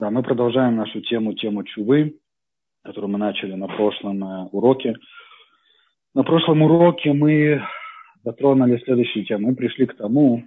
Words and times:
Да, 0.00 0.08
мы 0.08 0.22
продолжаем 0.22 0.76
нашу 0.76 1.02
тему, 1.02 1.34
тему 1.34 1.62
чувы, 1.62 2.16
которую 2.82 3.10
мы 3.10 3.18
начали 3.18 3.52
на 3.52 3.66
прошлом 3.66 4.24
э, 4.24 4.48
уроке. 4.50 4.96
На 6.14 6.22
прошлом 6.22 6.62
уроке 6.62 7.12
мы 7.12 7.62
затронули 8.24 8.78
следующую 8.78 9.26
тему. 9.26 9.48
Мы 9.48 9.56
пришли 9.56 9.84
к 9.84 9.94
тому, 9.98 10.44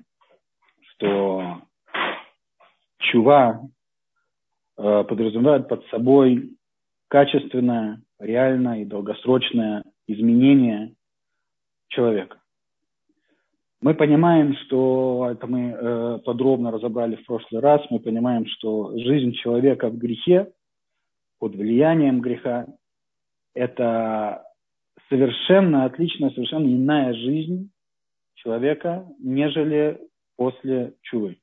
что 0.81 1.61
чува 2.97 3.61
э, 4.79 5.03
подразумевает 5.07 5.67
под 5.67 5.85
собой 5.89 6.57
качественное, 7.07 8.01
реальное 8.17 8.81
и 8.81 8.85
долгосрочное 8.85 9.83
изменение 10.07 10.95
человека. 11.89 12.41
Мы 13.83 13.95
понимаем, 13.95 14.55
что 14.55 15.27
это 15.29 15.45
мы 15.45 15.75
э, 15.77 16.19
подробно 16.23 16.71
разобрали 16.71 17.17
в 17.17 17.25
прошлый 17.25 17.59
раз, 17.61 17.81
мы 17.89 17.99
понимаем, 17.99 18.45
что 18.47 18.97
жизнь 18.97 19.33
человека 19.33 19.89
в 19.89 19.97
грехе, 19.97 20.53
под 21.37 21.55
влиянием 21.55 22.21
греха, 22.21 22.65
это 23.53 24.45
совершенно 25.09 25.83
отличная, 25.83 26.29
совершенно 26.29 26.67
иная 26.67 27.13
жизнь 27.13 27.71
человека, 28.35 29.05
нежели 29.19 29.99
после 30.37 30.93
чувы. 31.01 31.39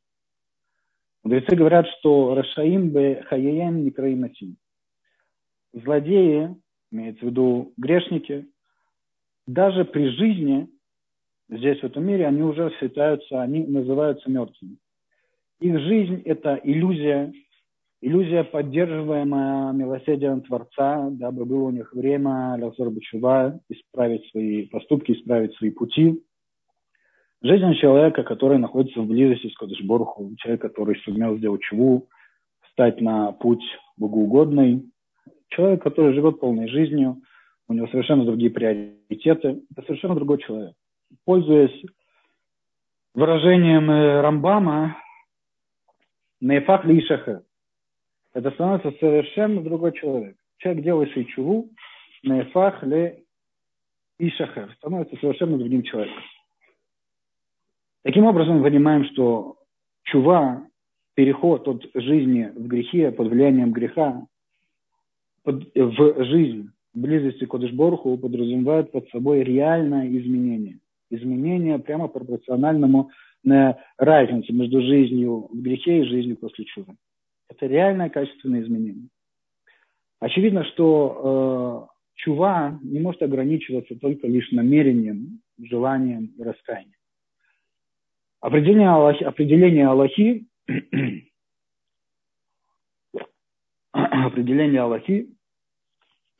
Мудрецы 1.22 1.54
говорят, 1.54 1.86
что 1.98 2.34
Рашаим 2.34 2.88
бе 2.88 3.22
хаяем 3.28 3.84
некраиматим. 3.84 4.56
Злодеи, 5.74 6.56
имеется 6.90 7.22
в 7.22 7.28
виду 7.28 7.74
грешники, 7.76 8.46
даже 9.46 9.84
при 9.84 10.08
жизни 10.08 10.70
здесь, 11.50 11.80
в 11.80 11.84
этом 11.84 12.06
мире, 12.06 12.26
они 12.26 12.42
уже 12.42 12.72
считаются, 12.78 13.42
они 13.42 13.64
называются 13.64 14.30
мертвыми. 14.30 14.76
Их 15.60 15.78
жизнь– 15.80 16.22
это 16.24 16.58
иллюзия, 16.62 17.32
иллюзия, 18.00 18.44
поддерживаемая 18.44 19.72
милосердием 19.72 20.40
Творца, 20.42 21.10
дабы 21.10 21.44
было 21.44 21.64
у 21.64 21.70
них 21.70 21.92
время 21.92 22.56
Лазор 22.58 22.90
Бачува 22.90 23.60
исправить 23.68 24.26
свои 24.30 24.66
поступки, 24.66 25.12
исправить 25.12 25.54
свои 25.56 25.70
пути. 25.70 26.22
Жизнь 27.42 27.74
человека, 27.74 28.22
который 28.22 28.58
находится 28.58 29.00
в 29.00 29.06
близости 29.06 29.48
с 29.48 29.56
Кодышборху, 29.56 30.34
человек, 30.38 30.62
который 30.62 30.96
сумел 31.00 31.36
сделать 31.36 31.62
чуву, 31.62 32.08
встать 32.68 33.00
на 33.00 33.32
путь 33.32 33.64
богоугодный, 33.96 34.90
человек, 35.48 35.82
который 35.82 36.14
живет 36.14 36.38
полной 36.38 36.68
жизнью, 36.68 37.20
у 37.68 37.72
него 37.72 37.86
совершенно 37.88 38.24
другие 38.24 38.50
приоритеты, 38.50 39.62
это 39.70 39.82
совершенно 39.86 40.14
другой 40.14 40.38
человек 40.38 40.74
пользуясь 41.24 41.84
выражением 43.14 43.90
э, 43.90 44.20
Рамбама, 44.20 44.96
Нейфах 46.40 46.84
Лишаха. 46.84 47.42
Это 48.32 48.50
становится 48.52 48.92
совершенно 48.98 49.62
другой 49.62 49.92
человек. 49.92 50.36
Человек, 50.58 50.84
делающий 50.84 51.24
чуву, 51.26 51.68
Нейфах 52.22 52.82
Ле 52.82 53.24
Ишахар, 54.18 54.72
становится 54.76 55.16
совершенно 55.16 55.58
другим 55.58 55.82
человеком. 55.82 56.22
Таким 58.02 58.24
образом, 58.24 58.58
мы 58.58 58.64
понимаем, 58.64 59.04
что 59.06 59.56
чува, 60.04 60.66
переход 61.14 61.68
от 61.68 61.84
жизни 61.94 62.50
в 62.54 62.66
грехе, 62.66 63.10
под 63.10 63.28
влиянием 63.28 63.72
греха, 63.72 64.26
под, 65.42 65.74
в 65.74 66.24
жизнь, 66.24 66.70
близости 66.94 67.44
к 67.44 67.50
Кодышборху 67.50 68.16
подразумевает 68.16 68.92
под 68.92 69.08
собой 69.10 69.42
реальное 69.42 70.08
изменение– 70.08 70.78
изменения 71.10 71.78
прямо 71.78 72.08
пропорциональному 72.08 73.10
на 73.42 73.78
разнице 73.98 74.52
между 74.52 74.80
жизнью 74.80 75.48
в 75.50 75.60
грехе 75.60 76.00
и 76.00 76.08
жизнью 76.08 76.36
после 76.36 76.64
чуда. 76.66 76.94
Это 77.48 77.66
реальное 77.66 78.08
качественное 78.08 78.62
изменение. 78.62 79.08
Очевидно, 80.20 80.64
что 80.64 81.88
э, 81.88 81.96
чува 82.16 82.78
не 82.82 83.00
может 83.00 83.22
ограничиваться 83.22 83.96
только 83.96 84.26
лишь 84.26 84.50
намерением, 84.52 85.40
желанием 85.58 86.26
и 86.38 86.42
раскаянием. 86.42 86.94
Определение 88.40 88.90
Аллахи, 88.90 89.24
определение 89.24 89.86
Аллахи, 89.86 90.46
определение 93.92 94.82
Аллахи, 94.82 95.28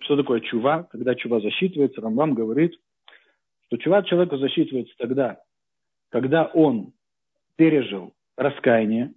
что 0.00 0.16
такое 0.16 0.40
чува, 0.40 0.84
когда 0.84 1.14
чува 1.14 1.40
засчитывается, 1.40 2.00
Рамбам 2.00 2.34
говорит– 2.34 2.74
то 3.70 3.76
чувак 3.76 4.06
человеку 4.06 4.36
засчитывается 4.36 4.92
тогда, 4.98 5.40
когда 6.10 6.46
он 6.46 6.92
пережил 7.56 8.12
раскаяние, 8.36 9.12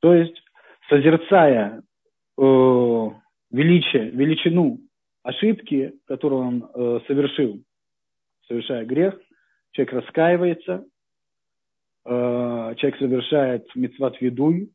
то 0.00 0.14
есть 0.14 0.42
созерцая 0.88 1.82
э, 2.38 2.42
величие, 3.50 4.10
величину 4.10 4.80
ошибки, 5.22 5.92
которую 6.06 6.42
он 6.42 6.70
э, 6.74 7.00
совершил, 7.06 7.62
совершая 8.48 8.86
грех, 8.86 9.20
человек 9.72 9.94
раскаивается, 9.94 10.86
э, 12.06 12.74
человек 12.78 12.98
совершает 12.98 13.76
мецват 13.76 14.18
ведуй, 14.22 14.70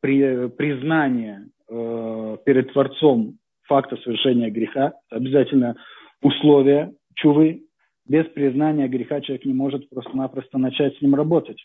при, 0.00 0.48
признание 0.48 1.46
э, 1.68 2.36
перед 2.44 2.72
Творцом 2.72 3.38
факта 3.62 3.96
совершения 3.98 4.50
греха, 4.50 4.94
обязательно 5.08 5.76
условие 6.20 6.94
чувы, 7.14 7.62
без 8.06 8.26
признания 8.26 8.88
греха 8.88 9.20
человек 9.20 9.44
не 9.44 9.54
может 9.54 9.88
просто-напросто 9.88 10.58
начать 10.58 10.96
с 10.96 11.00
ним 11.00 11.14
работать. 11.14 11.64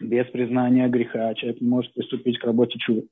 Без 0.00 0.26
признания 0.26 0.88
греха 0.88 1.34
человек 1.34 1.60
не 1.60 1.68
может 1.68 1.92
приступить 1.94 2.38
к 2.38 2.44
работе 2.44 2.78
чуда. 2.78 3.02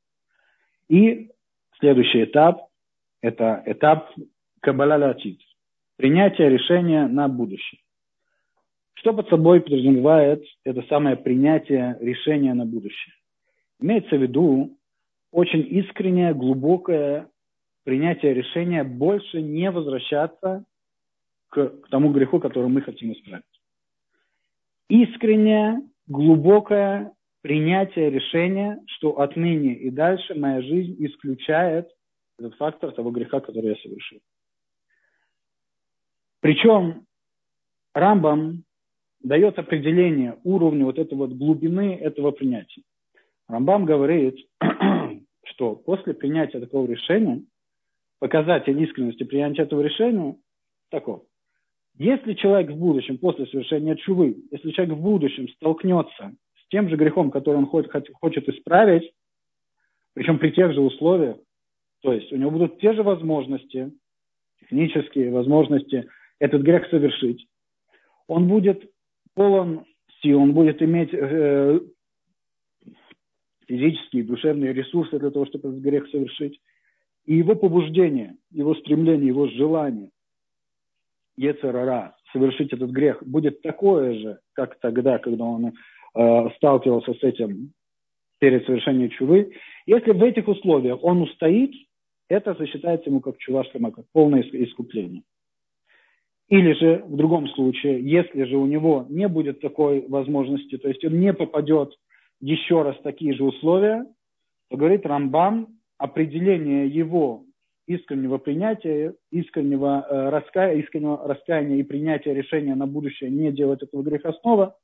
И 0.89 1.31
следующий 1.79 2.25
этап– 2.25 2.69
это 3.21 3.63
этап 3.67 4.11
кабаля 4.61 5.17
принятие 5.97 6.49
решения 6.51 7.07
на 7.07 7.29
будущее. 7.29 7.81
Что 8.95 9.13
под 9.13 9.29
собой 9.29 9.61
подразумевает 9.61 10.45
это 10.65 10.83
самое 10.89 11.17
принятие 11.17 11.97
решения 12.01 12.55
на 12.55 12.65
будущее? 12.65 13.15
Имеется 13.81 14.17
в 14.17 14.23
виду 14.23 14.77
очень 15.33 15.67
искреннее, 15.79 16.35
глубокое 16.35 17.29
принятие 17.85 18.35
решения 18.35 18.85
больше 18.85 19.43
не 19.43 19.71
возвращаться 19.71 20.65
к, 21.53 21.69
к 21.69 21.89
тому 21.91 22.11
греху, 22.13 22.41
который 22.41 22.69
мы 22.69 22.81
хотим 22.81 23.13
исправить. 23.13 23.45
Искреннее, 24.89 25.83
глубокое 26.07 27.13
принятие 27.43 28.11
решения, 28.11 28.81
что 28.87 29.21
отныне 29.21 29.75
и 29.75 29.91
дальше 29.91 30.35
моя 30.35 30.63
жизнь 30.63 30.97
исключает 30.99 31.89
этот 32.39 32.55
фактор 32.55 32.93
того 32.93 33.11
греха, 33.11 33.41
который 33.41 33.71
я 33.71 33.77
совершил. 33.77 34.21
Причем 36.41 37.05
Рамбам 37.93 38.65
дает 39.21 39.59
определение 39.59 40.39
уровня 40.45 40.87
вот 40.87 40.99
этой 40.99 41.15
вот 41.15 41.33
глубины 41.33 41.97
этого 41.97 42.31
принятия. 42.31 42.83
Рамбам 43.47 43.85
говорит, 43.85 44.37
что 45.45 45.77
после 45.77 46.15
принятия 46.15 46.61
такого 46.61 46.87
решения, 46.87 47.45
показатель 48.21 48.81
искренности 48.83 49.25
принятия 49.25 49.63
этого 49.63 49.83
решения 49.83 50.37
таков. 50.91 51.25
Если 51.99 52.35
человек 52.35 52.71
в 52.71 52.77
будущем, 52.77 53.19
после 53.19 53.47
совершения 53.47 53.97
чувы, 53.97 54.37
если 54.51 54.71
человек 54.71 54.97
в 54.97 55.01
будущем 55.03 55.49
столкнется 55.49 56.35
с 56.55 56.69
тем 56.71 56.89
же 56.89 56.97
грехом, 56.97 57.31
который 57.31 57.57
он 57.57 57.67
хочет 57.67 58.49
исправить, 58.49 59.13
причем 60.15 60.39
при 60.39 60.51
тех 60.51 60.73
же 60.73 60.81
условиях, 60.81 61.37
то 62.01 62.13
есть 62.13 62.33
у 62.33 62.37
него 62.37 62.51
будут 62.51 62.81
те 62.81 62.95
же 62.95 63.03
возможности, 63.03 63.93
технические 64.61 65.31
возможности 65.31 66.09
этот 66.39 66.63
грех 66.63 66.89
совершить, 66.89 67.47
он 68.27 68.49
будет 68.49 68.91
полон 69.35 69.85
сил, 70.23 70.41
он 70.41 70.53
будет 70.55 70.81
иметь 70.83 71.11
э, 71.13 71.81
физические 73.67 74.25
душевные 74.25 74.73
ресурсы 74.73 75.19
для 75.19 75.31
того, 75.31 75.45
чтобы 75.47 75.69
этот 75.69 75.81
грех 75.81 76.09
совершить. 76.09 76.59
И 77.27 77.35
его 77.35 77.55
побуждение, 77.55 78.37
его 78.51 78.75
стремление, 78.75 79.29
его 79.29 79.47
желание– 79.49 80.11
Ецерара 81.37 82.15
совершить 82.33 82.73
этот 82.73 82.91
грех 82.91 83.23
будет 83.25 83.63
такое 83.63 84.15
же, 84.15 84.39
как 84.55 84.79
тогда, 84.81 85.19
когда 85.19 85.45
он 85.45 85.67
э, 85.67 86.51
сталкивался 86.57 87.15
с 87.15 87.23
этим 87.23 87.73
перед 88.39 88.65
совершением 88.67 89.11
чувы, 89.11 89.53
если 89.87 90.13
в 90.13 90.23
этих 90.23 90.49
условиях 90.49 91.03
он 91.03 91.23
устоит, 91.23 91.73
это 92.29 92.55
засчитается 92.55 93.11
ему 93.11 93.21
как 93.21 93.39
чувашлема, 93.39 93.93
как 93.93 94.07
полное 94.13 94.43
искупление. 94.43 95.23
Или 96.49 96.73
же 96.75 97.03
в 97.07 97.17
другом 97.17 97.49
случае, 97.49 98.03
если 98.03 98.45
же 98.45 98.57
у 98.57 98.67
него 98.67 99.07
не 99.09 99.29
будет 99.29 99.61
такой 99.61 100.07
возможности, 100.07 100.77
то 100.77 100.89
есть 100.89 101.05
он 101.05 101.19
не 101.19 101.33
попадет 101.33 101.95
еще 102.41 102.83
раз 102.83 102.97
в 102.97 103.03
такие 103.03 103.33
же 103.35 103.45
условия, 103.45 104.05
то 104.69 104.77
говорит 104.77 105.07
Рамбам, 105.07 105.69
определение 105.99 106.89
его 106.89 107.45
искреннего 107.87 108.39
принятия, 108.39 109.15
искреннего, 109.31 110.07
э, 110.09 110.29
раскаяния, 110.31 110.83
искреннего 110.83 111.27
раскаяния 111.27 111.77
и 111.79 111.83
принятия 111.83 112.35
решения 112.35 112.75
на 112.75 112.87
будущее 112.87 113.31
не 113.31 113.53
делать 113.53 113.83
этого 113.83 114.03
греха 114.03 114.33
снова, 114.35 114.77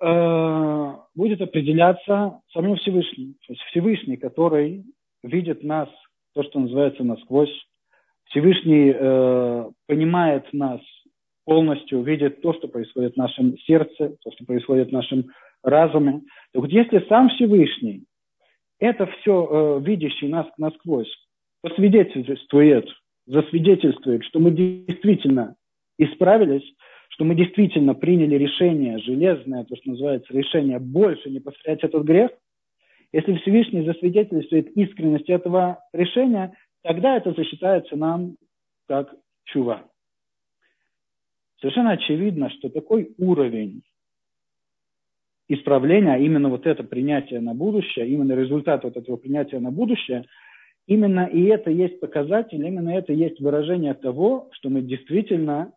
э, 0.00 0.92
будет 1.14 1.40
определяться 1.40 2.40
самим 2.52 2.76
Всевышним. 2.76 3.34
То 3.46 3.52
есть 3.52 3.62
Всевышний, 3.70 4.16
который 4.16 4.84
видит 5.22 5.62
нас, 5.62 5.88
то, 6.34 6.42
что 6.42 6.60
называется 6.60 7.04
насквозь. 7.04 7.54
Всевышний 8.24 8.92
э, 8.94 9.70
понимает 9.86 10.52
нас 10.52 10.80
полностью, 11.44 12.02
видит 12.02 12.42
то, 12.42 12.52
что 12.54 12.68
происходит 12.68 13.14
в 13.14 13.18
нашем 13.18 13.56
сердце, 13.58 14.16
то, 14.22 14.32
что 14.32 14.44
происходит 14.44 14.88
в 14.88 14.92
нашем 14.92 15.26
разуме. 15.62 16.22
Так 16.52 16.62
вот, 16.62 16.70
если 16.70 17.04
сам 17.08 17.28
Всевышний, 17.30 18.04
это 18.80 19.06
все 19.06 19.48
э, 19.78 19.80
видящий 19.84 20.28
нас 20.28 20.46
насквозь, 20.58 21.12
посвидетельствует, 21.64 22.86
засвидетельствует, 23.24 24.22
что 24.24 24.38
мы 24.38 24.50
действительно 24.50 25.56
исправились, 25.96 26.62
что 27.08 27.24
мы 27.24 27.34
действительно 27.34 27.94
приняли 27.94 28.34
решение 28.34 28.98
железное, 28.98 29.64
то, 29.64 29.74
что 29.76 29.90
называется 29.90 30.34
решение 30.34 30.78
больше 30.78 31.30
не 31.30 31.40
повторять 31.40 31.82
этот 31.82 32.04
грех, 32.04 32.32
если 33.12 33.36
Всевышний 33.36 33.86
засвидетельствует 33.86 34.76
искренность 34.76 35.30
этого 35.30 35.82
решения, 35.94 36.54
тогда 36.82 37.16
это 37.16 37.32
засчитается 37.32 37.96
нам 37.96 38.36
как 38.86 39.14
чува. 39.44 39.84
Совершенно 41.62 41.92
очевидно, 41.92 42.50
что 42.50 42.68
такой 42.68 43.14
уровень 43.16 43.84
исправления, 45.48 46.12
а 46.12 46.18
именно 46.18 46.50
вот 46.50 46.66
это 46.66 46.84
принятие 46.84 47.40
на 47.40 47.54
будущее, 47.54 48.06
именно 48.06 48.32
результат 48.32 48.84
вот 48.84 48.98
этого 48.98 49.16
принятия 49.16 49.60
на 49.60 49.70
будущее, 49.70 50.26
именно 50.86 51.26
и 51.26 51.44
это 51.44 51.70
есть 51.70 52.00
показатель, 52.00 52.64
именно 52.64 52.90
это 52.90 53.12
есть 53.12 53.40
выражение 53.40 53.94
того, 53.94 54.48
что 54.52 54.68
мы 54.68 54.82
действительно 54.82 55.72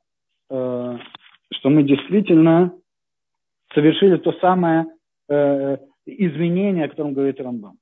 э, 0.49 0.97
что 1.53 1.69
мы 1.69 1.83
действительно 1.83 2.73
совершили 3.73 4.17
то 4.17 4.33
самое 4.33 4.87
э, 5.29 5.77
изменение, 6.05 6.85
о 6.85 6.89
котором 6.89 7.13
говорит 7.13 7.39
Рамбам. 7.39 7.77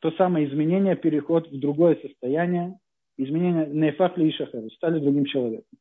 То 0.00 0.10
самое 0.12 0.46
изменение, 0.46 0.96
переход 0.96 1.50
в 1.50 1.58
другое 1.58 1.96
состояние, 1.96 2.78
изменение 3.16 3.66
нефах 3.66 4.16
ли 4.18 4.32
стали 4.76 5.00
другим 5.00 5.24
человеком. 5.24 5.78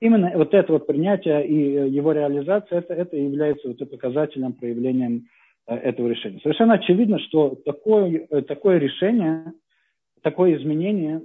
Именно 0.00 0.32
вот 0.34 0.52
это 0.52 0.72
вот 0.72 0.86
принятие 0.86 1.46
и 1.46 1.76
э, 1.76 1.88
его 1.88 2.12
реализация, 2.12 2.80
это, 2.80 2.94
это 2.94 3.16
является 3.16 3.68
вот 3.68 3.90
показателем, 3.90 4.52
проявлением 4.52 5.26
э, 5.66 5.74
этого 5.74 6.08
решения. 6.08 6.38
Совершенно 6.42 6.74
очевидно, 6.74 7.18
что 7.18 7.54
такое, 7.64 8.26
э, 8.28 8.42
такое 8.42 8.78
решение, 8.78 9.54
такое 10.26 10.56
изменение, 10.56 11.22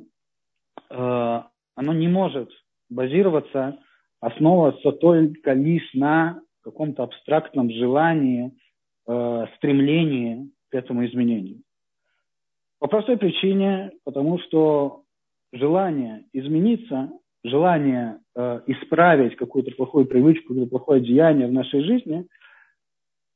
э, 0.92 1.42
оно 1.76 1.94
не 1.94 2.08
может 2.08 2.52
базироваться 2.88 3.80
основываться 4.20 4.92
только 4.92 5.54
лишь 5.54 5.92
на 5.96 6.40
каком-то 6.62 7.02
абстрактном 7.02 7.72
желании, 7.72 8.52
э, 9.08 9.46
стремлении 9.58 10.52
к 10.70 10.76
этому 10.76 11.04
изменению. 11.08 11.64
По 12.78 12.86
простой 12.86 13.18
причине, 13.18 13.92
потому 14.04 14.38
что 14.38 15.02
желание 15.52 16.26
измениться, 16.32 17.10
желание 17.44 18.20
э, 18.36 18.62
исправить 18.68 19.36
какую-то 19.36 19.72
плохую 19.72 20.06
привычку, 20.06 20.50
какое-то 20.50 20.70
плохое 20.70 21.02
деяние 21.02 21.48
в 21.48 21.54
нашей 21.54 21.82
жизни, 21.82 22.28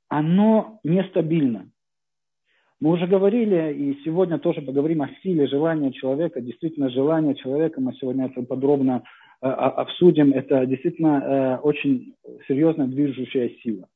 оно 0.09 0.79
нестабильно. 0.83 1.71
Мы 2.85 2.91
уже 2.91 3.07
говорили, 3.07 3.73
и 3.73 4.03
сегодня 4.03 4.37
тоже 4.37 4.61
поговорим 4.61 5.01
о 5.01 5.09
силе 5.23 5.47
желания 5.47 5.91
человека. 5.91 6.39
Действительно, 6.39 6.89
желание 6.89 7.33
человека, 7.33 7.81
мы 7.81 7.93
сегодня 7.95 8.27
это 8.27 8.43
подробно 8.43 9.03
Э, 9.41 9.49
обсудим, 9.49 10.31
это 10.31 10.65
действительно 10.65 11.21
э, 11.23 11.57
очень 11.57 12.15
серьезная 12.47 12.87
движущая 12.87 13.49
сила. 13.61 13.87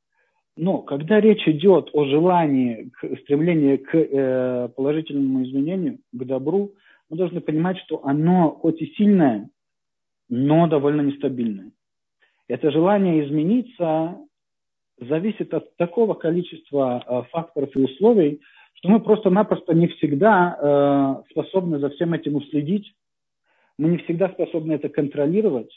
Но 0.56 0.78
когда 0.82 1.20
речь 1.20 1.46
идет 1.48 1.90
о 1.92 2.04
желании, 2.04 2.90
к, 2.92 3.18
стремлении 3.22 3.76
к 3.76 3.94
э, 3.94 4.68
положительному 4.76 5.42
изменению, 5.44 5.98
к 6.12 6.24
добру, 6.24 6.72
мы 7.08 7.16
должны 7.16 7.40
понимать, 7.40 7.78
что 7.78 8.04
оно 8.04 8.50
хоть 8.50 8.80
и 8.80 8.92
сильное, 8.96 9.48
но 10.28 10.68
довольно 10.68 11.00
нестабильное. 11.00 11.72
Это 12.46 12.70
желание 12.70 13.26
измениться 13.26 14.18
зависит 15.00 15.52
от 15.52 15.74
такого 15.76 16.14
количества 16.14 17.26
факторов 17.32 17.74
и 17.74 17.80
условий, 17.80 18.40
что 18.74 18.88
мы 18.88 19.00
просто-напросто 19.00 19.74
не 19.74 19.88
всегда 19.88 21.22
способны 21.30 21.78
за 21.78 21.90
всем 21.90 22.14
этим 22.14 22.36
уследить, 22.36 22.94
мы 23.78 23.88
не 23.88 23.98
всегда 23.98 24.28
способны 24.28 24.72
это 24.72 24.88
контролировать. 24.88 25.70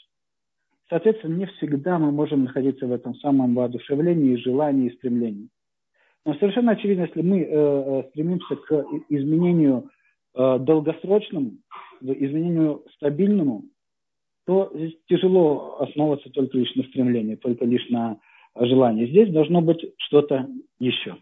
Соответственно, 0.90 1.36
не 1.36 1.46
всегда 1.46 1.98
мы 1.98 2.12
можем 2.12 2.44
находиться 2.44 2.86
в 2.86 2.92
этом 2.92 3.14
самом 3.16 3.54
воодушевлении, 3.54 4.36
желании 4.36 4.90
и 4.90 4.96
стремлении. 4.96 5.48
Но 6.26 6.34
совершенно 6.34 6.72
очевидно, 6.72 7.02
если 7.02 7.22
мы 7.22 7.40
э, 7.40 7.46
э 7.50 8.02
стремимся 8.10 8.56
к 8.56 8.84
изменению 9.08 9.90
э, 10.34 10.58
долгосрочному, 10.58 11.52
изменению 12.02 12.84
стабильному, 12.96 13.64
то 14.46 14.70
здесь 14.74 14.96
тяжело 15.08 15.78
основываться 15.80 16.30
только 16.30 16.58
лишь 16.58 16.74
на 16.74 16.82
стремлении, 16.84 17.36
только 17.36 17.64
лишь 17.64 17.88
на 17.88 18.18
желании. 18.54 19.06
Здесь 19.06 19.32
должно 19.32 19.62
быть 19.62 19.84
что-то 19.96 20.46
еще. 20.78 21.16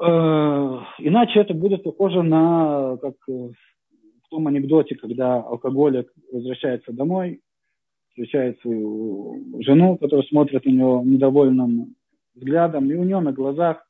Э, 0.00 0.78
иначе 0.98 1.40
это 1.40 1.54
будет 1.54 1.82
похоже 1.82 2.22
на, 2.22 2.96
как 2.98 3.14
э, 3.28 3.32
в 3.32 4.28
том 4.30 4.46
анекдоте, 4.46 4.94
когда 4.94 5.36
алкоголик 5.36 6.12
возвращается 6.32 6.92
домой, 6.92 7.40
встречает 8.10 8.60
свою 8.60 9.42
жену, 9.60 9.96
которая 9.98 10.26
смотрит 10.26 10.64
на 10.64 10.70
него 10.70 11.02
недовольным 11.04 11.94
взглядом, 12.34 12.90
и 12.90 12.94
у 12.94 13.04
нее 13.04 13.20
на 13.20 13.32
глазах 13.32 13.84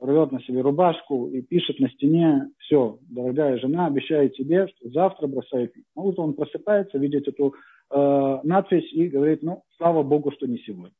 рвет 0.00 0.32
на 0.32 0.40
себе 0.42 0.60
рубашку 0.60 1.28
и 1.28 1.42
пишет 1.42 1.80
на 1.80 1.90
стене, 1.90 2.50
все, 2.58 2.98
дорогая 3.10 3.58
жена, 3.58 3.86
обещаю 3.86 4.30
тебе, 4.30 4.68
что 4.68 4.88
завтра 4.90 5.26
бросаю 5.26 5.68
пить. 5.68 5.84
Ну, 5.96 6.02
вот 6.02 6.18
он 6.18 6.34
просыпается, 6.34 6.98
видит 6.98 7.28
эту 7.28 7.54
э, 7.90 8.38
надпись 8.44 8.92
и 8.92 9.08
говорит, 9.08 9.42
ну, 9.42 9.62
слава 9.76 10.02
Богу, 10.02 10.30
что 10.30 10.46
не 10.46 10.58
сегодня. 10.58 10.92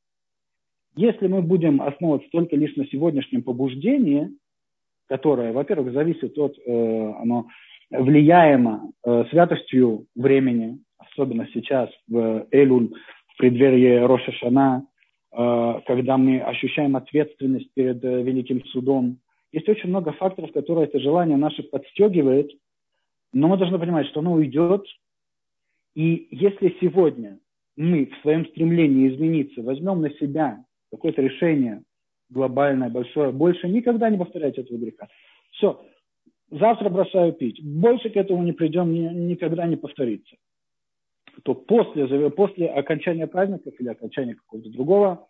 Если 0.96 1.26
мы 1.26 1.42
будем 1.42 1.80
основываться 1.80 2.28
только 2.30 2.56
лишь 2.56 2.74
на 2.76 2.86
сегодняшнем 2.86 3.42
побуждении, 3.42 4.30
которое, 5.08 5.52
во-первых, 5.52 5.92
зависит 5.92 6.36
от, 6.38 6.56
э, 6.58 7.12
оно 7.20 7.46
влияемо 7.90 8.90
э, 9.04 9.24
святостью 9.30 10.06
времени, 10.14 10.78
особенно 10.98 11.48
сейчас 11.52 11.90
в 12.06 12.46
Элюль, 12.50 12.92
в 13.34 13.38
преддверии 13.38 14.04
Роша 14.04 14.32
Шана, 14.32 14.86
э, 15.32 15.80
когда 15.86 16.18
мы 16.18 16.40
ощущаем 16.40 16.96
ответственность 16.96 17.72
перед 17.74 18.04
э, 18.04 18.22
Великим 18.22 18.64
Судом. 18.66 19.18
Есть 19.52 19.68
очень 19.68 19.88
много 19.88 20.12
факторов, 20.12 20.52
которые 20.52 20.86
это 20.86 21.00
желание 21.00 21.36
наше 21.36 21.62
подстегивает, 21.62 22.50
но 23.32 23.48
мы 23.48 23.56
должны 23.56 23.78
понимать, 23.78 24.06
что 24.08 24.20
оно 24.20 24.34
уйдет. 24.34 24.84
И 25.94 26.28
если 26.30 26.76
сегодня 26.80 27.38
мы 27.76 28.06
в 28.06 28.22
своем 28.22 28.46
стремлении 28.46 29.08
измениться 29.08 29.62
возьмем 29.62 30.00
на 30.00 30.10
себя 30.10 30.64
какое-то 30.90 31.22
решение 31.22 31.82
глобальное, 32.30 32.90
большое, 32.90 33.32
больше 33.32 33.68
никогда 33.68 34.10
не 34.10 34.18
повторять 34.18 34.58
этого 34.58 34.76
греха. 34.76 35.08
Все, 35.52 35.84
завтра 36.50 36.88
бросаю 36.88 37.32
пить, 37.32 37.62
больше 37.64 38.10
к 38.10 38.16
этому 38.16 38.42
не 38.42 38.52
придем, 38.52 38.92
ни, 38.92 39.00
никогда 39.00 39.66
не 39.66 39.76
повторится. 39.76 40.36
То 41.44 41.54
после, 41.54 42.30
после 42.30 42.68
окончания 42.68 43.26
праздников 43.26 43.74
или 43.78 43.88
окончания 43.88 44.34
какого-то 44.34 44.70
другого 44.70 45.28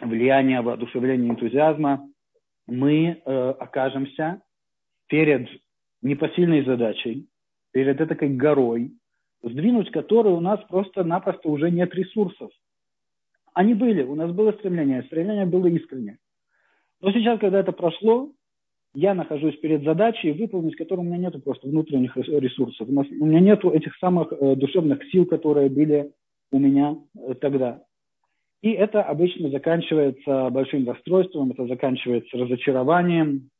влияния, 0.00 0.60
воодушевления, 0.60 1.30
энтузиазма, 1.30 2.08
мы 2.66 3.22
э, 3.24 3.50
окажемся 3.58 4.42
перед 5.06 5.48
непосильной 6.02 6.64
задачей, 6.64 7.28
перед 7.72 8.00
этой 8.00 8.28
горой, 8.28 8.92
сдвинуть 9.42 9.90
которую 9.90 10.36
у 10.36 10.40
нас 10.40 10.60
просто-напросто 10.68 11.48
уже 11.48 11.70
нет 11.70 11.94
ресурсов. 11.94 12.50
Они 13.54 13.74
были, 13.74 14.02
у 14.02 14.16
нас 14.16 14.32
было 14.32 14.52
стремление, 14.52 15.04
стремление 15.04 15.46
было 15.46 15.66
искреннее. 15.68 16.18
Но 17.00 17.12
сейчас, 17.12 17.38
когда 17.38 17.60
это 17.60 17.72
прошло, 17.72 18.32
я 18.94 19.14
нахожусь 19.14 19.56
перед 19.58 19.82
задачей, 19.84 20.32
выполнить 20.32 20.76
которую 20.76 21.06
у 21.06 21.08
меня 21.08 21.18
нет 21.18 21.42
просто 21.42 21.68
внутренних 21.68 22.16
ресурсов. 22.16 22.88
У 22.88 23.26
меня 23.26 23.40
нет 23.40 23.64
этих 23.64 23.96
самых 23.96 24.32
э, 24.32 24.56
душевных 24.56 25.04
сил, 25.10 25.26
которые 25.26 25.68
были 25.68 26.12
у 26.52 26.58
меня 26.58 26.96
э, 27.16 27.34
тогда. 27.34 27.82
И 28.62 28.70
это 28.70 29.02
обычно 29.02 29.50
заканчивается 29.50 30.48
большим 30.50 30.88
расстройством, 30.88 31.50
это 31.50 31.66
заканчивается 31.66 32.38
разочарованием. 32.38 33.50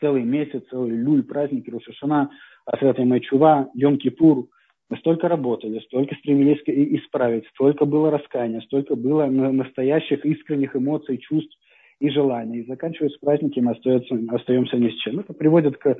Целый 0.00 0.22
месяц, 0.22 0.62
целый 0.70 0.90
люль, 0.90 1.24
праздники, 1.24 1.70
Рушашана, 1.70 2.30
Асрат 2.66 2.98
Чува, 3.22 3.70
Йом 3.74 3.98
Кипур. 3.98 4.46
Мы 4.88 4.96
столько 4.98 5.28
работали, 5.28 5.80
столько 5.80 6.14
стремились 6.16 6.62
исправить, 6.66 7.46
столько 7.48 7.84
было 7.86 8.10
раскаяния, 8.10 8.60
столько 8.60 8.94
было 8.94 9.26
настоящих 9.26 10.24
искренних 10.24 10.76
эмоций, 10.76 11.18
чувств 11.18 11.56
и 11.98 12.08
желания. 12.10 12.60
И 12.60 12.66
заканчивается 12.66 13.18
праздники, 13.20 13.58
мы 13.58 13.72
остается, 13.72 14.16
остаемся 14.30 14.76
ни 14.76 14.90
с 14.90 14.94
чем. 14.96 15.18
Это 15.18 15.32
приводит 15.32 15.76
к 15.78 15.88
э, 15.88 15.94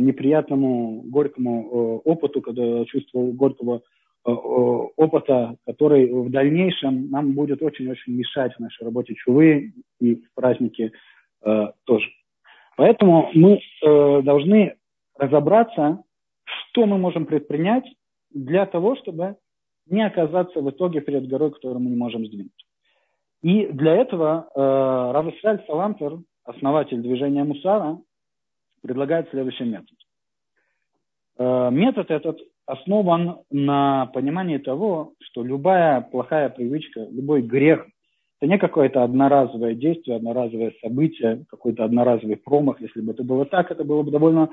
неприятному, 0.00 1.02
горькому 1.02 2.02
э, 2.04 2.08
опыту, 2.08 2.40
когда 2.40 2.84
чувство 2.86 3.20
горького 3.32 3.82
опыта, 4.26 5.56
который 5.66 6.10
в 6.10 6.30
дальнейшем 6.30 7.10
нам 7.10 7.32
будет 7.32 7.62
очень-очень 7.62 8.14
мешать 8.14 8.52
в 8.54 8.60
нашей 8.60 8.84
работе 8.84 9.14
чувы 9.14 9.72
и 10.00 10.16
в 10.16 10.34
празднике 10.34 10.90
э, 11.44 11.66
тоже. 11.84 12.08
Поэтому 12.76 13.30
мы 13.34 13.60
э, 13.60 14.22
должны 14.22 14.74
разобраться, 15.16 16.02
что 16.46 16.86
мы 16.86 16.98
можем 16.98 17.26
предпринять 17.26 17.84
для 18.30 18.66
того, 18.66 18.96
чтобы 18.96 19.36
не 19.86 20.04
оказаться 20.04 20.60
в 20.60 20.70
итоге 20.70 21.00
перед 21.00 21.28
горой, 21.28 21.52
которую 21.52 21.80
мы 21.80 21.90
не 21.90 21.96
можем 21.96 22.26
сдвинуть. 22.26 22.66
И 23.42 23.66
для 23.66 23.96
этого 23.96 24.48
э, 24.54 24.60
Рав 24.60 25.26
Исраиль 25.34 25.64
Салантер, 25.66 26.18
основатель 26.44 27.00
движения 27.00 27.44
Мусара, 27.44 27.98
предлагает 28.82 29.30
следующий 29.30 29.64
метод. 29.64 29.96
Э, 31.38 31.70
метод 31.70 32.10
этот 32.10 32.40
основан 32.66 33.38
на 33.50 34.06
понимании 34.06 34.58
того, 34.58 35.12
что 35.20 35.44
любая 35.44 36.00
плохая 36.00 36.48
привычка, 36.48 37.06
любой 37.10 37.42
грех– 37.42 37.86
это 38.40 38.50
не 38.50 38.58
какое-то 38.58 39.02
одноразовое 39.02 39.74
действие, 39.74 40.16
одноразовое 40.16 40.74
событие, 40.82 41.44
какой-то 41.48 41.84
одноразовый 41.84 42.36
промах. 42.36 42.80
Если 42.80 43.00
бы 43.00 43.12
это 43.12 43.24
было 43.24 43.46
так, 43.46 43.70
это 43.70 43.82
было 43.82 44.02
бы 44.02 44.10
довольно 44.10 44.50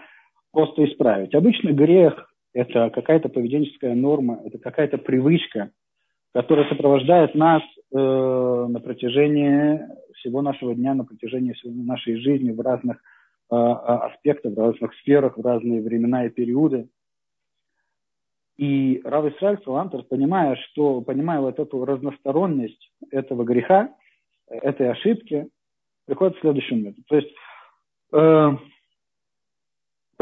просто 0.54 0.86
исправить. 0.86 1.36
Обычно 1.36 1.74
грех– 1.74 2.32
это 2.54 2.90
какая-то 2.92 3.28
поведенческая 3.28 3.96
норма, 3.96 4.40
это 4.46 4.60
какая-то 4.60 5.00
привычка, 5.00 5.72
которая 6.34 6.70
сопровождает 6.70 7.36
нас 7.36 7.64
э, 7.92 7.98
на 7.98 8.80
протяжении 8.80 9.82
всего 10.18 10.42
нашего 10.42 10.74
дня, 10.74 10.94
на 10.94 11.04
протяжении 11.04 11.54
всей 11.54 11.72
нашей 11.72 12.18
жизни 12.18 12.52
в 12.52 12.62
разных 12.62 12.98
э, 13.52 13.56
аспектах, 13.56 14.54
в 14.54 14.60
разных 14.60 14.94
сферах, 15.02 15.38
в 15.38 15.46
разные 15.46 15.82
времена 15.82 16.26
и 16.26 16.30
периоды. 16.30 16.88
И 18.56 19.02
Рав 19.04 19.26
Исраиль 19.26 19.60
Салантер, 19.64 20.04
понимая, 20.04 20.56
что, 20.56 21.02
понимая 21.02 21.40
вот 21.40 21.60
эту 21.60 21.84
разносторонность 21.84 22.92
этого 23.10 23.44
греха, 23.44 23.90
этой 24.48 24.92
ошибки, 24.92 25.48
приходит 26.06 26.38
к 26.38 26.42
следующему 26.42 26.82
методу. 26.82 27.04
То 27.08 27.16
есть, 27.16 27.34
э, 28.12 28.52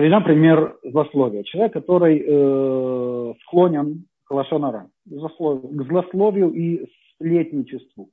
приведем 0.02 0.24
пример 0.24 0.78
злословия. 0.84 1.44
Человек, 1.44 1.74
который 1.74 2.24
э, 2.26 3.34
склонен 3.44 4.06
к 4.24 4.32
лошонара, 4.32 4.90
к 5.06 5.84
злословию 5.84 6.52
и 6.52 6.88
сплетничеству. 7.14 8.10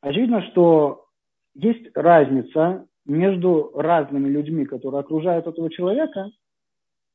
Очевидно, 0.00 0.42
что 0.50 1.06
есть 1.54 1.90
разница 1.96 2.86
между 3.04 3.72
разными 3.74 4.28
людьми, 4.28 4.64
которые 4.64 5.00
окружают 5.00 5.48
этого 5.48 5.68
человека– 5.68 6.30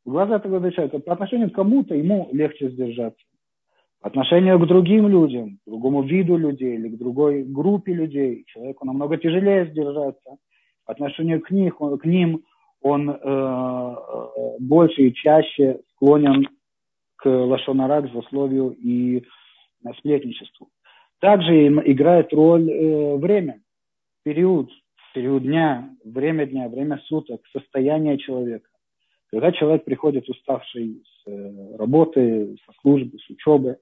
глаза 0.05 0.37
этого 0.37 0.71
человека, 0.71 0.99
по 0.99 1.13
отношению 1.13 1.49
к 1.49 1.55
кому-то 1.55 1.95
ему 1.95 2.27
легче 2.33 2.69
сдержаться. 2.69 3.23
По 4.01 4.09
отношению 4.09 4.59
к 4.59 4.67
другим 4.67 5.07
людям, 5.07 5.59
к 5.65 5.69
другому 5.69 6.03
виду 6.03 6.35
людей 6.35 6.75
или 6.75 6.89
к 6.89 6.97
другой 6.97 7.43
группе 7.43 7.93
людей, 7.93 8.43
человеку 8.47 8.85
намного 8.85 9.17
тяжелее 9.17 9.67
сдержаться. 9.67 10.37
По 10.85 10.91
отношению 10.93 11.41
к, 11.41 11.51
них, 11.51 11.77
к 11.77 12.05
ним 12.05 12.43
он 12.81 13.09
э, 13.09 13.15
э 13.15 14.57
больше 14.59 15.03
и 15.03 15.13
чаще 15.13 15.81
склонен 15.91 16.47
к 17.17 17.29
лошонара, 17.29 18.01
к 18.01 18.11
злословию 18.11 18.71
и 18.71 19.23
сплетничеству. 19.99 20.69
Также 21.19 21.67
играет 21.67 22.31
роль 22.33 22.69
э, 22.69 23.15
время, 23.17 23.61
период, 24.23 24.69
период 25.13 25.43
дня, 25.43 25.89
время 26.05 26.45
дня, 26.45 26.69
время 26.69 26.99
суток, 27.05 27.41
состояние 27.51 28.17
человека. 28.19 28.69
Когда 29.31 29.51
человек 29.51 29.83
приходит 29.83 30.29
уставший 30.29 31.03
с 31.03 31.27
э, 31.27 31.77
работы, 31.77 32.55
со 32.65 32.73
службы, 32.81 33.17
с 33.17 33.29
учебы, 33.29 33.77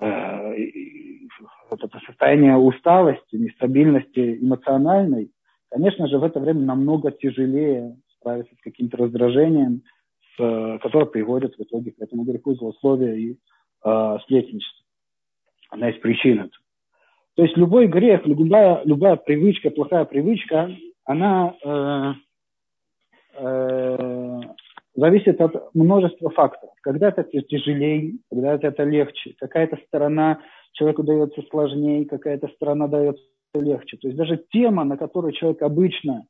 э, 0.00 0.54
вот 1.70 1.84
это 1.84 2.00
состояние 2.04 2.56
усталости, 2.56 3.36
нестабильности 3.36 4.38
эмоциональной, 4.42 5.30
конечно 5.70 6.08
же, 6.08 6.18
в 6.18 6.24
это 6.24 6.40
время 6.40 6.62
намного 6.62 7.12
тяжелее 7.12 7.96
справиться 8.26 8.54
с 8.56 8.60
каким-то 8.60 8.96
раздражением, 8.96 9.82
с, 10.36 10.78
которое 10.82 11.06
приводит 11.06 11.54
в 11.56 11.62
итоге 11.62 11.92
к 11.92 12.00
этому 12.00 12.24
греху 12.24 12.54
злословия 12.54 13.14
и 13.14 13.36
э, 13.84 14.18
сплетничества. 14.22 14.84
Одна 15.70 15.90
из 15.90 16.00
причин. 16.00 16.50
То 17.36 17.42
есть 17.42 17.56
любой 17.56 17.86
грех, 17.86 18.26
любая, 18.26 18.82
любая 18.84 19.16
привычка, 19.16 19.70
плохая 19.70 20.04
привычка, 20.06 20.70
она 21.04 21.54
э, 21.64 22.12
э, 23.38 24.40
зависит 24.96 25.40
от 25.40 25.74
множества 25.74 26.30
факторов. 26.30 26.74
Когда-то 26.82 27.20
это 27.20 27.42
тяжелее, 27.42 28.14
когда-то 28.30 28.66
это 28.66 28.82
легче. 28.82 29.34
Какая-то 29.38 29.78
сторона 29.86 30.40
человеку 30.72 31.04
дается 31.04 31.42
сложнее, 31.50 32.06
какая-то 32.06 32.48
сторона 32.48 32.88
дается 32.88 33.22
легче. 33.54 33.96
То 33.98 34.08
есть 34.08 34.18
даже 34.18 34.44
тема, 34.50 34.84
на 34.84 34.96
которой 34.96 35.32
человек 35.32 35.62
обычно 35.62 36.26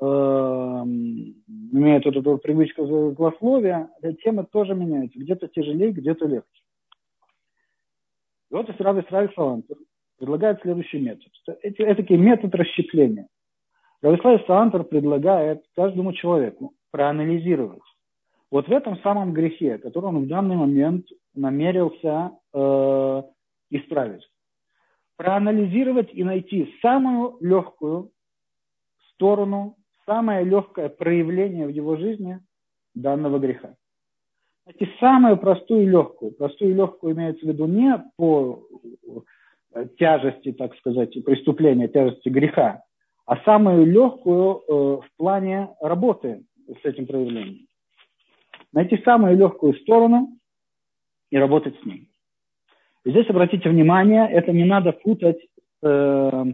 э, 0.00 0.04
имеет 0.04 2.04
вот 2.04 2.16
эту 2.16 2.38
привычку 2.38 3.14
злословия, 3.14 3.90
тема 4.22 4.44
тоже 4.44 4.74
меняется. 4.74 5.18
Где-то 5.18 5.48
тяжелее, 5.48 5.92
где-то 5.92 6.26
легче. 6.26 6.62
И 8.50 8.54
вот 8.54 8.68
Исрав 8.70 9.04
Исраиль 9.04 9.32
Салантер 9.34 9.76
предлагает 10.18 10.60
следующий 10.62 11.00
метод. 11.00 11.30
Это, 11.62 11.82
это 11.82 12.16
метод 12.16 12.54
расщепления. 12.54 13.28
Равислав 14.00 14.42
Салантер 14.46 14.84
предлагает 14.84 15.64
каждому 15.74 16.12
человеку 16.12 16.72
проанализировать 16.90 17.82
вот 18.50 18.66
в 18.66 18.72
этом 18.72 18.98
самом 19.00 19.32
грехе, 19.32 19.78
который 19.78 20.06
он 20.06 20.24
в 20.24 20.28
данный 20.28 20.56
момент 20.56 21.06
намерился 21.34 22.32
э, 22.54 23.22
исправить. 23.70 24.26
Проанализировать 25.16 26.10
и 26.12 26.24
найти 26.24 26.74
самую 26.80 27.36
легкую 27.40 28.10
сторону, 29.12 29.76
самое 30.08 30.44
легкое 30.44 30.88
проявление 30.88 31.66
в 31.66 31.70
его 31.70 31.96
жизни 31.96 32.40
данного 32.94 33.38
греха. 33.38 33.74
Найти 34.64 34.88
самую 34.98 35.36
простую 35.36 35.82
и 35.82 35.86
легкую. 35.86 36.32
Простую 36.32 36.70
и 36.70 36.74
легкую 36.74 37.14
имеется 37.14 37.44
в 37.44 37.48
виду 37.48 37.66
не 37.66 38.02
по 38.16 38.66
э, 39.74 39.86
тяжести, 39.98 40.52
так 40.52 40.74
сказать, 40.76 41.12
преступления, 41.24 41.88
тяжести 41.88 42.28
греха, 42.30 42.82
а 43.26 43.36
самую 43.44 43.86
легкую 43.86 44.56
э, 44.56 44.72
в 44.72 45.08
плане 45.18 45.68
работы 45.80 46.44
с 46.66 46.84
этим 46.84 47.06
проявлением 47.06 47.68
найти 48.72 49.00
самую 49.04 49.36
легкую 49.36 49.74
сторону 49.74 50.28
и 51.30 51.36
работать 51.36 51.78
с 51.80 51.84
ней. 51.84 52.08
И 53.04 53.10
здесь 53.10 53.28
обратите 53.28 53.68
внимание, 53.68 54.28
это 54.30 54.52
не 54.52 54.64
надо 54.64 54.92
путать 54.92 55.38
с 55.82 55.86
э, 55.86 56.44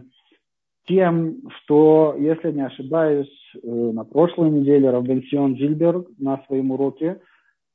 тем, 0.87 1.37
что, 1.57 2.15
если 2.17 2.51
не 2.51 2.65
ошибаюсь, 2.65 3.31
э, 3.55 3.67
на 3.67 4.03
прошлой 4.03 4.51
неделе 4.51 4.89
Равбенсион 4.89 5.57
Зильберг 5.57 6.07
на 6.19 6.43
своем 6.47 6.71
уроке, 6.71 7.19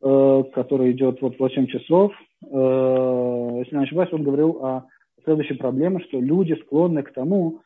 э, 0.03 0.43
который 0.55 0.93
идет 0.93 1.21
вот 1.21 1.39
8 1.39 1.67
часов, 1.67 2.13
э, 2.43 3.59
если 3.59 3.77
не 3.77 3.83
ошибаюсь, 3.83 4.13
он 4.13 4.23
говорил 4.23 4.65
о 4.65 4.87
следующей 5.25 5.55
проблеме, 5.55 6.01
что 6.09 6.21
люди 6.21 6.55
склонны 6.65 7.03
к 7.03 7.13
тому, 7.13 7.61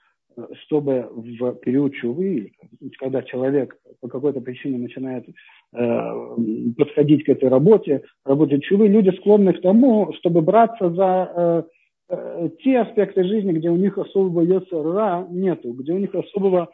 чтобы 0.65 1.09
в 1.13 1.53
период 1.57 1.95
чувы, 1.95 2.51
когда 2.99 3.23
человек 3.23 3.77
по 4.01 4.09
какой-то 4.09 4.41
причине 4.41 4.79
начинает 4.79 5.25
подходить 5.71 7.25
к 7.25 7.29
этой 7.29 7.49
работе, 7.49 8.03
работе 8.25 8.59
чувы, 8.59 8.89
люди 8.89 9.11
склонны 9.17 9.53
к 9.53 9.63
тому, 9.63 10.13
чтобы 10.15 10.43
браться 10.43 10.91
за 10.91 11.67
те 12.09 12.79
аспекты 12.81 13.25
жизни, 13.25 13.53
где 13.53 13.71
у 13.71 13.77
них 13.77 13.97
особого 13.99 14.43
ясара 14.43 15.27
нету, 15.31 15.73
где 15.73 15.93
у 15.93 15.99
них 15.99 16.15
особого 16.15 16.71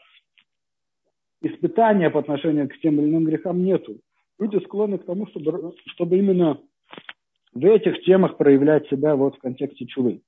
испытания 1.43 2.11
по 2.11 2.21
отношению 2.21 2.69
к 2.69 2.79
тем 2.81 3.01
или 3.01 3.09
иным 3.09 3.25
грехам 3.25 3.63
нету. 3.63 3.97
Люди 4.39 4.59
склонны 4.65 4.99
к 4.99 5.05
тому, 5.05 5.27
чтобы, 5.29 5.75
чтобы 5.87 6.19
именно 6.19 6.59
в 7.53 7.65
этих 7.65 8.03
темах 8.03 8.37
проявлять 8.37 8.89
себя 8.89 9.17
вот 9.17 9.37
в 9.37 9.39
контексте 9.39 9.87
чувы. 9.87 10.23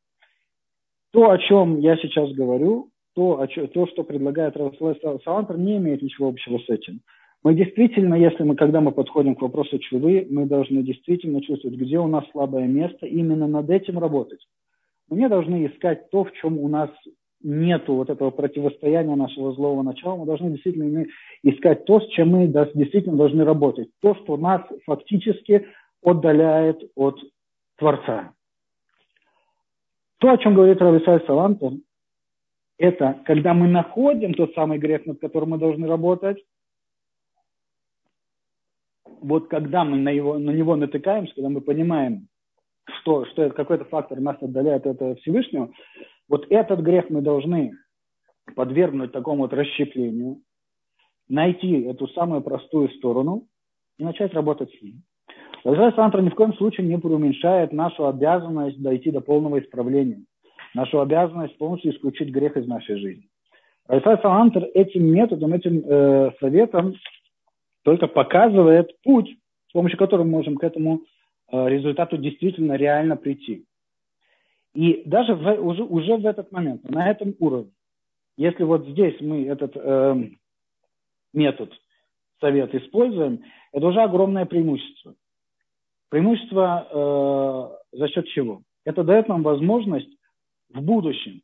То, 1.13 1.31
о 1.31 1.39
чем 1.39 1.79
я 1.79 1.97
сейчас 1.97 2.33
говорю, 2.33 2.91
то, 3.15 3.47
то 3.75 3.87
что 3.89 4.05
предлагает 4.05 4.57
Равслай 4.57 4.99
Салантер, 5.25 5.59
не 5.59 5.77
имеет 5.77 6.03
ничего 6.03 6.29
общего 6.29 6.59
с 6.59 6.69
этим. 6.69 7.01
Мы 7.43 7.55
действительно, 7.55 8.15
если 8.15 8.45
мы, 8.45 8.55
когда 8.55 8.81
мы 8.81 8.93
подходим 8.93 9.35
к 9.35 9.43
вопросу 9.43 9.79
чувы, 9.79 10.27
мы 10.31 10.47
должны 10.47 10.83
действительно 10.83 11.43
чувствовать, 11.43 11.77
где 11.77 11.99
у 11.99 12.07
нас 12.07 12.25
слабое 12.31 12.67
место, 12.67 13.07
именно 13.07 13.47
над 13.47 13.69
этим 13.69 13.99
работать. 13.99 14.41
Мы 15.13 15.29
должны 15.29 15.67
искать 15.67 16.09
то, 16.11 16.25
в 16.25 16.33
чем 16.33 16.59
у 16.59 16.69
нас 16.69 16.89
нет 17.43 17.87
вот 17.87 18.09
этого 18.09 18.31
противостояния 18.31 19.15
нашего 19.15 19.53
злого 19.53 19.83
начала, 19.83 20.17
мы 20.17 20.25
должны 20.25 20.53
действительно 20.53 21.05
искать 21.43 21.85
то, 21.85 22.01
с 22.01 22.09
чем 22.09 22.31
мы 22.31 22.47
действительно 22.47 23.17
должны 23.19 23.45
работать. 23.45 23.91
То, 24.01 24.15
что 24.15 24.39
нас 24.39 24.63
фактически 24.87 25.67
отдаляет 26.03 26.91
от 26.95 27.21
Творца. 27.77 28.33
То, 30.17 30.31
о 30.31 30.39
чем 30.39 30.55
говорит 30.55 30.81
Рависай 30.81 31.21
Салантер, 31.27 31.73
это 32.79 33.21
когда 33.27 33.53
мы 33.53 33.69
находим 33.69 34.33
тот 34.33 34.55
самый 34.55 34.79
грех, 34.79 35.05
над 35.05 35.21
которым 35.21 35.51
мы 35.51 35.59
должны 35.59 35.87
работать, 35.87 36.43
вот 39.21 39.49
когда 39.49 39.85
мы 39.85 39.99
на, 39.99 40.09
его, 40.09 40.39
на 40.39 40.53
него 40.53 40.75
натыкаемся, 40.77 41.35
когда 41.35 41.51
мы 41.51 41.61
понимаем, 41.61 42.29
что, 43.01 43.25
что 43.27 43.43
это 43.43 43.55
какой-то 43.55 43.85
фактор 43.85 44.21
нас 44.21 44.37
отдаляет 44.41 44.87
от 44.87 45.19
Всевышнего, 45.21 45.71
вот 46.29 46.47
этот 46.51 46.81
грех 46.81 47.11
мы 47.11 47.21
должны 47.21 47.73
подвергнуть 48.55 49.13
такому 49.13 49.43
вот 49.43 49.53
расщеплению, 49.53 50.41
найти 51.29 51.83
эту 51.83 52.09
самую 52.09 52.43
простую 52.43 52.89
сторону 52.91 53.47
и 53.99 54.05
начать 54.05 54.33
работать 54.35 54.73
с 54.75 54.83
ним. 54.83 55.03
Лазарь 55.65 55.95
Сантра 55.95 56.21
ни 56.21 56.29
в 56.29 56.35
коем 56.35 56.55
случае 56.55 56.87
не 56.87 56.99
преуменьшает 56.99 57.73
нашу 57.73 58.07
обязанность 58.07 58.81
дойти 58.83 59.11
до 59.11 59.21
полного 59.21 59.61
исправления, 59.61 60.25
нашу 60.75 61.01
обязанность 61.01 61.57
полностью 61.57 61.93
исключить 61.93 62.31
грех 62.31 62.57
из 62.57 62.67
нашей 62.67 62.97
жизни. 62.97 63.29
Райфай 63.87 64.19
Салантер 64.21 64.65
этим 64.75 65.07
методом, 65.07 65.53
этим 65.53 65.83
э, 65.85 66.33
советом 66.41 66.95
только 67.85 68.07
показывает 68.07 68.91
путь, 69.03 69.29
с 69.69 69.73
помощью 69.73 69.99
которого 69.99 70.25
мы 70.25 70.31
можем 70.31 70.57
к 70.57 70.65
этому 70.65 70.97
э, 70.97 70.99
результату 71.53 72.17
действительно 72.17 72.75
реально 72.75 73.17
прийти. 73.17 73.65
И 74.75 75.03
даже 75.05 75.35
в, 75.35 75.47
уже, 75.61 75.83
уже 75.83 76.17
в 76.17 76.27
этот 76.27 76.51
момент, 76.51 76.89
на 76.89 77.11
этом 77.11 77.35
уровне, 77.39 77.73
если 78.37 78.65
вот 78.65 78.87
здесь 78.87 79.21
мы 79.21 79.45
этот 79.47 79.73
э, 79.77 80.31
метод, 81.35 81.73
совет 82.41 82.75
используем, 82.75 83.45
это 83.73 83.87
уже 83.87 84.01
огромное 84.01 84.47
преимущество. 84.47 85.15
Преимущество 86.09 87.79
э, 87.93 87.97
за 87.99 88.09
счет 88.09 88.27
чего? 88.29 88.63
Это 88.85 89.05
дает 89.05 89.29
нам 89.29 89.43
возможность 89.43 90.11
в 90.71 90.81
будущем, 90.81 91.43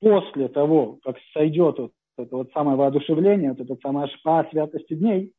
после 0.00 0.48
того, 0.48 0.98
как 1.02 1.16
сойдет 1.32 1.78
вот 1.78 1.92
это 2.16 2.36
вот 2.36 2.50
самое 2.52 2.76
воодушевление, 2.76 3.50
вот 3.52 3.60
это 3.60 3.76
самое 3.82 4.08
шпа 4.08 4.46
святости 4.50 4.94
дней, 4.94 5.32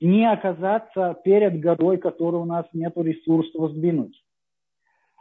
не 0.00 0.30
оказаться 0.30 1.16
перед 1.24 1.60
горой, 1.60 1.98
которой 1.98 2.36
у 2.36 2.44
нас 2.44 2.66
нет 2.72 2.92
ресурсов 2.96 3.72
сдвинуть. 3.72 4.22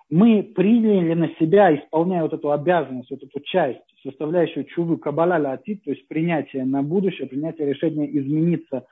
Мы 0.09 0.43
приняли 0.43 1.13
на 1.13 1.29
себя, 1.35 1.75
исполняя 1.75 2.21
вот 2.21 2.33
эту 2.33 2.51
обязанность, 2.51 3.11
вот 3.11 3.21
эту 3.23 3.39
часть, 3.41 3.81
составляющую 4.03 4.63
чувы 4.65 4.97
кабаля 4.97 5.37
латит, 5.37 5.83
то 5.83 5.91
есть 5.91 6.07
принятие 6.07 6.63
на 6.63 6.81
будущее, 6.81 7.27
принятие 7.27 7.67
решения 7.67 8.05
измениться 8.17 8.85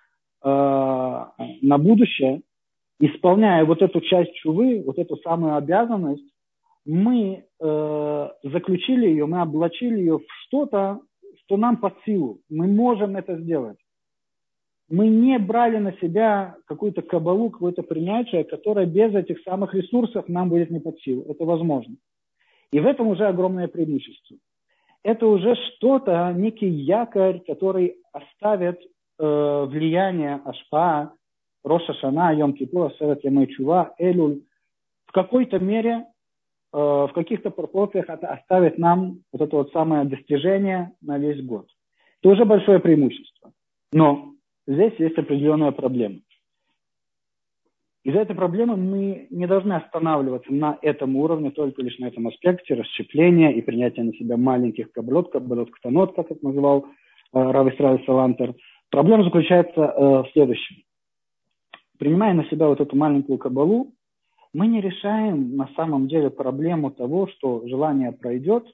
э, 0.44 0.48
на 0.50 1.77
будущее, 1.77 2.42
исполняя 3.00 3.63
вот 3.63 3.82
эту 3.82 4.01
часть 4.01 4.34
чувы, 4.36 4.84
вот 4.86 4.98
эту 4.98 5.15
самую 5.18 5.56
обязанность, 5.56 6.25
мы 6.86 7.46
э, 7.60 8.30
заключили 8.44 9.08
ее, 9.08 9.25
мы 9.25 9.42
облачили 9.42 9.98
ее 9.98 10.20
в 10.20 10.25
что-то, 10.46 11.00
что 11.44 11.56
нам 11.56 11.77
под 11.77 11.94
силу. 12.06 12.39
Мы 12.50 12.68
можем 12.68 13.15
это 13.15 13.38
сделать 13.38 13.77
мы 14.89 15.08
не 15.08 15.39
брали 15.39 15.77
на 15.77 15.94
себя 15.94 16.56
какую-то 16.65 17.01
кабалу, 17.01 17.50
какое-то 17.50 17.82
принятие, 17.82 18.44
которое 18.44 18.86
без 18.86 19.13
этих 19.15 19.42
самых 19.42 19.74
ресурсов 19.74 20.27
нам 20.27 20.50
будет 20.50 20.70
не 20.70 20.80
под 20.80 21.00
силу. 21.00 21.25
Это 21.27 21.44
возможно. 21.46 21.96
И 22.72 22.80
в 22.80 22.86
этом 22.86 23.08
уже 23.08 23.25
огромное 23.25 23.68
преимущество. 23.68 24.38
Это 25.04 25.27
уже 25.27 25.56
что-то, 25.56 26.34
некий 26.36 26.68
якорь, 26.68 27.39
который 27.46 27.98
оставит 28.12 28.80
э, 29.20 29.65
влияние 29.70 30.42
Ашпа, 30.46 31.13
Роша 31.63 31.94
Шана, 31.94 32.34
Йом 32.34 32.54
Кипур, 32.54 32.92
Севет 32.98 33.22
Чува, 33.56 33.94
Элюль. 33.98 34.42
В 35.06 35.12
какой-то 35.12 35.60
мере, 35.60 36.06
э, 36.74 36.77
в 36.77 37.12
каких-то 37.13 37.50
пропорциях 37.50 38.10
это 38.10 38.27
оставит 38.27 38.77
нам 38.77 39.20
вот 39.32 39.42
это 39.42 39.56
вот 39.56 39.72
самое 39.72 40.06
достижение 40.06 40.92
на 41.01 41.18
весь 41.18 41.44
год. 41.44 41.68
Это 42.22 42.30
уже 42.34 42.46
большое 42.46 42.80
преимущество. 42.80 43.51
Но 43.92 44.35
здесь 44.67 44.93
есть 44.98 45.17
определенная 45.17 45.72
проблема. 45.72 46.19
Из-за 48.03 48.19
этой 48.19 48.36
проблемы 48.36 48.77
мы 48.77 49.27
не 49.31 49.48
должны 49.48 49.74
останавливаться 49.74 50.53
на 50.53 50.77
этом 50.84 51.15
уровне, 51.15 51.50
только 51.50 51.81
лишь 51.81 51.98
на 51.98 52.05
этом 52.05 52.27
аспекте 52.27 52.75
расщепления 52.75 53.50
и 53.50 53.62
принятия 53.62 54.03
на 54.03 54.13
себя 54.13 54.38
маленьких 54.38 54.91
каблот, 54.91 55.31
каблот 55.31 55.72
ктанот, 55.72 56.15
как 56.15 56.29
это 56.29 56.45
называл 56.45 56.86
э, 56.86 56.88
Рав 57.34 57.74
Исраиль 57.74 58.05
Салантер. 58.05 58.53
Проблема 58.91 59.24
заключается 59.24 59.81
э, 59.81 60.01
в 60.22 60.27
следующем. 60.34 60.84
Принимая 61.98 62.36
на 62.36 62.45
себя 62.45 62.67
вот 62.67 62.80
эту 62.80 62.95
маленькую 62.95 63.39
кабалу, 63.39 63.93
мы 64.54 64.67
не 64.67 64.82
решаем 64.82 65.56
на 65.56 65.67
самом 65.75 66.08
деле 66.08 66.30
проблему 66.30 66.91
того, 66.91 67.28
что 67.28 67.67
желание 67.67 68.12
пройдет 68.12 68.67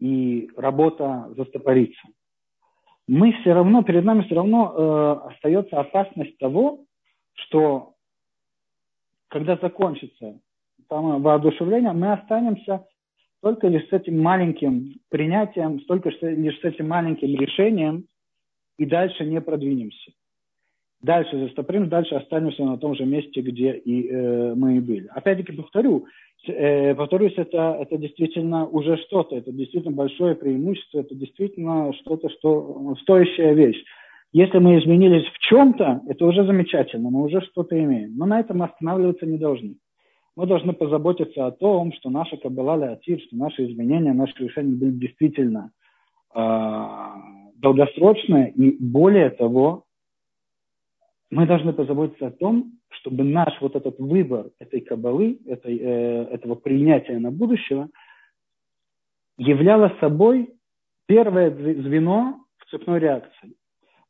и 0.00 0.50
работа 0.56 1.32
застопорится 1.36 2.02
мы 3.10 3.32
все 3.40 3.52
равно, 3.52 3.82
перед 3.82 4.04
нами 4.04 4.22
все 4.22 4.36
равно 4.36 4.72
э, 4.72 5.32
остается 5.32 5.80
опасность 5.80 6.38
того, 6.38 6.84
что 7.34 7.94
когда 9.26 9.56
закончится 9.56 10.38
там, 10.88 11.20
воодушевление, 11.20 11.92
мы 11.92 12.12
останемся 12.12 12.86
только 13.42 13.66
лишь 13.66 13.88
с 13.88 13.92
этим 13.92 14.22
маленьким 14.22 15.00
принятием, 15.08 15.80
только 15.80 16.10
лишь 16.20 16.60
с 16.60 16.64
этим 16.64 16.86
маленьким 16.86 17.34
решением 17.36 18.04
и 18.78 18.86
дальше 18.86 19.24
не 19.24 19.40
продвинемся. 19.40 20.12
Дальше 21.02 21.36
застоприм, 21.36 21.88
дальше 21.88 22.14
останемся 22.14 22.62
на 22.64 22.78
том 22.78 22.94
же 22.94 23.06
месте, 23.06 23.40
где 23.40 23.72
и 23.72 24.08
э, 24.08 24.54
мы 24.54 24.76
и 24.76 24.80
были. 24.80 25.08
Опять-таки 25.08 25.50
повторю, 25.50 26.06
повторюсь, 26.46 27.34
это, 27.36 27.76
это 27.80 27.96
действительно 27.96 28.66
уже 28.66 28.96
что-то, 28.98 29.36
это 29.36 29.52
действительно 29.52 29.94
большое 29.94 30.34
преимущество, 30.34 31.00
это 31.00 31.14
действительно 31.14 31.92
что-то, 31.94 32.28
что 32.30 32.94
стоящая 33.02 33.54
вещь. 33.54 33.82
Если 34.32 34.58
мы 34.58 34.78
изменились 34.78 35.26
в 35.26 35.38
чем-то, 35.38 36.02
это 36.08 36.24
уже 36.24 36.44
замечательно, 36.44 37.10
мы 37.10 37.22
уже 37.24 37.40
что-то 37.40 37.78
имеем. 37.78 38.16
Но 38.16 38.26
на 38.26 38.40
этом 38.40 38.62
останавливаться 38.62 39.26
не 39.26 39.38
должны. 39.38 39.76
Мы 40.36 40.46
должны 40.46 40.72
позаботиться 40.72 41.46
о 41.46 41.50
том, 41.50 41.92
что 41.92 42.10
наша 42.10 42.36
Каббала 42.36 42.76
Леатир, 42.76 43.20
что 43.20 43.36
наши 43.36 43.66
изменения, 43.66 44.12
наши 44.12 44.32
решения 44.44 44.76
были 44.76 44.92
действительно 44.92 45.72
э, 46.34 46.86
долгосрочные. 47.56 48.52
И 48.52 48.76
более 48.82 49.30
того, 49.30 49.84
мы 51.30 51.46
должны 51.46 51.72
позаботиться 51.72 52.26
о 52.26 52.32
том, 52.32 52.72
чтобы 52.88 53.22
наш 53.24 53.60
вот 53.60 53.76
этот 53.76 53.98
выбор 53.98 54.50
этой 54.58 54.80
кабалы, 54.80 55.38
этой, 55.46 55.78
э, 55.78 56.24
этого 56.32 56.56
принятия 56.56 57.18
на 57.18 57.30
будущего, 57.30 57.88
являло 59.38 59.92
собой 60.00 60.50
первое 61.06 61.50
звено 61.50 62.44
в 62.58 62.70
цепной 62.70 62.98
реакции. 62.98 63.54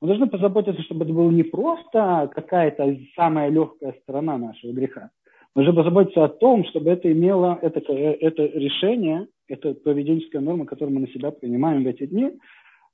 Мы 0.01 0.09
должны 0.09 0.29
позаботиться, 0.29 0.83
чтобы 0.83 1.05
это 1.05 1.13
было 1.13 1.31
не 1.31 1.43
просто 1.43 2.31
какая-то 2.35 2.97
самая 3.15 3.51
легкая 3.51 3.95
сторона 4.03 4.39
нашего 4.39 4.73
греха. 4.73 5.11
Мы 5.55 5.65
должны 5.65 5.83
позаботиться 5.83 6.25
о 6.25 6.29
том, 6.29 6.65
чтобы 6.65 6.91
это 6.91 7.13
имело, 7.13 7.59
это, 7.61 7.81
это 7.81 8.45
решение, 8.47 9.27
эта 9.47 9.75
поведенческая 9.75 10.41
норма, 10.41 10.65
которую 10.65 10.95
мы 10.95 11.03
на 11.03 11.09
себя 11.09 11.31
принимаем 11.33 11.85
в 11.85 11.87
эти 11.87 12.07
дни, 12.07 12.31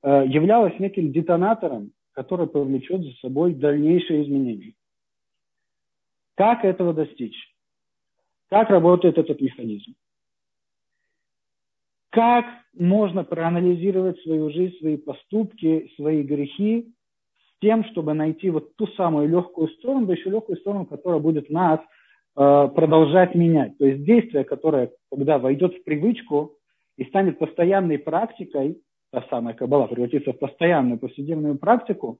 э, 0.03 0.25
являлось 0.27 0.79
неким 0.81 1.13
детонатором, 1.13 1.93
который 2.17 2.47
повлечет 2.47 3.03
за 3.03 3.13
собой 3.19 3.53
дальнейшие 3.55 4.25
изменения. 4.25 4.73
Как 6.35 6.65
этого 6.65 6.95
достичь? 6.95 7.37
Как 8.49 8.71
работает 8.71 9.19
этот 9.19 9.39
механизм? 9.41 9.95
Как 12.11 12.47
можно 12.73 13.23
проанализировать 13.23 14.19
свою 14.23 14.51
жизнь, 14.51 14.79
свои 14.79 14.97
поступки, 14.97 15.93
свои 15.97 16.23
грехи 16.23 16.91
с 17.39 17.61
тем, 17.61 17.85
чтобы 17.85 18.15
найти 18.15 18.49
вот 18.49 18.75
ту 18.77 18.87
самую 18.89 19.29
легкую 19.29 19.69
сторону, 19.69 20.07
да 20.07 20.15
еще 20.15 20.31
легкую 20.31 20.57
сторону, 20.57 20.87
которая 20.87 21.21
будет 21.21 21.51
нас 21.51 21.81
э, 21.81 21.85
продолжать 22.75 23.35
менять. 23.35 23.77
То 23.77 23.85
есть 23.85 24.05
действие, 24.05 24.45
которое, 24.45 24.91
когда 25.11 25.39
войдет 25.39 25.75
в 25.75 25.85
привычку 25.85 26.57
и 26.97 27.05
станет 27.05 27.39
постоянной 27.39 27.99
практикой, 27.99 28.81
та 29.13 29.25
самая 29.31 29.55
кабала 29.55 29.87
превратится 29.87 30.33
в 30.33 30.39
постоянную 30.39 30.99
повседневную 30.99 31.59
практику, 31.59 32.19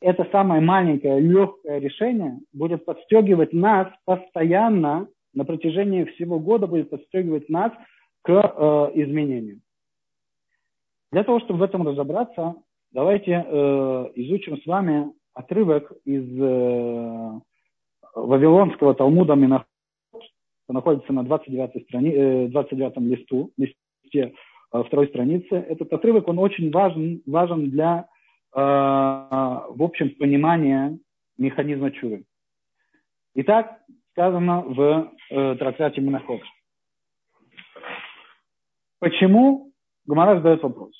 это 0.00 0.26
самое 0.30 0.60
маленькое, 0.60 1.20
легкое 1.20 1.78
решение 1.78 2.38
будет 2.52 2.84
подстегивать 2.84 3.52
нас 3.52 3.88
постоянно, 4.04 5.08
на 5.32 5.44
протяжении 5.44 6.04
всего 6.04 6.38
года 6.38 6.66
будет 6.66 6.90
подстегивать 6.90 7.48
нас 7.48 7.72
к 8.22 8.30
э, 8.30 9.00
изменению. 9.02 9.60
Для 11.12 11.24
того, 11.24 11.40
чтобы 11.40 11.60
в 11.60 11.62
этом 11.62 11.86
разобраться, 11.86 12.56
давайте 12.92 13.44
э, 13.46 14.10
изучим 14.16 14.60
с 14.60 14.66
вами 14.66 15.12
отрывок 15.32 15.92
из 16.04 16.24
э, 16.40 17.40
Вавилонского 18.14 18.94
Талмуда 18.94 19.34
Минахот, 19.34 19.66
находится 20.68 21.12
на 21.12 21.22
29, 21.24 21.84
страни, 21.84 22.10
э, 22.10 22.48
29 22.48 22.96
листу, 22.98 23.50
листе 23.56 24.34
второй 24.70 25.08
страницы. 25.08 25.54
Этот 25.54 25.92
отрывок, 25.92 26.28
он 26.28 26.38
очень 26.38 26.70
важен, 26.70 27.22
важен 27.26 27.70
для 27.70 28.08
Э, 28.56 28.60
в 29.68 29.82
общем, 29.82 30.14
понимание 30.16 30.98
механизма 31.36 31.90
чувы. 31.90 32.24
Итак, 33.34 33.82
сказано 34.12 34.62
в 34.62 35.12
э, 35.30 35.56
трактате 35.56 36.00
Монахот. 36.00 36.40
Почему, 38.98 39.72
Гумара 40.06 40.36
задает 40.36 40.62
вопрос, 40.62 40.92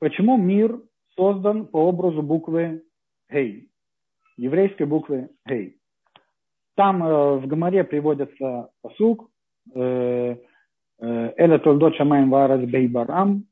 почему 0.00 0.36
мир 0.36 0.80
создан 1.14 1.68
по 1.68 1.76
образу 1.76 2.20
буквы 2.20 2.82
Гей, 3.30 3.68
еврейской 4.36 4.86
буквы 4.86 5.30
Гей? 5.46 5.78
Там 6.74 7.00
э, 7.04 7.36
в 7.36 7.46
Гамаре 7.46 7.84
приводится 7.84 8.70
посук, 8.82 9.30
э, 9.72 10.36
Эля 11.00 11.58
Толдот 11.58 11.96
Шамаем 11.96 12.30
Варас 12.30 12.60
Бейбарам. 12.60 13.46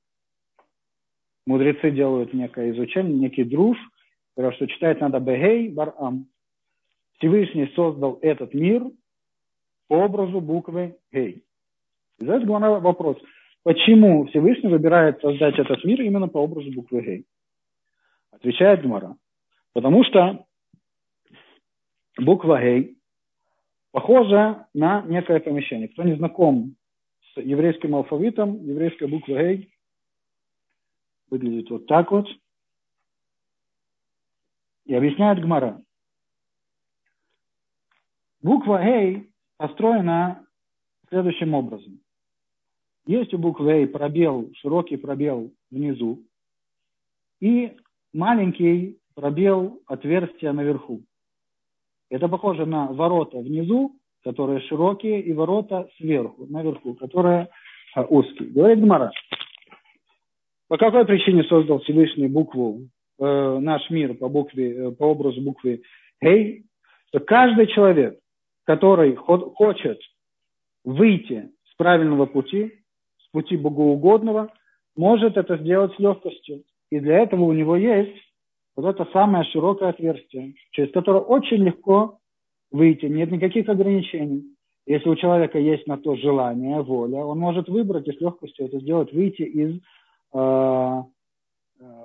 Мудрецы 1.47 1.91
делают 1.91 2.33
некое 2.33 2.71
изучение, 2.71 3.13
некий 3.15 3.45
друж, 3.45 3.77
что 4.35 4.67
читать 4.67 5.01
надо 5.01 5.19
Бегей 5.19 5.71
Барам. 5.71 6.27
Всевышний 7.19 7.71
создал 7.75 8.19
этот 8.23 8.55
мир 8.55 8.85
по 9.89 9.95
образу 9.95 10.41
буквы 10.41 10.97
Гей. 11.13 11.45
И 12.19 12.25
задается 12.25 12.49
вопрос, 12.81 13.19
почему 13.63 14.27
Всевышний 14.27 14.71
выбирает 14.71 15.21
создать 15.21 15.59
этот 15.59 15.85
мир 15.85 16.01
именно 16.03 16.29
по 16.29 16.39
образу 16.39 16.73
буквы 16.73 17.03
Гей? 17.03 17.27
Отвечает 18.31 18.83
Гмара. 18.83 19.17
Потому 19.73 20.05
что 20.05 20.47
буква 22.19 22.61
Гей 22.61 22.97
похожа 23.91 24.69
на 24.75 25.03
некое 25.03 25.41
помещение. 25.41 25.89
Кто 25.89 26.05
не 26.05 26.15
знаком 26.17 26.77
с 27.35 27.41
еврейским 27.41 27.95
алфавитом, 27.95 28.63
еврейская 28.65 29.07
буква 29.07 29.33
Гей 29.33 29.73
выглядит 31.31 31.71
вот 31.71 31.87
так 31.87 32.11
вот. 32.11 32.29
И 34.85 34.95
объясняет 34.95 35.41
Гмара. 35.41 35.83
Буква 38.43 38.83
Гей 38.83 39.31
построена 39.57 40.47
следующим 41.09 41.55
образом. 41.55 42.01
Есть 43.07 43.35
у 43.35 43.39
буквы 43.39 43.73
Эй 43.73 43.87
пробел, 43.87 44.53
широкий 44.55 44.97
пробел 44.97 45.53
внизу 45.71 46.25
и 47.41 47.77
маленький 48.13 48.99
пробел 49.15 49.83
отверстия 49.87 50.53
наверху. 50.53 51.03
Это 52.11 52.29
похоже 52.29 52.65
на 52.65 52.87
ворота 52.93 53.39
внизу, 53.39 53.97
которые 54.25 54.61
широкие, 54.61 55.21
и 55.21 55.33
ворота 55.33 55.89
сверху, 55.97 56.47
наверху, 56.49 56.95
которые 56.95 57.49
а, 57.95 58.03
узкие. 58.03 58.51
Говорит 58.51 58.81
Гмара. 58.81 59.13
По 60.69 60.79
какой 60.79 61.05
причине 61.05 61.45
создал 61.45 61.81
Всевышний 61.81 62.29
букву, 62.29 62.89
э, 63.19 63.59
наш 63.61 63.91
мир 63.91 64.15
по, 64.15 64.29
букве, 64.29 64.75
э, 64.75 64.91
по 64.93 65.05
образу 65.05 65.43
буквы 65.43 65.83
Гей? 66.23 66.65
Что 67.09 67.21
каждый 67.21 67.67
человек, 67.67 68.19
который 68.65 69.15
хочет 69.15 70.01
выйти 70.85 71.51
с 71.71 71.75
правильного 71.77 72.27
пути, 72.27 72.73
с 73.19 73.31
пути 73.33 73.57
богоугодного, 73.57 74.51
может 74.97 75.37
это 75.37 75.59
сделать 75.59 75.95
с 75.95 75.99
легкостью. 75.99 76.63
И 76.91 77.01
для 77.01 77.19
этого 77.19 77.45
у 77.45 77.53
него 77.53 77.77
есть 77.77 78.17
вот 78.75 78.87
это 78.87 79.11
самое 79.13 79.45
широкое 79.45 79.91
отверстие, 79.91 80.55
через 80.71 80.91
которое 80.93 81.21
очень 81.21 81.65
легко 81.65 82.19
выйти, 82.73 83.07
нет 83.07 83.31
никаких 83.31 83.69
ограничений. 83.69 84.45
Если 84.87 85.09
у 85.09 85.15
человека 85.15 85.59
есть 85.59 85.87
на 85.87 85.97
то 85.97 86.17
желание, 86.17 86.83
воля, 86.83 87.25
он 87.25 87.39
может 87.39 87.69
выбрать 87.69 88.09
и 88.09 88.13
с 88.13 88.21
легкостью 88.21 88.67
это 88.67 88.81
сделать, 88.81 89.13
выйти 89.13 89.43
из 89.43 89.81
э, 90.35 91.03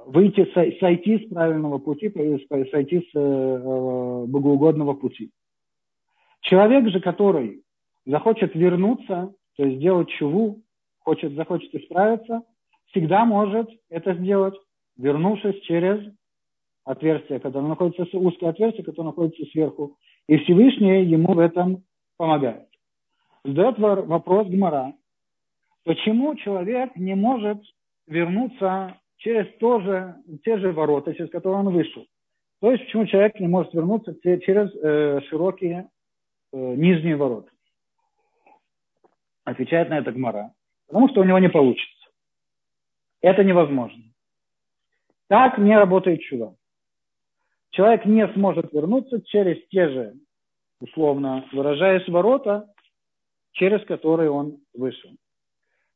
выйти, 0.05 0.45
сойти 0.79 1.25
с 1.25 1.29
правильного 1.29 1.79
пути, 1.79 2.09
сойти 2.71 2.99
с 2.99 3.09
э, 3.15 4.25
богоугодного 4.27 4.93
пути. 4.93 5.31
Человек 6.41 6.89
же, 6.89 6.99
который 6.99 7.63
захочет 8.05 8.55
вернуться, 8.55 9.33
то 9.55 9.65
есть 9.65 9.77
сделать 9.77 10.09
чуву, 10.09 10.61
хочет, 10.99 11.33
захочет 11.33 11.73
исправиться, 11.75 12.43
всегда 12.87 13.25
может 13.25 13.69
это 13.89 14.13
сделать, 14.15 14.55
вернувшись 14.97 15.59
через 15.61 16.13
отверстие, 16.85 17.39
которое 17.39 17.67
находится, 17.67 18.17
узкое 18.17 18.51
отверстие, 18.51 18.85
которое 18.85 19.07
находится 19.07 19.45
сверху. 19.51 19.97
И 20.27 20.37
Всевышний 20.37 21.05
ему 21.05 21.33
в 21.33 21.39
этом 21.39 21.83
помогает. 22.17 22.67
Задает 23.43 23.79
вопрос 23.79 24.47
Гмара, 24.47 24.93
почему 25.85 26.35
человек 26.35 26.95
не 26.95 27.15
может 27.15 27.61
вернуться 28.07 28.97
через 29.17 29.47
то 29.59 29.79
же, 29.79 30.15
те 30.43 30.57
же 30.57 30.71
ворота, 30.71 31.13
через 31.13 31.29
которые 31.29 31.59
он 31.59 31.73
вышел. 31.73 32.05
То 32.59 32.71
есть 32.71 32.85
почему 32.85 33.05
человек 33.05 33.39
не 33.39 33.47
может 33.47 33.73
вернуться 33.73 34.15
через 34.21 34.73
э, 34.75 35.21
широкие 35.29 35.89
э, 36.51 36.75
нижние 36.75 37.15
ворота. 37.15 37.51
Отвечает 39.45 39.89
на 39.89 39.99
это 39.99 40.11
Гмара. 40.11 40.53
Потому 40.87 41.09
что 41.09 41.21
у 41.21 41.23
него 41.23 41.39
не 41.39 41.49
получится. 41.49 42.09
Это 43.21 43.43
невозможно. 43.43 44.03
Так 45.27 45.57
не 45.57 45.77
работает 45.77 46.21
чудо. 46.21 46.55
Человек 47.71 48.05
не 48.05 48.27
сможет 48.33 48.71
вернуться 48.71 49.21
через 49.21 49.57
те 49.69 49.89
же, 49.89 50.13
условно 50.79 51.45
выражаясь, 51.51 52.07
ворота, 52.07 52.67
через 53.53 53.85
которые 53.85 54.31
он 54.31 54.57
вышел. 54.73 55.11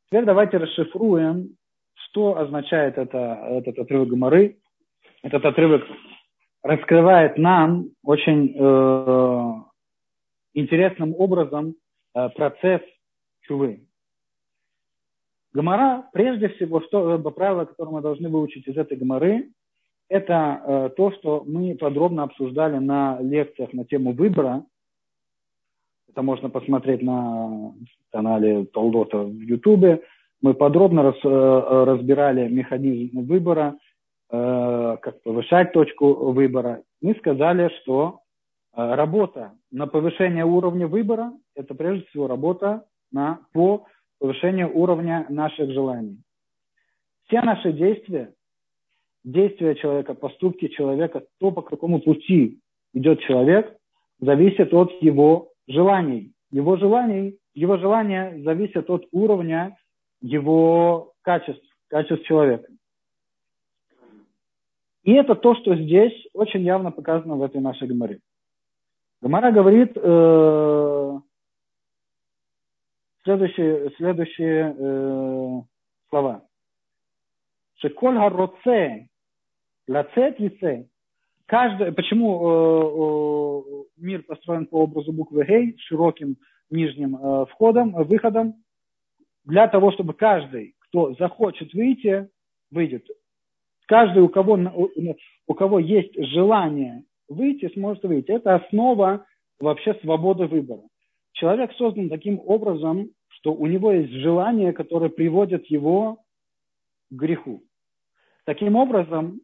Теперь 0.08 0.26
давайте 0.26 0.58
расшифруем, 0.58 1.56
что 1.94 2.38
означает 2.38 2.98
это, 2.98 3.18
этот 3.50 3.80
отрывок 3.80 4.10
Гмары. 4.10 4.58
Этот 5.24 5.46
отрывок 5.46 5.84
раскрывает 6.64 7.38
нам 7.38 7.90
очень 8.04 8.56
э, 8.58 9.54
интересным 10.54 11.16
образом 11.16 11.76
э, 12.14 12.30
процесс 12.30 12.82
чувы. 13.42 13.86
Гамара, 15.54 16.10
прежде 16.14 16.50
всего, 16.50 16.82
что, 16.82 17.16
э, 17.16 17.32
правило, 17.32 17.66
которое 17.66 17.92
мы 17.92 18.02
должны 18.02 18.30
выучить 18.30 18.68
из 18.68 18.78
этой 18.78 18.98
гамары, 18.98 19.50
это 20.12 20.62
э, 20.66 20.90
то, 20.98 21.12
что 21.14 21.44
мы 21.48 21.74
подробно 21.76 22.24
обсуждали 22.24 22.78
на 22.80 23.18
лекциях 23.22 23.72
на 23.72 23.86
тему 23.86 24.12
выбора. 24.12 24.66
Это 26.10 26.22
можно 26.22 26.50
посмотреть 26.50 27.02
на 27.02 27.74
канале 28.12 28.66
Толдота 28.66 29.20
в 29.20 29.40
Ютубе. 29.40 30.02
Мы 30.42 30.54
подробно 30.54 31.04
раз, 31.04 31.16
э, 31.24 31.84
разбирали 31.86 32.50
механизм 32.50 33.22
выбора, 33.22 33.78
э, 34.30 34.98
как 35.02 35.24
повышать 35.24 35.72
точку 35.72 36.34
выбора. 36.34 36.84
Мы 37.02 37.16
сказали, 37.16 37.70
что 37.82 38.20
работа 38.74 39.54
на 39.72 39.88
повышение 39.88 40.44
уровня 40.44 40.88
выбора– 40.88 41.32
это 41.56 41.74
прежде 41.74 42.06
всего 42.08 42.28
работа 42.28 42.84
на, 43.14 43.40
по 43.54 43.86
повышению 44.20 44.76
уровня 44.78 45.26
наших 45.30 45.72
желаний. 45.72 46.18
Все 47.28 47.42
наши 47.42 47.72
действия, 47.72 48.34
действия 49.24 49.76
человека, 49.76 50.14
поступки 50.14 50.68
человека, 50.68 51.24
то, 51.40 51.52
по 51.52 51.62
какому 51.62 52.02
пути 52.02 52.60
идет 52.94 53.22
человек, 53.22 53.76
зависит 54.20 54.74
от 54.74 54.92
его 55.02 55.50
желаний. 55.68 56.34
Его 56.52 56.78
желаний, 56.78 57.38
его 57.54 57.78
желания 57.78 58.42
зависят 58.44 58.90
от 58.90 59.06
уровня 59.12 59.78
его 60.22 61.14
качеств, 61.22 61.66
качеств 61.88 62.26
человека. 62.26 62.68
И 65.04 65.14
это 65.14 65.36
то, 65.36 65.56
что 65.56 65.76
здесь 65.76 66.14
очень 66.34 66.62
явно 66.62 66.92
показано 66.92 67.36
в 67.36 67.44
этой 67.44 67.60
нашей 67.60 67.88
гамаре. 67.88 68.20
Гамара 69.22 69.52
говорит, 69.52 69.92
э, 69.96 71.20
следующие, 73.24 73.92
следующие 73.98 74.76
э, 74.78 75.62
слова. 76.10 76.44
Шеколь 77.76 78.18
лацет 79.88 80.40
лице. 80.40 80.88
Каждый, 81.46 81.92
почему 81.92 82.40
э, 82.40 84.02
э, 84.02 84.02
мир 84.02 84.24
построен 84.24 84.66
по 84.68 84.84
образу 84.84 85.12
буквы 85.12 85.46
Гей, 85.46 85.76
широким 85.80 86.38
нижним 86.70 87.16
э, 87.16 87.46
входом, 87.48 87.98
э, 87.98 88.04
выходом, 88.04 88.56
для 89.44 89.68
того, 89.68 89.92
чтобы 89.92 90.14
каждый, 90.14 90.76
кто 90.80 91.14
захочет 91.16 91.74
выйти, 91.74 92.30
выйдет. 92.70 93.06
Каждый, 93.88 94.24
у 94.24 94.30
кого, 94.30 94.54
у, 94.54 95.16
у 95.48 95.54
кого 95.54 95.80
есть 95.80 96.14
желание 96.16 97.04
выйти, 97.28 97.70
сможет 97.74 98.04
выйти. 98.04 98.32
Это 98.32 98.56
основа 98.56 99.26
вообще 99.60 99.96
свободы 99.96 100.46
выбора. 100.46 100.84
Человек 101.34 101.74
создан 101.74 102.10
таким 102.10 102.40
образом, 102.46 103.10
что 103.30 103.54
у 103.54 103.66
него 103.68 103.92
есть 103.92 104.12
желание, 104.12 104.74
которое 104.74 105.10
приводит 105.10 105.66
его 105.68 106.20
к 107.10 107.16
греху. 107.16 107.64
Таким 108.46 108.76
образом, 108.76 109.42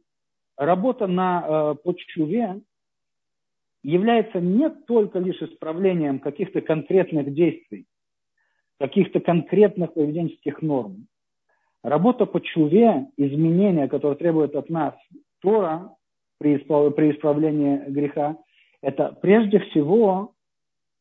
работа 0.58 1.08
на 1.08 1.46
э, 1.48 1.76
почве 1.84 2.62
является 3.84 4.39
не 4.39 4.70
только 4.70 5.20
лишь 5.20 5.41
исправлением 5.41 6.20
каких-то 6.20 6.62
конкретных 6.62 7.34
действий, 7.34 7.86
каких-то 8.80 9.20
конкретных 9.20 9.93
поведенческих 9.93 10.62
норм. 10.62 11.08
Работа 11.84 12.26
по 12.26 12.41
чуве, 12.41 13.08
изменения, 13.15 13.88
которые 13.88 14.17
требуют 14.17 14.56
от 14.56 14.70
нас 14.70 14.93
Тора 15.41 15.96
при, 16.39 16.58
при 16.58 17.12
исправлении 17.12 17.89
греха, 17.89 18.38
это 18.82 19.17
прежде 19.22 19.60
всего 19.60 20.34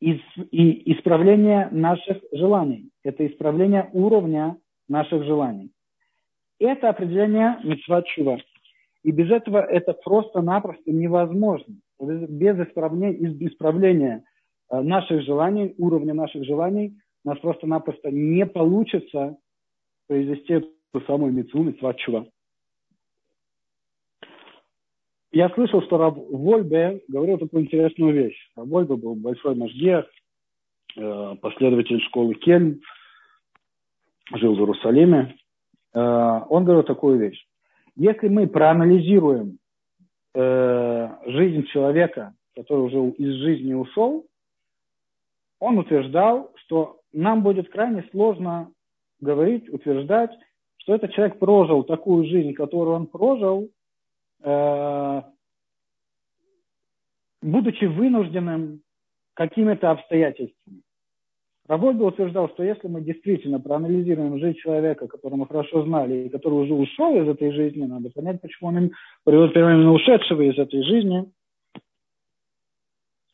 и 0.00 0.92
исправление 0.92 1.68
наших 1.70 2.18
желаний. 2.30 2.90
Это 3.02 3.26
исправление 3.26 3.88
уровня 3.92 4.58
наших 4.88 5.24
желаний. 5.24 5.70
Это 6.58 6.90
определение 6.90 7.58
митцват 7.64 8.06
чува. 8.08 8.38
И 9.06 9.12
без 9.12 9.30
этого 9.30 9.58
это 9.58 9.92
просто-напросто 9.92 10.90
невозможно. 10.90 11.76
Без 12.00 12.58
исправления, 12.58 13.46
исправления 13.46 14.24
э, 14.68 14.80
наших 14.80 15.22
желаний, 15.22 15.76
уровня 15.78 16.12
наших 16.12 16.44
желаний, 16.44 16.98
у 17.24 17.28
нас 17.28 17.38
просто-напросто 17.38 18.10
не 18.10 18.44
получится 18.46 19.36
произвести 20.08 20.54
эту 20.54 21.06
самую 21.06 21.32
мецву, 21.32 21.62
мецва 21.62 21.94
чува. 21.94 22.26
Я 25.30 25.50
слышал, 25.50 25.82
что 25.82 25.98
Раб 25.98 26.16
Вольбе 26.16 27.00
говорил 27.06 27.38
такую 27.38 27.62
интересную 27.62 28.12
вещь. 28.12 28.50
Раб 28.56 28.66
Вольбе 28.66 28.96
был 28.96 29.14
большой 29.14 29.54
мажгех, 29.54 30.06
э, 30.96 31.34
последователь 31.40 32.00
школы 32.00 32.34
Кельм, 32.34 32.80
жил 34.34 34.56
в 34.56 34.58
Иерусалиме. 34.58 35.36
Э, 35.94 36.40
он 36.48 36.64
говорил 36.64 36.82
такую 36.82 37.20
вещь. 37.20 37.46
Если 37.96 38.28
мы 38.28 38.46
проанализируем 38.46 39.58
э, 40.34 41.08
жизнь 41.26 41.66
человека, 41.68 42.34
который 42.54 42.82
уже 42.82 43.10
из 43.12 43.34
жизни 43.36 43.72
ушел, 43.72 44.26
он 45.58 45.78
утверждал, 45.78 46.52
что 46.56 47.00
нам 47.12 47.42
будет 47.42 47.70
крайне 47.70 48.06
сложно 48.10 48.70
говорить, 49.20 49.68
утверждать, 49.70 50.30
что 50.76 50.94
этот 50.94 51.12
человек 51.12 51.38
прожил 51.38 51.84
такую 51.84 52.26
жизнь, 52.26 52.52
которую 52.52 52.96
он 52.96 53.06
прожил, 53.06 53.70
э, 54.42 55.22
будучи 57.40 57.86
вынужденным 57.86 58.82
какими-то 59.32 59.90
обстоятельствами. 59.90 60.82
Рабольда 61.68 62.04
утверждал, 62.04 62.48
что 62.50 62.62
если 62.62 62.86
мы 62.86 63.00
действительно 63.00 63.58
проанализируем 63.58 64.38
жизнь 64.38 64.58
человека, 64.58 65.08
которого 65.08 65.40
мы 65.40 65.46
хорошо 65.46 65.84
знали, 65.84 66.26
и 66.26 66.28
который 66.28 66.54
уже 66.54 66.74
ушел 66.74 67.16
из 67.20 67.28
этой 67.28 67.50
жизни, 67.52 67.84
надо 67.84 68.10
понять, 68.10 68.40
почему 68.40 68.68
он 68.68 68.92
приводит 69.24 69.56
именно 69.56 69.92
ушедшего 69.92 70.42
из 70.42 70.56
этой 70.58 70.82
жизни, 70.84 71.28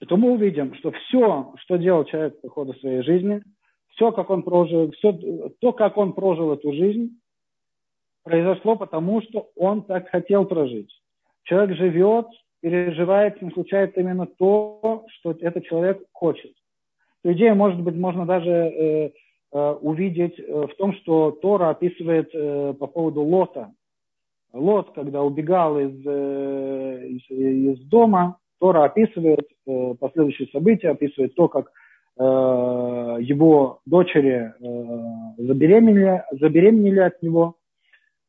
то 0.09 0.17
мы 0.17 0.33
увидим, 0.33 0.75
что 0.77 0.93
все, 0.93 1.53
что 1.59 1.77
делал 1.77 2.05
человек 2.05 2.41
по 2.41 2.49
ходу 2.49 2.75
своей 2.75 3.03
жизни, 3.03 3.43
все, 3.91 4.11
как 4.13 4.31
он 4.31 4.43
прожил, 4.43 4.91
все, 4.93 5.13
то, 5.61 5.73
как 5.73 5.99
он 5.99 6.15
прожил 6.15 6.53
эту 6.53 6.73
жизнь, 6.73 7.21
произошло 8.25 8.77
потому, 8.77 9.21
что 9.23 9.51
он 9.57 9.83
так 9.83 10.09
хотел 10.09 10.47
прожить. 10.47 10.91
Человек 11.43 11.77
живет, 11.77 12.27
переживает, 12.61 13.37
с 13.43 13.53
случается 13.53 14.01
именно 14.01 14.27
то, 14.27 15.05
что 15.09 15.33
этот 15.33 15.65
человек 15.65 16.03
хочет. 16.13 16.53
Эту 17.25 17.35
идею, 17.35 17.55
может 17.55 17.81
быть, 17.81 17.95
можно 17.95 18.27
даже 18.27 18.51
э, 18.51 19.11
э, 19.53 19.73
увидеть 19.81 20.39
э, 20.41 20.67
в 20.67 20.75
том, 20.77 20.93
что 20.95 21.31
Тора 21.31 21.71
описывает 21.71 22.33
по 22.79 22.87
поводу 22.87 23.23
Лота. 23.23 23.73
Лот, 24.53 24.93
когда 24.95 25.23
убегал 25.23 25.79
из, 25.79 25.95
из, 26.01 27.31
из 27.31 27.81
дома, 27.87 28.39
Тора 28.61 28.85
описывает 28.85 29.49
последующие 29.99 30.49
события, 30.49 30.91
описывает 30.91 31.35
то, 31.35 31.49
как 31.49 31.73
его 32.19 33.81
дочери 33.87 34.53
забеременели, 35.39 36.23
забеременели 36.33 36.99
от 37.01 37.23
него. 37.23 37.57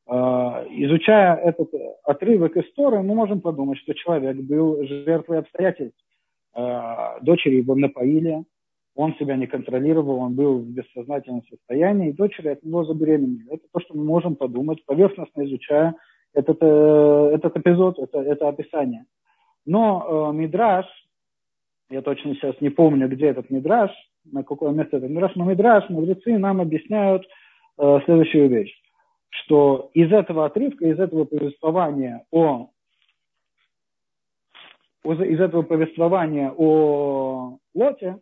Изучая 0.08 1.36
этот 1.36 1.69
отрывок 2.06 2.56
истории, 2.56 2.99
мы 2.99 3.15
можем 3.15 3.41
подумать, 3.41 3.79
что 3.79 3.93
человек 3.93 4.38
был 4.38 4.82
жертвой 4.88 5.39
обстоятельств. 5.39 5.99
Дочери 6.56 7.56
его 7.56 7.75
напоили, 7.75 8.45
он 8.95 9.15
себя 9.15 9.36
не 9.36 9.47
контролировал, 9.47 10.19
он 10.19 10.36
был 10.36 10.60
в 10.60 10.67
бессознательном 10.67 11.43
состоянии, 11.49 12.10
и 12.10 12.13
дочери 12.13 12.49
от 12.49 12.63
него 12.63 12.84
забеременели. 12.86 13.53
Это 13.53 13.63
то, 13.71 13.79
что 13.79 13.95
мы 13.95 14.03
можем 14.03 14.36
подумать, 14.36 14.86
поверхностно 14.86 15.43
изучая 15.45 15.95
этот, 16.34 16.58
э, 16.62 17.32
этот 17.34 17.58
эпизод, 17.58 17.99
это, 17.99 18.19
это 18.19 18.49
описание. 18.49 19.06
Но 19.65 20.32
э, 20.32 20.36
Мидраш, 20.36 20.86
я 21.89 22.01
точно 22.01 22.36
сейчас 22.36 22.60
не 22.62 22.69
помню, 22.69 23.08
где 23.08 23.27
этот 23.27 23.49
Мидраш, 23.49 23.91
на 24.25 24.43
какое 24.43 24.71
место 24.71 24.97
этот 24.97 25.10
Мидраш, 25.10 25.36
но 25.36 25.45
Мидраш, 25.45 25.89
мудрецы 25.89 26.38
нам 26.38 26.62
объясняют 26.62 27.25
э, 27.79 27.99
следующую 28.06 28.49
вещь, 28.49 28.73
что 29.29 29.89
из 29.93 30.12
этого 30.12 30.45
отрывка, 30.45 30.86
из 30.86 30.99
этого 30.99 31.25
повествования 31.25 32.25
о 32.32 32.69
из 35.03 35.41
этого 35.41 35.63
повествования 35.63 36.53
о 36.56 37.58
Лоте, 37.73 38.19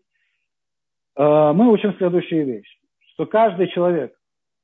мы 1.18 1.72
учим 1.72 1.94
следующую 1.98 2.46
вещь, 2.46 2.80
что 3.14 3.26
каждый 3.26 3.68
человек, 3.68 4.14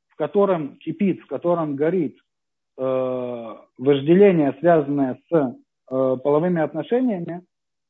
в 0.10 0.16
котором 0.16 0.78
кипит, 0.78 1.22
в 1.22 1.28
котором 1.28 1.76
горит 1.76 2.18
э, 2.78 3.56
вожделение, 3.78 4.56
связанное 4.60 5.20
с 5.30 5.36
э, 5.36 5.54
половыми 6.24 6.62
отношениями, 6.62 7.44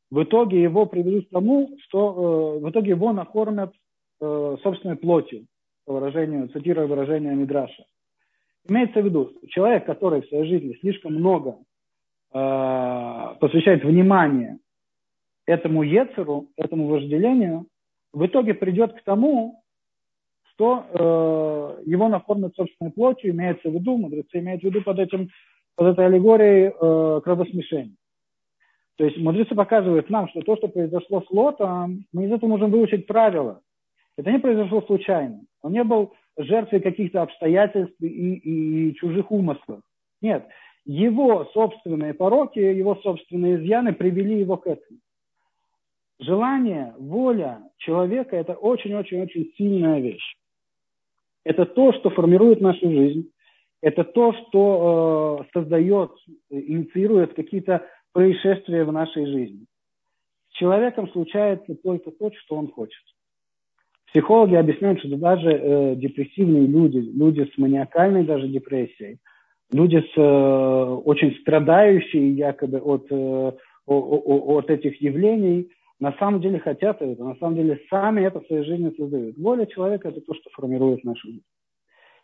в 0.10 0.24
итоге 0.24 0.62
его 0.62 0.86
приведут 0.86 1.28
к 1.28 1.32
тому, 1.32 1.70
что 1.84 2.60
в 2.62 2.70
итоге 2.70 2.92
его 2.92 3.12
накормят 3.12 3.74
собственной 4.20 4.96
плотью, 4.96 5.46
по 5.86 5.94
выражению, 5.94 6.50
цитируя 6.50 6.88
выражение 6.88 7.36
Мидраша. 7.36 7.86
Имеется 8.68 9.02
в 9.02 9.06
виду, 9.06 9.32
человек, 9.50 9.86
который 9.86 10.22
в 10.22 10.28
своей 10.28 10.46
жизни 10.48 10.78
слишком 10.82 11.14
много 11.14 11.58
посвящает 12.32 13.84
внимание 13.84 14.60
этому 15.46 15.84
ецеру, 15.84 16.48
этому 16.58 16.88
вожделению, 16.88 17.66
в 18.14 18.26
итоге 18.26 18.54
придет 18.54 18.94
к 18.94 19.04
тому, 19.04 19.64
что 20.54 20.86
э, 20.90 21.84
его 21.86 22.10
накормят 22.10 22.56
собственной 22.56 22.92
плотью, 22.92 23.32
имеется 23.32 23.70
в 23.70 23.74
виду, 23.74 23.98
мудрецы 23.98 24.40
имеют 24.40 24.62
в 24.62 24.66
виду 24.66 24.82
под, 24.82 25.00
этим, 25.00 25.30
под 25.76 25.88
этой 25.88 26.08
аллегорией 26.08 26.70
э, 26.70 27.22
кровосмешение. 27.22 27.96
То 28.98 29.06
есть 29.06 29.18
мудрецы 29.18 29.54
показывают 29.54 30.10
нам, 30.10 30.28
что 30.30 30.42
то, 30.42 30.58
что 30.58 30.68
произошло 30.68 31.22
с 31.22 31.30
Лотом, 31.30 32.06
мы 32.12 32.26
из 32.26 32.32
этого 32.32 32.50
можем 32.50 32.72
выучить 32.72 33.06
правила. 33.06 33.62
Это 34.18 34.32
не 34.32 34.40
произошло 34.40 34.82
случайно. 34.82 35.42
Он 35.62 35.72
не 35.72 35.84
был 35.84 36.14
жертвой 36.38 36.80
каких-то 36.80 37.22
обстоятельств 37.22 37.96
и, 38.02 38.08
и, 38.08 38.90
и 38.90 38.96
чужих 38.96 39.32
умыслов. 39.32 39.82
Нет, 40.22 40.48
его 40.86 41.46
собственные 41.54 42.16
пороки, 42.16 42.58
его 42.60 42.96
собственные 42.96 43.58
изъяны 43.58 43.94
привели 43.94 44.40
его 44.40 44.58
к 44.58 44.66
этому. 44.66 45.00
Желание, 46.20 46.94
воля 46.98 47.62
человека– 47.78 48.36
это 48.38 48.54
очень-очень-очень 48.54 49.54
сильная 49.58 50.00
вещь. 50.00 50.36
Это 51.44 51.66
то, 51.66 51.94
что 51.94 52.10
формирует 52.10 52.60
нашу 52.60 52.90
жизнь. 52.90 53.32
Это 53.82 54.04
то, 54.04 54.34
что 54.34 55.40
э, 55.42 55.50
создает, 55.54 56.12
инициирует 56.50 57.36
какие-то 57.36 57.86
происшествия 58.12 58.84
в 58.84 58.92
нашей 58.92 59.28
жизни. 59.28 59.66
С 60.50 60.58
человеком 60.58 61.08
случается 61.10 61.76
только 61.76 62.10
то, 62.10 62.32
что 62.32 62.56
он 62.56 62.72
хочет. 62.72 63.04
Психологи 64.08 64.56
объясняют, 64.56 65.00
что 65.00 65.16
даже 65.18 65.52
э, 65.52 65.96
депрессивные 65.98 66.66
люди, 66.66 66.98
люди 66.98 67.50
с 67.54 67.58
маниакальной 67.58 68.24
даже 68.24 68.48
депрессией, 68.48 69.20
люди 69.72 69.98
с 69.98 70.18
э, 70.18 71.02
очень 71.06 71.38
страдающие 71.42 72.32
якобы 72.32 72.80
от, 72.80 73.06
э, 73.12 73.52
от 73.86 74.70
этих 74.72 75.00
явлений, 75.02 75.70
на 76.00 76.14
самом 76.14 76.42
деле 76.42 76.60
хотят 76.60 77.02
это, 77.02 77.24
на 77.24 77.36
самом 77.36 77.56
деле 77.56 77.80
сами 77.90 78.22
это 78.22 78.40
в 78.40 78.48
своей 78.48 78.64
жизни 78.64 78.94
создают. 78.98 79.38
Воля 79.38 79.66
человека– 79.66 80.10
это 80.10 80.22
то, 80.22 80.34
что 80.36 80.50
формирует 80.52 81.04
нашу 81.04 81.28
жизнь. 81.28 81.44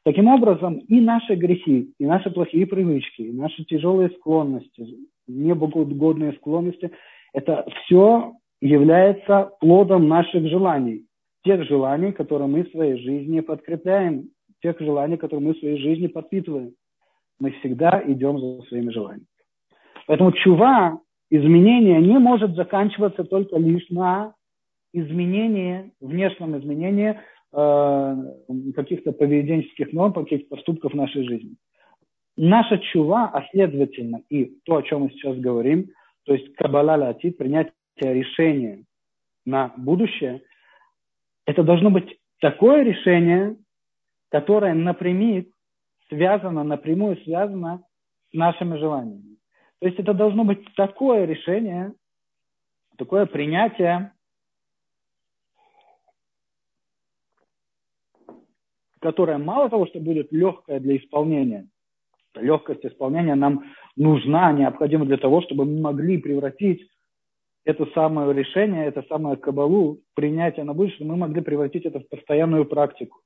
Таким 0.03 0.27
образом, 0.27 0.79
и 0.79 0.99
наши 0.99 1.35
грехи, 1.35 1.93
и 1.97 2.05
наши 2.05 2.29
плохие 2.29 2.67
привычки, 2.67 3.21
и 3.21 3.31
наши 3.31 3.63
тяжелые 3.63 4.09
склонности, 4.09 4.85
неблагоугодные 5.27 6.33
склонности– 6.33 6.91
это 7.33 7.65
все 7.83 8.33
является 8.61 9.51
плодом 9.59 10.07
наших 10.07 10.47
желаний. 10.47 11.05
Тех 11.43 11.63
желаний, 11.63 12.11
которые 12.11 12.47
мы 12.47 12.63
в 12.63 12.71
своей 12.71 12.97
жизни 12.97 13.39
подкрепляем, 13.39 14.29
тех 14.61 14.79
желаний, 14.79 15.17
которые 15.17 15.47
мы 15.47 15.53
в 15.53 15.59
своей 15.59 15.77
жизни 15.77 16.07
подпитываем. 16.07 16.73
Мы 17.39 17.51
всегда 17.51 18.01
идем 18.05 18.39
за 18.39 18.61
своими 18.67 18.91
желаниями. 18.91 19.25
Поэтому 20.05 20.31
чува 20.31 20.99
изменение 21.35 21.99
не 21.99 22.19
может 22.19 22.53
заканчиваться 22.55 23.23
только 23.23 23.57
лишь 23.57 23.89
на 23.89 24.35
изменении, 24.93 25.91
внешнем 25.99 26.55
изменении 26.59 27.19
э, 27.51 28.15
каких-то 28.75 29.13
поведенческих 29.13 29.91
норм, 29.93 30.13
каких-то 30.13 30.55
поступков 30.55 30.93
в 30.93 30.95
нашей 30.95 31.27
жизни. 31.27 31.55
Наша 32.37 32.77
чува, 32.77 33.31
а 33.33 33.47
следовательно 33.51 34.21
и 34.29 34.45
то, 34.63 34.77
о 34.77 34.83
чем 34.83 35.01
мы 35.01 35.09
сейчас 35.09 35.35
говорим, 35.37 35.87
то 36.25 36.33
есть 36.33 36.53
каббала 36.53 36.95
латит, 36.97 37.37
принятие 37.37 37.73
решения 37.99 38.83
на 39.43 39.73
будущее, 39.75 40.43
это 41.47 41.63
должно 41.63 41.89
быть 41.89 42.15
такое 42.41 42.83
решение, 42.83 43.57
которое 44.29 44.75
напрямик 44.75 45.51
связано, 46.09 46.63
напрямую 46.63 47.17
связано 47.23 47.83
с 48.31 48.33
нашими 48.35 48.77
желаниями. 48.77 49.37
То 49.83 49.87
есть 49.87 49.99
это 49.99 50.13
должно 50.13 50.45
быть 50.45 50.63
такое 50.75 51.25
решение, 51.25 51.93
такое 52.97 53.25
принятие, 53.25 54.13
которое 59.01 59.37
мало 59.39 59.69
того, 59.69 59.85
что 59.87 59.99
будет 59.99 60.31
легкое 60.31 60.79
для 60.79 60.95
исполнения, 60.95 61.67
легкость 62.33 62.85
исполнения 62.85 63.35
нам 63.35 63.73
нужна, 63.97 64.53
необходима 64.53 65.05
для 65.05 65.17
того, 65.17 65.41
чтобы 65.41 65.65
мы 65.65 65.81
могли 65.81 66.17
превратить 66.17 66.89
это 67.65 67.85
самое 67.87 68.33
решение, 68.33 68.85
это 68.85 69.03
самое 69.09 69.35
кабалу, 69.35 69.99
принятие 70.13 70.63
на 70.63 70.73
будущее, 70.73 71.05
мы 71.05 71.17
могли 71.17 71.41
превратить 71.41 71.83
это 71.83 71.99
в 71.99 72.07
постоянную 72.07 72.63
практику. 72.63 73.19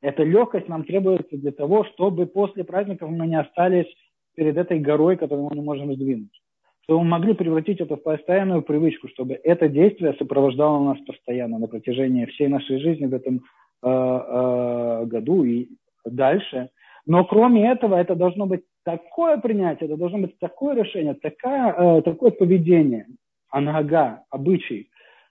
Эта 0.00 0.22
легкость 0.22 0.68
нам 0.68 0.84
требуется 0.84 1.36
для 1.36 1.50
того, 1.50 1.82
чтобы 1.86 2.26
после 2.26 2.62
праздников 2.62 3.10
мы 3.10 3.26
не 3.26 3.40
остались 3.40 3.92
перед 4.40 4.56
этой 4.56 4.80
горой, 4.80 5.18
которую 5.18 5.50
мы 5.50 5.54
не 5.54 5.60
можем 5.60 5.92
сдвинуть. 5.92 6.40
Чтобы 6.84 7.02
мы 7.02 7.10
могли 7.10 7.34
превратить 7.34 7.78
это 7.78 7.96
в 7.96 8.02
постоянную 8.02 8.62
привычку, 8.62 9.06
чтобы 9.08 9.34
это 9.34 9.68
действие 9.68 10.14
сопровождало 10.14 10.82
нас 10.82 10.98
постоянно 11.06 11.58
на 11.58 11.66
протяжении 11.66 12.24
всей 12.24 12.48
нашей 12.48 12.78
жизни 12.78 13.04
в 13.04 13.12
этом 13.12 13.42
э, 13.82 13.86
э, 13.86 15.04
году 15.04 15.44
и 15.44 15.68
дальше. 16.06 16.70
Но 17.04 17.26
кроме 17.26 17.70
этого, 17.70 17.96
это 17.96 18.14
должно 18.14 18.46
быть 18.46 18.62
такое 18.82 19.36
принятие, 19.36 19.90
это 19.90 19.98
должно 19.98 20.20
быть 20.20 20.38
такое 20.38 20.74
решение, 20.74 21.12
такая, 21.12 21.98
э, 21.98 22.00
такое 22.00 22.30
поведение, 22.30 23.08
анага, 23.50 24.24
обычай, 24.30 24.88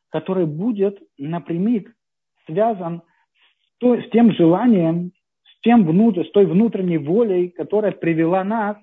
который 0.09 0.45
будет 0.45 0.99
напрямик 1.17 1.91
связан 2.45 3.01
с, 3.01 3.79
то, 3.79 3.99
с 3.99 4.07
тем 4.11 4.33
желанием, 4.33 5.13
с, 5.45 5.61
тем 5.61 5.83
внутрь, 5.87 6.25
с 6.25 6.31
той 6.31 6.45
внутренней 6.45 6.99
волей, 6.99 7.49
которая 7.49 7.91
привела 7.91 8.43
нас 8.43 8.77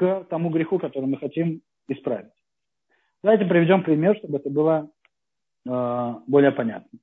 к 0.00 0.24
тому 0.30 0.48
греху, 0.48 0.78
который 0.78 1.04
мы 1.04 1.18
хотим 1.18 1.60
исправить. 1.86 2.32
Давайте 3.22 3.44
приведем 3.44 3.82
пример, 3.82 4.16
чтобы 4.16 4.38
это 4.38 4.48
было 4.48 4.90
э, 5.68 6.14
более 6.26 6.52
понятно. 6.52 6.98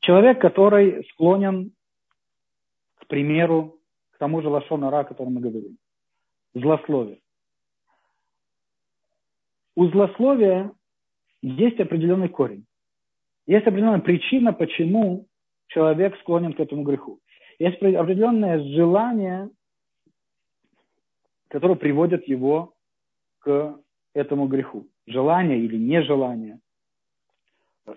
Человек, 0.00 0.40
который 0.40 1.04
склонен, 1.10 1.70
к 2.96 3.06
примеру, 3.06 3.78
к 4.10 4.18
тому 4.18 4.42
же 4.42 4.48
лошонара, 4.48 5.00
о 5.00 5.04
котором 5.04 5.34
мы 5.34 5.40
говорим, 5.40 5.78
злословие. 6.54 7.20
У 9.76 9.86
злословия 9.86 10.72
есть 11.42 11.78
определенный 11.78 12.28
корень. 12.28 12.66
Есть 13.46 13.68
определенная 13.68 14.00
причина, 14.00 14.52
почему 14.52 15.28
человек 15.68 16.18
склонен 16.18 16.54
к 16.54 16.60
этому 16.60 16.82
греху. 16.82 17.20
Есть 17.60 17.80
определенное 17.80 18.58
желание, 18.74 19.48
которое 21.50 21.74
приводит 21.74 22.26
его 22.28 22.72
к 23.40 23.76
этому 24.14 24.46
греху. 24.46 24.86
Желание 25.06 25.58
или 25.58 25.76
нежелание. 25.76 26.60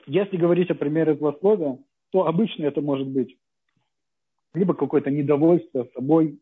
Если 0.07 0.37
говорить 0.37 0.71
о 0.71 0.75
примере 0.75 1.15
злословия, 1.15 1.77
то 2.11 2.25
обычно 2.27 2.65
это 2.65 2.81
может 2.81 3.07
быть 3.07 3.37
либо 4.53 4.73
какое-то 4.73 5.11
недовольство 5.11 5.87
собой, 5.93 6.39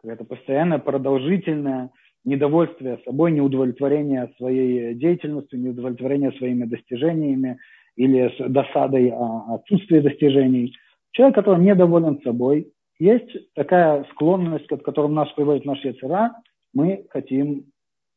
какое-то 0.00 0.24
постоянное 0.24 0.78
продолжительное 0.78 1.90
недовольствие 2.24 3.00
собой, 3.04 3.32
неудовлетворение 3.32 4.32
своей 4.36 4.94
деятельностью, 4.94 5.60
неудовлетворение 5.60 6.32
своими 6.32 6.64
достижениями 6.64 7.58
или 7.96 8.34
с 8.36 8.50
досадой 8.50 9.10
о 9.10 9.62
достижений. 10.00 10.74
Человек, 11.12 11.36
который 11.36 11.64
недоволен 11.64 12.20
собой, 12.22 12.72
есть 12.98 13.52
такая 13.54 14.04
склонность, 14.12 14.66
к 14.66 14.82
которой 14.82 15.10
нас 15.10 15.30
приводит 15.32 15.64
наш 15.64 15.82
яцера, 15.84 16.34
мы 16.74 17.06
хотим 17.10 17.66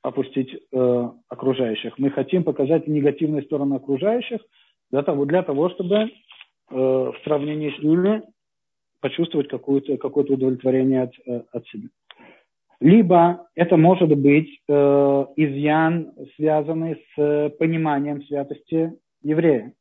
опустить 0.01 0.49
э, 0.53 1.09
окружающих. 1.29 1.97
Мы 1.99 2.09
хотим 2.09 2.43
показать 2.43 2.87
негативные 2.87 3.43
стороны 3.43 3.75
окружающих 3.75 4.41
для 4.89 5.03
того, 5.03 5.25
для 5.25 5.43
того 5.43 5.69
чтобы 5.69 5.95
э, 5.95 6.09
в 6.69 7.15
сравнении 7.23 7.73
с 7.77 7.83
ними 7.83 8.23
почувствовать 8.99 9.47
какое-то 9.47 9.97
какое 9.97 10.23
удовлетворение 10.23 11.03
от, 11.03 11.13
э, 11.27 11.41
от 11.51 11.67
себя. 11.67 11.89
Либо 12.79 13.47
это 13.53 13.77
может 13.77 14.09
быть 14.17 14.59
э, 14.67 15.25
изъян, 15.35 16.13
связанный 16.35 17.03
с 17.15 17.49
пониманием 17.59 18.23
святости 18.23 18.93
еврея. 19.21 19.73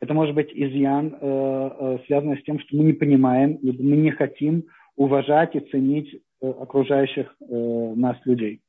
Это 0.00 0.14
может 0.14 0.34
быть 0.34 0.50
изъян, 0.52 1.14
э, 1.20 1.70
э, 1.78 1.98
связанный 2.06 2.38
с 2.38 2.42
тем, 2.44 2.58
что 2.58 2.74
мы 2.76 2.84
не 2.84 2.92
понимаем, 2.94 3.58
либо 3.62 3.82
мы 3.82 3.96
не 3.96 4.10
хотим 4.10 4.64
уважать 4.96 5.54
и 5.54 5.60
ценить 5.60 6.22
э, 6.40 6.48
окружающих 6.48 7.34
нас 7.40 8.16
людей. 8.24 8.60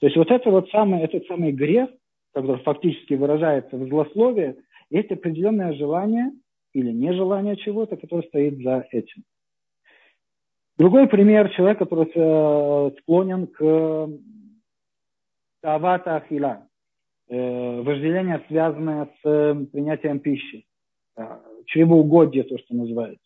То 0.00 0.06
есть 0.06 0.16
вот 0.16 0.30
это 0.30 0.50
вот 0.50 0.70
самый, 0.70 1.02
этот 1.02 1.26
самый 1.26 1.52
грех, 1.52 1.90
который 2.32 2.62
фактически 2.62 3.14
выражается 3.14 3.76
в 3.76 3.88
злословии, 3.88 4.56
есть 4.90 5.10
определенное 5.10 5.74
желание 5.74 6.32
или 6.72 6.90
нежелание 6.90 7.56
чего-то, 7.56 7.96
которое 7.96 8.26
стоит 8.26 8.58
за 8.62 8.86
этим. 8.90 9.22
Другой 10.78 11.06
пример– 11.06 11.50
человек, 11.56 11.78
который 11.78 12.06
склонен 13.00 13.46
к 13.46 14.08
тавата 15.62 16.16
ахила, 16.16 16.66
э, 17.28 17.80
вожделение, 17.82 18.42
связанное 18.48 19.08
с 19.22 19.66
принятием 19.72 20.20
пищи, 20.20 20.64
э, 21.16 21.22
чревоугодие, 21.66 22.44
то, 22.44 22.58
что 22.58 22.74
называется. 22.74 23.20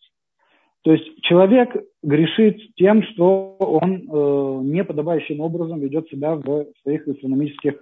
То 0.83 0.93
есть 0.93 1.21
человек 1.23 1.75
грешит 2.01 2.57
тем, 2.75 3.03
что 3.03 3.57
он 3.59 3.95
э, 3.95 4.63
неподобающим 4.63 5.41
образом 5.41 5.79
ведет 5.79 6.07
себя 6.09 6.35
в 6.35 6.67
своих 6.83 7.07
астрономических 7.07 7.73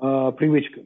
э, 0.00 0.32
привычках. 0.36 0.84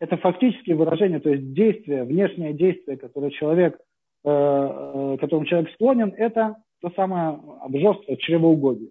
Это 0.00 0.16
фактически 0.16 0.72
выражение, 0.72 1.20
то 1.20 1.30
есть 1.30 1.52
действие, 1.52 2.04
внешнее 2.04 2.52
действие, 2.52 2.96
которое 2.96 3.30
человек, 3.30 3.78
э, 4.24 4.30
э, 4.30 5.16
которому 5.20 5.46
человек 5.46 5.70
склонен, 5.72 6.12
это 6.16 6.56
то 6.80 6.90
самое 6.96 7.38
обжорство, 7.60 8.16
чревоугодие. 8.16 8.90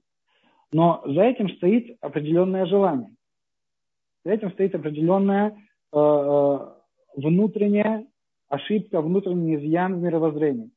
Но 0.72 1.02
за 1.06 1.24
этим 1.24 1.50
стоит 1.50 1.98
определенное 2.02 2.66
желание. 2.66 3.10
За 4.28 4.34
этим 4.34 4.52
стоит 4.52 4.76
определенная 4.76 5.58
э, 5.94 5.98
э 5.98 6.58
внутренняя 7.16 8.06
ошибка, 8.48 9.02
внутренний 9.02 9.56
изъян 9.56 9.96
в 9.96 10.04
мировоззрении 10.04 10.70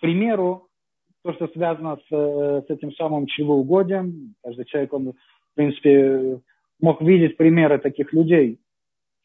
примеру, 0.00 0.66
то, 1.22 1.32
что 1.34 1.48
связано 1.48 1.96
с, 1.96 2.06
э, 2.10 2.62
с 2.66 2.70
этим 2.70 2.92
самым 2.92 3.26
чревоугодием, 3.26 4.34
каждый 4.42 4.64
человек, 4.64 4.92
он, 4.92 5.12
в 5.12 5.54
принципе, 5.54 6.40
мог 6.80 7.00
видеть 7.02 7.36
примеры 7.36 7.78
таких 7.78 8.12
людей. 8.12 8.58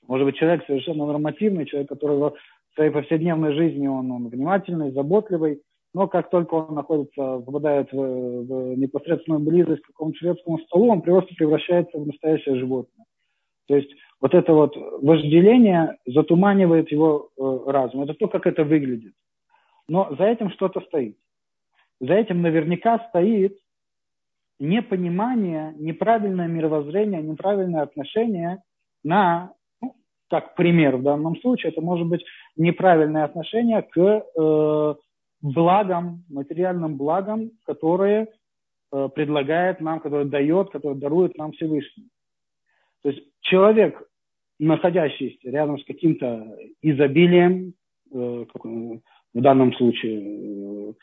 Может 0.08 0.26
быть, 0.26 0.36
человек 0.36 0.65
совершенно 0.68 1.06
нормативный, 1.06 1.65
человек, 1.65 1.89
который 1.89 2.18
в 2.18 2.34
своей 2.76 2.91
повседневной 2.91 3.54
жизни 3.54 3.88
он, 3.88 4.12
он 4.12 4.28
внимательный, 4.28 4.91
заботливый, 4.91 5.62
но 5.95 6.10
как 6.10 6.29
только 6.29 6.55
он 6.55 6.75
находится, 6.75 7.39
попадает 7.39 7.89
в, 7.93 7.95
в 7.95 8.77
непосредственную 8.77 9.39
близость 9.39 9.81
к 9.81 9.88
какому-то 9.88 10.17
шведскому 10.17 10.60
столу, 10.60 10.91
он 10.91 11.01
просто 11.01 11.34
превращается 11.36 11.97
в 11.97 12.05
настоящее 12.05 12.58
животное. 12.58 13.05
То 13.69 13.77
есть 13.77 13.89
вот 14.19 14.34
это 14.34 14.51
вот 14.51 14.75
вожделение 14.75 15.95
затуманивает 16.05 16.91
его 16.91 17.29
э, 17.38 17.71
разум. 17.71 18.01
Это 18.01 18.13
то, 18.13 18.27
как 18.27 18.45
это 18.45 18.65
выглядит. 18.65 19.13
Но 19.88 20.13
за 20.17 20.25
этим 20.25 20.49
что-то 20.49 20.81
стоит. 20.81 21.15
За 22.01 22.13
этим 22.13 22.41
наверняка 22.41 22.99
стоит 23.08 23.58
непонимание, 24.60 25.75
неправильное 25.77 26.47
мировоззрение, 26.49 27.21
неправильное 27.21 27.84
отношение 27.84 28.62
на, 29.05 29.53
ну, 29.81 29.95
как 30.29 30.55
пример 30.55 30.97
в 30.97 31.03
данном 31.03 31.39
случае, 31.39 31.71
это 31.71 31.79
может 31.79 32.05
быть 32.05 32.25
неправильное 32.58 33.23
отношение 33.23 33.81
к 33.81 33.97
э, 33.97 34.95
благам, 35.53 36.23
материальным 36.29 36.97
благам, 36.97 37.51
которые 37.65 38.27
э, 38.91 39.10
предлагает 39.13 39.79
нам, 39.79 39.99
которые 39.99 40.27
дает, 40.27 40.71
которые 40.71 40.99
дарует 40.99 41.38
нам 41.38 41.51
Всевышний. 41.51 42.10
То 43.03 43.10
есть 43.10 43.23
человек, 43.41 44.01
находящийся 44.60 45.49
рядом 45.51 45.79
с 45.79 45.86
каким-то 45.86 46.58
изобилием, 46.81 47.73
э, 48.12 48.45
в 48.55 49.41
данном 49.41 49.73
случае 49.73 50.89
э, 50.89 50.93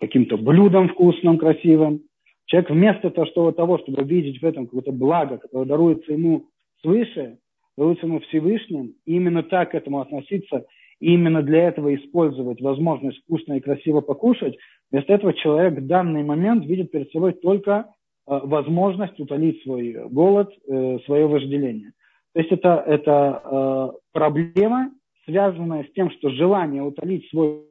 каким-то 0.00 0.38
блюдом 0.38 0.88
вкусным, 0.88 1.38
красивым. 1.38 2.02
Человек 2.46 2.70
вместо 2.70 3.10
того, 3.10 3.78
чтобы 3.78 4.02
видеть 4.04 4.40
в 4.40 4.46
этом 4.46 4.66
какое-то 4.66 4.92
благо, 4.92 5.36
которое 5.36 5.66
даруется 5.66 6.12
ему 6.12 6.46
свыше, 6.80 7.38
даруется 7.76 8.06
ему 8.06 8.20
Всевышним, 8.20 8.94
именно 9.04 9.42
так 9.42 9.72
к 9.72 9.74
этому 9.74 10.00
относиться, 10.00 10.64
и 11.00 11.14
именно 11.14 11.42
для 11.42 11.68
этого 11.68 11.94
использовать 11.94 12.60
возможность 12.60 13.18
вкусно 13.22 13.54
и 13.54 13.60
красиво 13.60 14.00
покушать, 14.00 14.56
вместо 14.90 15.12
этого 15.12 15.32
человек 15.34 15.78
в 15.78 15.86
данный 15.86 16.24
момент 16.24 16.64
видит 16.64 16.90
перед 16.90 17.10
собой 17.12 17.32
только 17.32 17.86
э, 18.26 18.40
возможность 18.42 19.18
утолить 19.20 19.62
свой 19.62 19.92
голод, 20.08 20.50
э, 20.66 20.98
свое 21.06 21.26
вожделение. 21.26 21.92
То 22.34 22.40
есть 22.40 22.52
это, 22.52 22.84
это 22.86 23.94
проблема, 24.12 24.92
связанное 25.24 25.84
с 25.84 25.92
тем, 25.92 26.10
что 26.10 26.30
желание 26.30 26.82
утолить 26.82 27.28
свой 27.30 27.64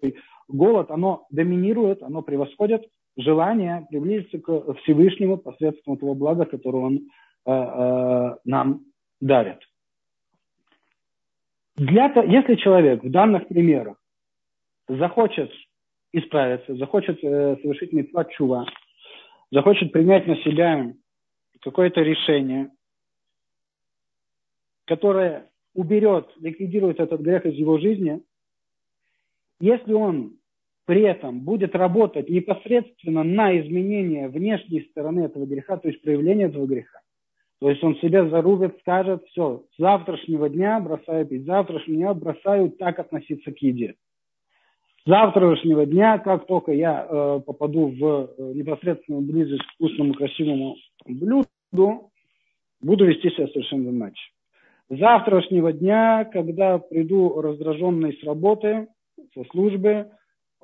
голод, 0.48 0.92
оно 0.92 1.26
доминирует, 1.30 2.04
оно 2.04 2.22
превосходит 2.22 2.84
желание 3.18 3.86
приблизиться 3.90 4.40
к 4.40 4.76
Всевышнему 4.84 5.38
посредством 5.38 5.98
того 5.98 6.14
блага, 6.14 6.46
которое 6.46 6.84
он 6.84 6.96
э, 6.96 7.52
э, 7.52 8.36
нам 8.46 8.82
дарит. 9.20 9.60
Для, 11.78 12.12
если 12.24 12.56
человек 12.56 13.04
в 13.04 13.12
данных 13.12 13.48
примерах 13.48 13.98
захочет 14.88 15.52
исправиться, 16.12 16.76
захочет 16.76 17.24
э, 17.24 17.58
совершить 17.62 17.94
митцват 17.94 18.32
чува, 18.32 18.66
захочет 19.52 19.92
принять 19.92 20.26
на 20.26 20.38
себя 20.38 20.92
какое-то 21.62 22.02
решение, 22.02 22.72
которая 24.86 25.52
уберет, 25.76 26.28
ликвидирует 26.40 27.00
этот 27.00 27.22
грех 27.22 27.46
из 27.46 27.54
его 27.54 27.78
жизни, 27.78 28.24
если 29.60 29.94
он 29.94 30.34
при 30.86 31.02
этом 31.02 31.42
будет 31.42 31.76
работать 31.76 32.28
непосредственно 32.28 33.24
на 33.24 33.56
изменение 33.60 34.30
внешней 34.30 34.82
стороны 34.90 35.26
этого 35.26 35.46
греха, 35.46 35.78
то 35.78 35.90
есть 35.90 36.02
проявление 36.02 36.48
этого 36.48 36.66
греха, 36.66 37.02
то 37.60 37.70
есть 37.70 37.84
он 37.84 37.96
себе 37.98 38.30
зарубит, 38.30 38.78
скажет, 38.82 39.26
все, 39.28 39.64
с 39.76 39.82
завтрашнего 39.82 40.48
дня 40.48 40.80
бросаю 40.80 41.26
пить, 41.26 41.44
с 41.44 41.46
завтрашнего 41.46 41.98
дня 41.98 42.14
бросаю 42.14 42.70
так 42.72 43.00
относиться 43.00 43.52
к 43.52 43.58
еде. 43.60 43.96
С 45.04 45.10
завтрашнего 45.10 45.86
дня, 45.86 46.20
как 46.20 46.46
только 46.46 46.72
я 46.72 47.08
э, 47.10 47.40
попаду 47.46 47.88
в 47.88 48.30
э, 48.38 48.54
непосредственную 48.54 49.24
близость 49.24 49.64
к 49.64 49.74
вкусному, 49.74 50.14
красивому 50.14 50.76
блюду, 51.06 52.12
буду 52.82 53.06
вести 53.06 53.30
себя 53.32 53.48
совершенно 53.48 53.90
иначе. 53.90 54.22
С 54.90 55.00
завтрашнего 55.00 55.74
дня, 55.74 56.26
когда 56.26 56.78
приду 56.78 57.42
раздраженный 57.42 58.14
с 58.14 58.24
работы, 58.24 58.88
со 59.34 59.44
службы, 59.46 60.12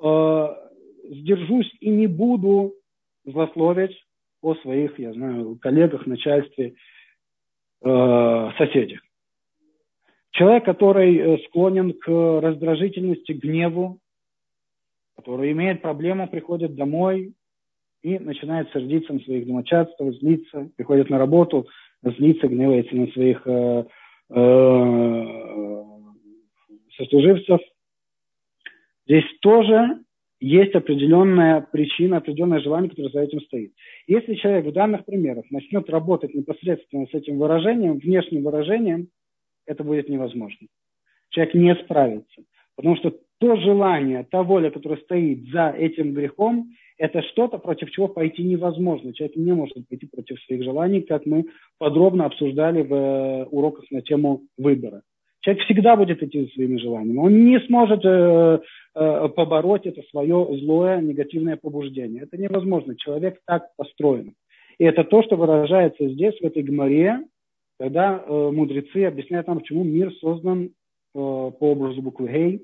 э, 0.00 0.46
сдержусь 1.10 1.72
и 1.80 1.90
не 1.90 2.06
буду 2.06 2.74
злословить 3.24 3.96
о 4.44 4.54
своих, 4.56 4.98
я 4.98 5.12
знаю, 5.12 5.56
коллегах, 5.56 6.06
начальстве, 6.06 6.74
э, 7.82 8.50
соседях. 8.58 9.00
Человек, 10.32 10.64
который 10.64 11.16
э, 11.16 11.38
склонен 11.46 11.92
к 11.92 12.08
раздражительности, 12.08 13.32
гневу, 13.32 14.00
который 15.16 15.52
имеет 15.52 15.80
проблему, 15.80 16.28
приходит 16.28 16.74
домой 16.74 17.34
и 18.02 18.18
начинает 18.18 18.70
сердиться 18.72 19.12
на 19.12 19.20
своих 19.20 19.46
домочадцев, 19.46 20.14
злиться, 20.16 20.70
приходит 20.76 21.08
на 21.08 21.18
работу, 21.18 21.66
злиться, 22.02 22.48
гневается 22.48 22.94
на 22.96 23.06
своих 23.12 23.46
э, 23.46 23.84
э, 24.30 25.84
сослуживцев. 26.96 27.60
Здесь 29.06 29.24
тоже 29.40 30.00
есть 30.40 30.74
определенная 30.74 31.60
причина, 31.60 32.18
определенное 32.18 32.60
желание, 32.60 32.90
которое 32.90 33.10
за 33.10 33.22
этим 33.22 33.40
стоит. 33.42 33.72
Если 34.06 34.34
человек 34.34 34.66
в 34.66 34.72
данных 34.72 35.04
примерах 35.04 35.44
начнет 35.50 35.88
работать 35.88 36.34
непосредственно 36.34 37.06
с 37.06 37.14
этим 37.14 37.38
выражением, 37.38 37.98
внешним 37.98 38.44
выражением, 38.44 39.08
это 39.66 39.84
будет 39.84 40.08
невозможно. 40.08 40.66
Человек 41.30 41.54
не 41.54 41.74
справится. 41.76 42.42
Потому 42.76 42.96
что 42.96 43.14
то 43.38 43.56
желание, 43.56 44.26
та 44.30 44.42
воля, 44.42 44.70
которая 44.70 44.98
стоит 45.00 45.48
за 45.50 45.70
этим 45.70 46.12
грехом, 46.12 46.70
это 46.96 47.22
что-то, 47.22 47.58
против 47.58 47.90
чего 47.90 48.08
пойти 48.08 48.42
невозможно. 48.42 49.12
Человек 49.12 49.36
не 49.36 49.52
может 49.52 49.76
пойти 49.88 50.06
против 50.06 50.40
своих 50.42 50.62
желаний, 50.62 51.00
как 51.02 51.26
мы 51.26 51.46
подробно 51.78 52.26
обсуждали 52.26 52.82
в 52.82 52.94
э, 52.94 53.44
уроках 53.46 53.84
на 53.90 54.00
тему 54.00 54.42
выбора. 54.56 55.02
Человек 55.40 55.64
всегда 55.64 55.96
будет 55.96 56.22
идти 56.22 56.42
за 56.42 56.48
своими 56.52 56.78
желаниями. 56.78 57.18
Он 57.18 57.44
не 57.44 57.58
сможет 57.60 58.00
э, 58.04 58.60
побороть 58.94 59.86
это 59.86 60.02
свое 60.10 60.46
злое, 60.60 61.00
негативное 61.00 61.56
побуждение. 61.56 62.22
Это 62.22 62.38
невозможно. 62.38 62.96
Человек 62.96 63.40
так 63.44 63.74
построен. 63.76 64.34
И 64.78 64.84
это 64.84 65.04
то, 65.04 65.22
что 65.22 65.36
выражается 65.36 66.08
здесь, 66.08 66.38
в 66.40 66.44
этой 66.44 66.62
гморе, 66.62 67.20
когда 67.78 68.22
э, 68.24 68.50
мудрецы 68.52 69.04
объясняют 69.04 69.46
нам, 69.46 69.58
почему 69.58 69.84
мир 69.84 70.12
создан 70.20 70.64
э, 70.66 70.70
по 71.14 71.52
образу 71.60 72.02
буквы 72.02 72.28
Гей, 72.28 72.62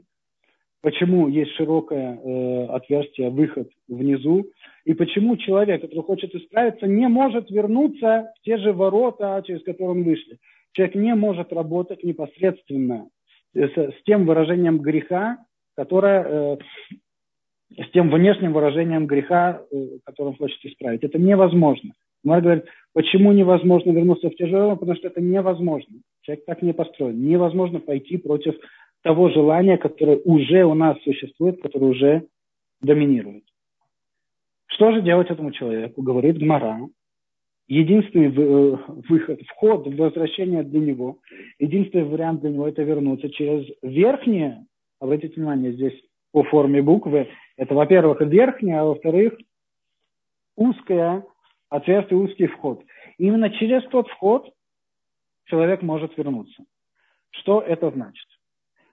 почему 0.83 1.29
есть 1.29 1.53
широкое 1.53 2.17
э, 2.17 2.67
отверстие, 2.67 3.31
выход 3.31 3.71
внизу, 3.89 4.47
и 4.85 4.95
почему 4.95 5.37
человек, 5.37 5.83
который 5.83 6.03
хочет 6.03 6.35
исправиться, 6.35 6.87
не 6.87 7.09
может 7.09 7.51
вернуться 7.51 8.33
в 8.37 8.45
те 8.45 8.57
же 8.59 8.73
ворота, 8.73 9.43
через 9.47 9.63
которые 9.63 9.91
он 9.91 10.03
вышли. 10.05 10.39
Человек 10.73 10.95
не 10.95 11.15
может 11.15 11.53
работать 11.53 12.03
непосредственно 12.05 13.09
с, 13.53 13.77
с 13.77 14.03
тем 14.05 14.27
выражением 14.27 14.79
греха, 14.79 15.39
которое, 15.81 16.23
э, 16.23 16.57
с 17.71 17.91
тем 17.93 18.11
внешним 18.11 18.53
выражением 18.53 19.07
греха, 19.07 19.63
э, 19.73 19.99
которое 20.05 20.33
он 20.33 20.37
хочет 20.37 20.63
исправить. 20.63 21.03
Это 21.05 21.19
невозможно. 21.19 21.95
Мар 22.23 22.43
говорит, 22.43 22.67
почему 22.93 23.33
невозможно 23.33 23.91
вернуться 23.91 24.29
в 24.29 24.51
ворота, 24.53 24.77
потому 24.77 24.97
что 24.99 25.09
это 25.09 25.23
невозможно. 25.23 26.01
Человек 26.21 26.45
так 26.45 26.61
не 26.61 26.75
построен. 26.75 27.19
Невозможно 27.19 27.81
пойти 27.81 28.19
против 28.19 28.57
того 29.03 29.31
желания, 29.31 29.79
которое 29.79 30.19
уже 30.19 30.65
у 30.65 30.75
нас 30.75 31.01
существует, 31.03 31.63
которое 31.63 31.87
уже 31.87 32.27
доминирует. 32.83 33.45
Что 34.67 34.93
же 34.93 35.01
делать 35.01 35.31
этому 35.31 35.51
человеку? 35.51 36.03
Говорит 36.03 36.37
Гмара 36.37 36.81
единственный 37.69 38.35
э, 38.37 38.77
выход, 39.09 39.41
вход 39.49 39.87
возвращение 39.87 40.63
для 40.63 40.81
него, 40.81 41.21
единственный 41.59 42.05
вариант 42.05 42.43
для 42.43 42.51
него 42.51 42.69
это 42.69 42.83
вернуться 42.83 43.31
через 43.31 43.65
верхнее, 43.81 44.67
обратите 45.01 45.35
внимание, 45.35 45.73
здесь 45.73 45.99
по 46.33 46.45
форме 46.45 46.81
буквы, 46.83 47.29
это, 47.57 47.75
во-первых, 47.75 48.21
верхнее, 48.21 48.81
а 48.81 48.85
во-вторых, 48.85 49.37
узкое 50.57 51.25
отверстие, 51.69 52.19
узкий 52.19 52.47
вход. 52.47 52.85
Именно 53.19 53.51
через 53.51 53.83
тот 53.89 54.09
вход 54.09 54.49
человек 55.47 55.83
может 55.83 56.17
вернуться. 56.17 56.65
Что 57.31 57.61
это 57.61 57.91
значит? 57.91 58.27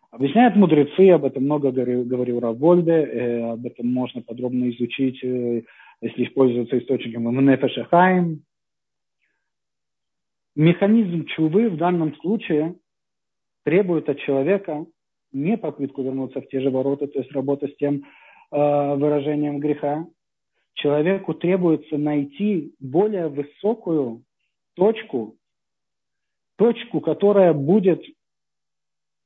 Объясняют 0.09 0.55
мудрецы, 0.55 1.11
об 1.11 1.25
этом 1.25 1.43
много 1.43 1.71
говорил, 1.71 2.39
Равольде, 2.39 2.91
э, 2.91 3.51
об 3.51 3.65
этом 3.65 3.91
можно 3.91 4.21
подробно 4.21 4.69
изучить, 4.69 5.23
э, 5.23 5.63
если 6.01 6.25
использоваться 6.25 6.77
источником 6.77 7.27
в 7.27 7.41
Нефешахайм, 7.41 8.41
Механизм 10.57 11.25
чувы 11.25 11.69
в 11.69 11.77
данном 11.77 12.15
случае 12.15 12.79
требует 13.63 14.09
от 14.09 14.17
человека 14.21 14.87
не 15.37 15.57
попытку 15.57 16.01
вернуться 16.01 16.41
в 16.41 16.47
те 16.47 16.59
же 16.59 16.69
ворота, 16.69 17.07
то 17.07 17.19
есть 17.19 17.31
работа 17.31 17.67
с 17.67 17.75
тем 17.77 18.03
э, 18.51 18.95
выражением 18.95 19.59
греха. 19.59 20.05
Человеку 20.73 21.33
требуется 21.33 21.97
найти 21.97 22.73
более 22.79 23.29
высокую 23.29 24.23
точку, 24.75 25.35
точку, 26.57 27.01
которая 27.01 27.53
будет 27.53 28.03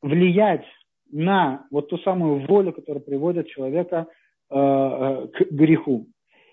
влиять 0.01 0.66
на 1.12 1.66
вот 1.72 1.89
ту 1.89 1.97
самую 1.99 2.45
волю, 2.47 2.74
которая 2.74 3.03
приводит 3.03 3.47
человека 3.47 4.07
э, 4.49 4.55
э 4.55 5.28
к 5.28 5.51
греху. 5.51 6.07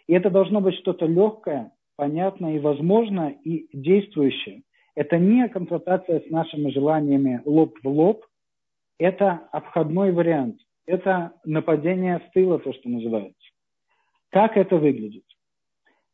И 0.07 0.15
это 0.15 0.31
должно 0.31 0.61
быть 0.61 0.75
что-то 0.77 1.07
легкое, 1.07 1.73
понятное 1.97 2.57
и 2.57 2.61
возможное, 2.61 3.37
и 3.45 3.69
действующее. 3.73 4.63
Это 4.95 5.19
не 5.19 5.49
конфронтация 5.49 6.21
с 6.21 6.31
нашими 6.31 6.71
желаниями 6.71 7.41
лоб 7.45 7.79
в 7.83 7.89
лоб, 7.89 8.25
это 8.99 9.49
обходной 9.53 10.13
вариант. 10.13 10.57
Это 10.87 11.33
нападение 11.45 12.21
с 12.27 12.33
тыла, 12.33 12.59
то, 12.59 12.73
что 12.73 12.89
называется. 12.89 13.35
Как 14.31 14.57
это 14.57 14.77
выглядит? 14.77 15.25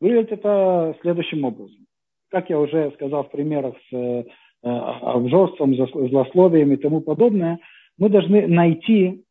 Выглядит 0.00 0.32
это 0.32 0.96
следующим 1.00 1.44
образом. 1.44 1.86
Как 2.30 2.50
я 2.50 2.58
уже 2.58 2.90
сказал 2.92 3.24
в 3.24 3.30
примерах 3.30 3.74
с 3.90 3.94
э, 3.94 4.24
обжорством, 4.62 5.74
злословием 5.74 6.72
и 6.72 6.76
тому 6.76 7.00
подобное, 7.00 7.60
мы 7.96 8.08
должны 8.08 8.46
найти, 8.48 9.24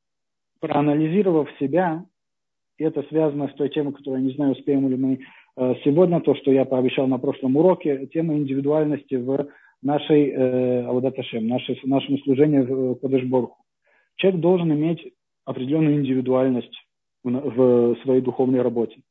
проанализировав 0.62 1.50
себя, 1.60 2.06
и 2.78 2.84
это 2.86 3.04
связано 3.04 3.50
с 3.50 3.54
той 3.54 3.70
темой, 3.70 3.94
которую 3.94 4.22
я 4.22 4.28
не 4.30 4.36
знаю, 4.36 4.54
успеем 4.54 4.88
ли 4.88 4.96
мы 4.96 5.20
Э, 5.56 5.76
сегодня 5.84 6.20
то, 6.22 6.36
что 6.36 6.52
я 6.52 6.66
пообещал 6.66 7.08
на 7.08 7.20
прошлом 7.20 7.58
уроке, 7.58 8.08
тема 8.08 8.36
индивидуальности 8.36 9.16
в 9.16 9.48
нашей 9.84 10.30
э, 10.30 10.86
Авадаташем, 10.86 11.48
нашей, 11.48 11.80
нашем 11.84 12.18
служении 12.20 12.60
в 12.60 12.96
Кадышборху. 12.96 13.58
Человек 14.16 14.42
должен 14.42 14.72
иметь 14.74 15.14
определенную 15.46 15.96
индивидуальность 15.96 16.74
в, 17.24 17.96
своей 18.04 18.22
духовной 18.22 18.62
работе. 18.62 19.02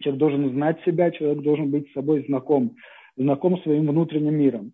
Человек 0.00 0.18
должен 0.18 0.50
знать 0.50 0.82
себя, 0.84 1.10
человек 1.10 1.42
должен 1.42 1.70
быть 1.70 1.88
с 1.88 1.92
собой 1.92 2.24
знаком, 2.26 2.76
знаком 3.16 3.60
своим 3.62 3.86
внутренним 3.86 4.34
миром. 4.34 4.72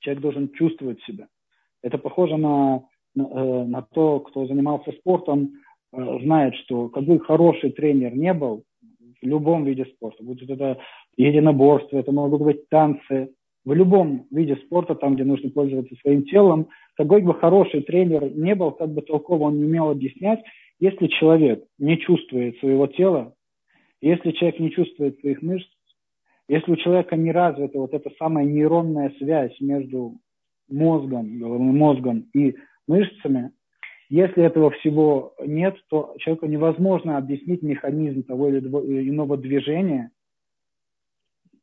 Человек 0.00 0.22
должен 0.22 0.52
чувствовать 0.52 1.02
себя. 1.02 1.26
Это 1.82 1.98
похоже 1.98 2.36
на, 2.36 2.84
на, 3.14 3.22
э, 3.22 3.64
на 3.64 3.82
то, 3.82 4.20
кто 4.20 4.46
занимался 4.46 4.92
спортом, 4.92 5.52
знает, 5.90 6.54
что 6.56 6.90
какой 6.90 7.18
хороший 7.18 7.70
тренер 7.70 8.14
не 8.14 8.34
был, 8.34 8.64
в 9.22 9.26
любом 9.26 9.64
виде 9.64 9.84
спорта, 9.86 10.22
будет 10.22 10.48
это 10.48 10.78
единоборство, 11.16 11.96
это 11.96 12.12
могут 12.12 12.42
быть 12.42 12.68
танцы, 12.68 13.32
в 13.68 13.74
любом 13.74 14.26
виде 14.30 14.56
спорта, 14.56 14.94
там, 14.94 15.14
где 15.14 15.24
нужно 15.24 15.50
пользоваться 15.50 15.94
своим 15.96 16.24
телом, 16.24 16.68
какой 16.96 17.20
бы 17.20 17.34
хороший 17.34 17.82
тренер 17.82 18.34
не 18.34 18.54
был, 18.54 18.70
как 18.70 18.88
бы 18.88 19.02
толково 19.02 19.44
он 19.44 19.58
не 19.58 19.64
умел 19.64 19.90
объяснять, 19.90 20.40
если 20.80 21.06
человек 21.08 21.62
не 21.78 21.98
чувствует 21.98 22.58
своего 22.60 22.86
тела, 22.86 23.34
если 24.00 24.30
человек 24.30 24.58
не 24.58 24.70
чувствует 24.70 25.20
своих 25.20 25.42
мышц, 25.42 25.68
если 26.48 26.72
у 26.72 26.76
человека 26.76 27.14
не 27.16 27.30
развита 27.30 27.78
вот 27.78 27.92
эта 27.92 28.08
самая 28.18 28.46
нейронная 28.46 29.12
связь 29.18 29.54
между 29.60 30.14
мозгом, 30.70 31.38
головным 31.38 31.76
мозгом 31.76 32.24
и 32.34 32.56
мышцами, 32.86 33.50
если 34.08 34.44
этого 34.44 34.70
всего 34.70 35.34
нет, 35.44 35.76
то 35.90 36.14
человеку 36.20 36.46
невозможно 36.46 37.18
объяснить 37.18 37.60
механизм 37.60 38.22
того 38.22 38.48
или 38.48 39.10
иного 39.10 39.36
движения 39.36 40.10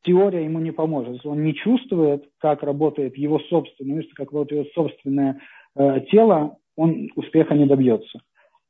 теория 0.06 0.44
ему 0.44 0.60
не 0.60 0.72
поможет. 0.72 1.26
Он 1.26 1.44
не 1.44 1.54
чувствует, 1.54 2.26
как 2.40 2.64
работает 2.64 3.18
его 3.18 3.40
собственное, 3.40 4.04
как 4.16 4.32
работает 4.32 4.68
его 4.68 4.70
собственное 4.74 5.40
э, 5.76 6.02
тело, 6.12 6.58
он 6.76 7.10
успеха 7.16 7.56
не 7.56 7.66
добьется. 7.66 8.20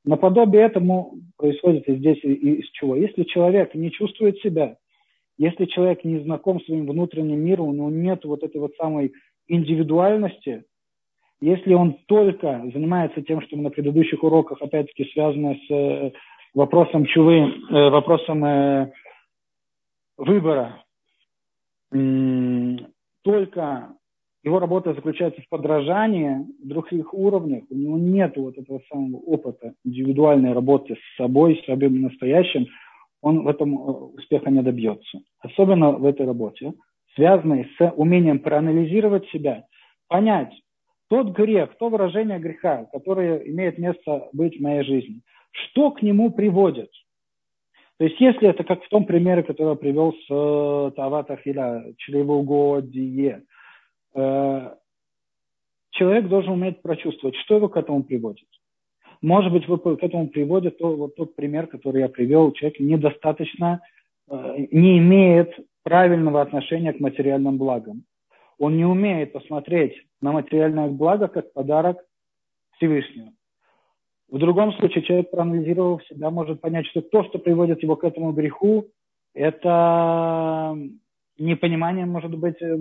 Наподобие 0.04 0.64
этому 0.64 1.16
происходит 1.38 1.88
и 1.88 1.96
здесь 1.96 2.24
из 2.24 2.70
чего. 2.72 2.96
Если 2.96 3.24
человек 3.24 3.74
не 3.74 3.92
чувствует 3.92 4.38
себя, 4.40 4.78
если 5.38 5.66
человек 5.66 6.04
не 6.04 6.20
знаком 6.20 6.62
своим 6.62 6.86
внутренним 6.88 7.40
миром, 7.40 7.70
у 7.70 7.74
него 7.74 7.90
нет 7.90 8.24
вот 8.24 8.44
этой 8.44 8.62
вот 8.62 8.74
самой 8.78 9.14
индивидуальности, 9.48 10.64
если 11.42 11.74
он 11.74 11.98
только 12.08 12.64
занимается 12.74 13.22
тем, 13.22 13.42
что 13.42 13.58
мы 13.58 13.64
на 13.64 13.70
предыдущих 13.70 14.24
уроках, 14.24 14.62
опять-таки, 14.62 15.12
связано 15.12 15.56
с 15.56 15.72
э, 15.72 16.12
вопросом 16.54 17.06
чувы, 17.06 17.54
э, 17.70 17.90
вопросом 17.90 18.46
э, 18.46 18.92
выбора, 20.18 20.85
только 21.92 23.90
его 24.44 24.60
работа 24.60 24.94
заключается 24.94 25.42
в 25.42 25.50
подражании 25.50 26.46
других 26.64 27.14
уровнях, 27.14 27.64
у 27.70 27.76
него 27.76 27.98
нет 27.98 28.38
вот 28.38 28.58
этого 28.58 28.80
самого 28.92 29.20
опыта 29.22 29.74
индивидуальной 29.84 30.54
работы 30.54 30.96
с 30.96 31.18
собой, 31.18 31.60
с 31.62 31.66
собой 31.66 31.90
настоящим, 31.90 32.68
он 33.22 33.44
в 33.44 33.48
этом 33.48 34.14
успеха 34.14 34.52
не 34.52 34.62
добьется. 34.62 35.20
Особенно 35.40 35.94
в 35.94 36.06
этой 36.06 36.28
работе, 36.28 36.74
связанной 37.16 37.68
с 37.78 37.92
умением 37.96 38.40
проанализировать 38.40 39.28
себя, 39.30 39.66
понять, 40.08 40.54
тот 41.10 41.36
грех, 41.36 41.76
то 41.80 41.90
выражение 41.90 42.40
греха, 42.40 42.86
которое 42.92 43.38
имеет 43.50 43.80
место 43.80 44.30
быть 44.34 44.58
в 44.58 44.62
моей 44.62 44.84
жизни, 44.84 45.22
что 45.52 45.92
к 45.92 46.04
нему 46.04 46.32
приводит? 46.32 46.90
То 47.98 48.06
есть 48.06 48.20
если 48.20 48.50
это 48.50 48.64
как 48.64 48.84
в 48.84 48.90
том 48.90 49.06
примере, 49.06 49.44
который 49.44 49.70
я 49.70 49.76
привел 49.76 50.14
с 50.14 50.26
э, 50.30 50.92
Тавата 50.96 51.38
Хиля, 51.38 51.94
чревоугодие, 51.98 53.44
э, 54.14 54.76
человек 55.92 56.28
должен 56.28 56.54
уметь 56.54 56.82
прочувствовать, 56.82 57.38
что 57.38 57.56
его 57.56 57.70
к 57.70 57.78
этому 57.78 58.04
приводит. 58.04 58.48
Может 59.22 59.54
быть, 59.54 59.66
к 59.66 60.04
этому 60.04 60.28
приводит 60.28 60.78
то, 60.78 60.94
вот 60.96 61.16
тот 61.16 61.36
пример, 61.36 61.68
который 61.68 62.02
я 62.02 62.10
привел, 62.10 62.52
человек 62.52 62.80
недостаточно, 62.80 63.80
э, 64.30 64.68
не 64.72 64.98
имеет 64.98 65.58
правильного 65.84 66.42
отношения 66.42 66.92
к 66.92 67.00
материальным 67.00 67.58
благам. 67.58 68.04
Он 68.58 68.76
не 68.76 68.86
умеет 68.86 69.32
посмотреть 69.32 69.96
на 70.22 70.34
материальное 70.34 70.90
благо 70.90 71.28
как 71.30 71.54
подарок 71.54 71.98
Всевышнего. 72.76 73.32
В 74.36 74.38
другом 74.38 74.74
случае 74.74 75.02
человек, 75.04 75.32
проанализировав 75.32 76.06
себя, 76.08 76.30
может 76.30 76.60
понять, 76.60 76.86
что 76.88 77.00
то, 77.02 77.24
что 77.24 77.40
приводит 77.40 77.82
его 77.82 77.96
к 77.96 78.04
этому 78.04 78.34
греху, 78.34 78.86
это 79.34 80.78
непонимание, 81.38 82.06
может 82.06 82.38
быть, 82.38 82.62
э, 82.62 82.80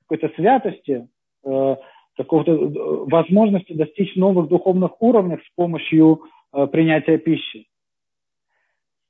какой-то 0.00 0.34
святости, 0.34 1.06
э, 1.44 1.76
какого-то 2.16 2.52
э, 2.52 2.68
возможности 3.10 3.74
достичь 3.74 4.16
новых 4.16 4.48
духовных 4.48 5.02
уровней 5.02 5.36
с 5.36 5.54
помощью 5.54 6.22
принятия 6.72 7.18
пищи. 7.18 7.66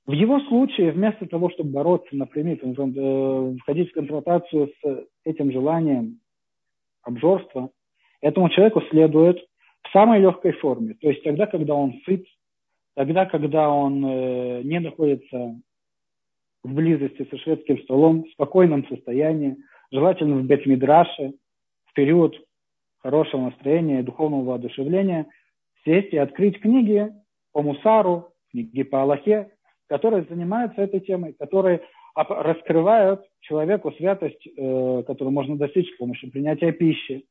В 0.05 0.11
его 0.11 0.41
случае, 0.49 0.91
вместо 0.91 1.27
того, 1.27 1.49
чтобы 1.51 1.71
бороться 1.71 2.17
напрямик, 2.17 2.61
входить 3.61 3.91
в 3.91 3.95
конфронтацию 3.95 4.73
с 4.83 5.07
этим 5.25 5.53
желанием 5.53 6.19
обжорства, 7.05 7.71
этому 8.21 8.49
человеку 8.49 8.83
следует 8.91 9.39
в 9.85 9.91
самой 9.93 10.21
легкой 10.21 10.53
форме. 10.53 10.95
То 11.01 11.09
есть 11.09 11.23
тогда, 11.23 11.47
когда 11.47 11.75
он 11.75 12.01
сыт, 12.05 12.27
тогда, 12.97 13.27
когда 13.27 13.69
он 13.71 14.05
э, 14.05 14.63
не 14.63 14.81
находится 14.81 15.61
в 16.63 16.75
близости 16.75 17.27
со 17.31 17.39
шведским 17.39 17.79
столом, 17.83 18.25
в 18.25 18.31
спокойном 18.33 18.87
состоянии, 18.89 19.57
желательно 19.93 20.37
в 20.37 20.45
бетмидраше, 20.45 21.35
в 21.87 21.93
период 21.95 22.35
хорошего 22.99 23.43
настроения, 23.43 24.03
духовного 24.03 24.45
воодушевления, 24.45 25.27
сесть 25.85 26.13
и 26.13 26.17
открыть 26.17 26.61
книги 26.61 27.13
по 27.53 27.63
Мусару, 27.63 28.33
книги 28.51 28.83
по 28.83 29.03
Аллахе, 29.03 29.51
которые 29.89 30.25
занимаются 30.25 30.81
этой 30.81 31.01
темой, 31.01 31.35
которые 31.35 31.83
раскрывают 32.15 33.23
человеку 33.41 33.93
святость, 33.93 34.47
э, 34.47 35.03
которую 35.07 35.33
можно 35.33 35.57
достичь 35.57 35.93
с 35.93 35.97
помощью 35.97 36.31
принятия 36.31 36.73
пищи, 36.73 37.27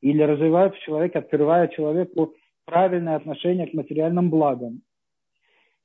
или 0.00 0.22
развивают 0.22 0.74
в 0.74 0.80
человеке, 0.80 1.18
открывая 1.18 1.68
человеку 1.68 2.34
правильное 2.64 3.16
отношение 3.16 3.66
к 3.66 3.74
материальным 3.74 4.30
благам. 4.30 4.82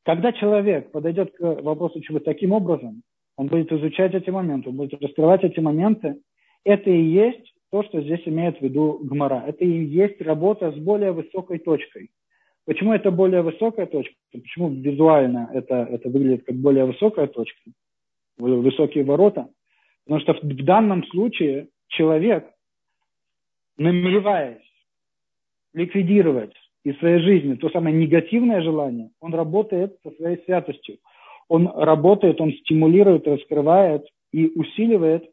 Когда 0.03 0.33
человек 0.33 0.91
подойдет 0.91 1.33
к 1.35 1.41
вопросу 1.61 2.01
чего 2.01 2.19
таким 2.19 2.51
образом, 2.51 3.03
он 3.37 3.47
будет 3.47 3.71
изучать 3.71 4.13
эти 4.13 4.29
моменты, 4.29 4.69
он 4.69 4.75
будет 4.75 5.01
раскрывать 5.01 5.43
эти 5.43 5.59
моменты, 5.59 6.17
это 6.65 6.89
и 6.89 7.01
есть 7.01 7.53
то, 7.71 7.83
что 7.83 8.01
здесь 8.01 8.21
имеет 8.25 8.59
в 8.59 8.61
виду 8.61 8.99
Гмара. 9.01 9.43
Это 9.47 9.65
и 9.65 9.85
есть 9.85 10.21
работа 10.21 10.71
с 10.71 10.75
более 10.75 11.11
высокой 11.11 11.57
точкой. 11.57 12.11
Почему 12.65 12.93
это 12.93 13.11
более 13.11 13.41
высокая 13.41 13.87
точка? 13.87 14.13
Почему 14.31 14.69
визуально 14.69 15.49
это, 15.53 15.87
это 15.89 16.09
выглядит 16.09 16.45
как 16.45 16.55
более 16.55 16.85
высокая 16.85 17.27
точка? 17.27 17.71
Высокие 18.37 19.03
ворота. 19.03 19.49
Потому 20.05 20.21
что 20.21 20.33
в 20.33 20.63
данном 20.63 21.03
случае 21.07 21.69
человек, 21.87 22.47
намереваясь 23.77 24.61
ликвидировать 25.73 26.53
из 26.83 26.97
своей 26.99 27.19
жизни 27.19 27.55
то 27.55 27.69
самое 27.69 27.95
негативное 27.95 28.61
желание, 28.61 29.09
он 29.19 29.33
работает 29.33 29.97
со 30.03 30.11
своей 30.11 30.43
святостью. 30.45 30.97
Он 31.47 31.67
работает, 31.67 32.39
он 32.41 32.51
стимулирует, 32.53 33.27
раскрывает 33.27 34.05
и 34.31 34.47
усиливает 34.55 35.29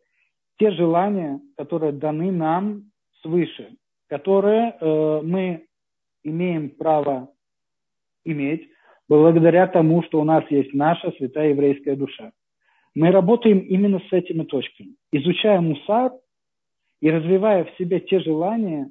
те 0.58 0.70
желания, 0.72 1.40
которые 1.56 1.92
даны 1.92 2.30
нам 2.30 2.90
свыше, 3.22 3.70
которые 4.08 4.76
э, 4.78 5.20
мы 5.22 5.66
имеем 6.24 6.70
право 6.70 7.30
иметь 8.24 8.68
благодаря 9.08 9.66
тому, 9.66 10.02
что 10.02 10.20
у 10.20 10.24
нас 10.24 10.44
есть 10.50 10.74
наша 10.74 11.10
святая 11.12 11.50
еврейская 11.50 11.96
душа. 11.96 12.32
Мы 12.94 13.10
работаем 13.10 13.60
именно 13.60 14.00
с 14.08 14.12
этими 14.12 14.44
точками. 14.44 14.96
Изучая 15.12 15.60
мусар 15.60 16.12
и 17.00 17.10
развивая 17.10 17.64
в 17.64 17.70
себе 17.76 18.00
те 18.00 18.20
желания, 18.20 18.90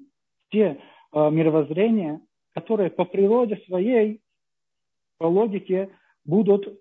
те 0.51 0.79
э, 1.13 1.29
мировоззрения, 1.31 2.21
которые 2.53 2.89
по 2.89 3.05
природе 3.05 3.57
своей, 3.67 4.21
по 5.17 5.25
логике, 5.25 5.89
будут 6.25 6.79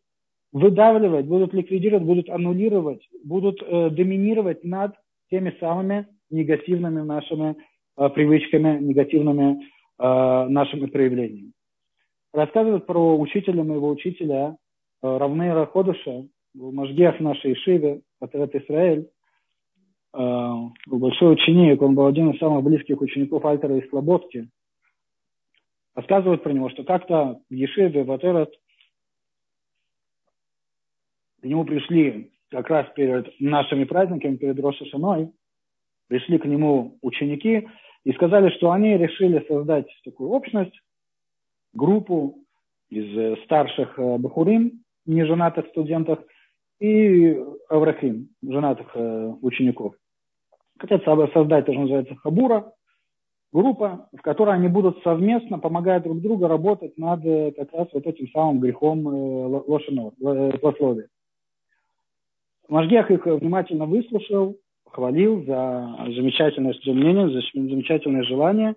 выдавливать, 0.52 1.26
будут 1.26 1.52
ликвидировать, 1.52 2.04
будут 2.04 2.30
аннулировать, 2.30 3.06
будут 3.24 3.62
э, 3.62 3.90
доминировать 3.90 4.64
над 4.64 4.94
теми 5.30 5.54
самыми 5.60 6.06
негативными 6.30 7.02
нашими 7.02 7.56
э, 7.96 8.08
привычками, 8.08 8.78
негативными 8.82 9.64
э, 9.98 10.46
нашими 10.48 10.86
проявлениями. 10.86 11.52
Рассказывают 12.32 12.86
про 12.86 13.18
учителя 13.18 13.64
моего 13.64 13.88
учителя 13.88 14.56
э, 15.02 15.16
Равнейра 15.16 15.66
Ходыша, 15.66 16.26
Машгех 16.54 17.20
нашей 17.20 17.52
Ишивы, 17.52 18.02
Патрат 18.18 18.54
Исраэль, 18.54 19.08
большой 20.12 21.34
ученик, 21.34 21.82
он 21.82 21.94
был 21.94 22.06
один 22.06 22.30
из 22.30 22.38
самых 22.38 22.64
близких 22.64 23.00
учеников 23.00 23.44
Альтера 23.44 23.76
из 23.76 23.88
Слободки. 23.90 24.48
Рассказывают 25.94 26.42
про 26.42 26.52
него, 26.52 26.70
что 26.70 26.84
как-то 26.84 27.40
в 27.50 27.54
Ешиве, 27.54 28.04
в 28.04 28.12
Атерат, 28.12 28.50
к 31.40 31.44
нему 31.44 31.64
пришли 31.64 32.32
как 32.50 32.68
раз 32.68 32.86
перед 32.94 33.38
нашими 33.40 33.84
праздниками, 33.84 34.36
перед 34.36 34.58
Рошашиной, 34.58 35.32
пришли 36.08 36.38
к 36.38 36.44
нему 36.44 36.98
ученики 37.02 37.68
и 38.04 38.12
сказали, 38.12 38.50
что 38.56 38.70
они 38.70 38.96
решили 38.96 39.44
создать 39.46 39.86
такую 40.04 40.30
общность, 40.30 40.80
группу 41.72 42.38
из 42.90 43.16
э, 43.16 43.36
старших 43.44 43.98
э, 43.98 44.18
бахурим, 44.18 44.82
неженатых 45.04 45.66
студентов, 45.68 46.20
и 46.80 47.36
Аврахим, 47.68 48.28
женатых 48.42 48.90
э, 48.94 49.32
учеников. 49.42 49.94
Хотят 50.78 51.04
создать 51.04 51.66
то, 51.66 51.72
что 51.72 51.80
называется 51.80 52.14
хабура, 52.16 52.72
группа, 53.52 54.08
в 54.16 54.22
которой 54.22 54.54
они 54.54 54.68
будут 54.68 55.02
совместно, 55.02 55.58
помогая 55.58 56.00
друг 56.00 56.20
другу 56.20 56.46
работать 56.46 56.96
над 56.96 57.22
как 57.56 57.72
раз 57.72 57.88
вот 57.92 58.06
этим 58.06 58.28
самым 58.28 58.60
грехом 58.60 59.06
лошадного, 59.06 60.12
злословия. 60.60 61.08
Машгех 62.68 63.10
их 63.10 63.26
внимательно 63.26 63.86
выслушал, 63.86 64.56
похвалил 64.84 65.44
за 65.44 65.96
замечательное 66.14 66.74
стремление, 66.74 67.30
за 67.30 67.40
замечательное 67.54 68.22
желание, 68.24 68.76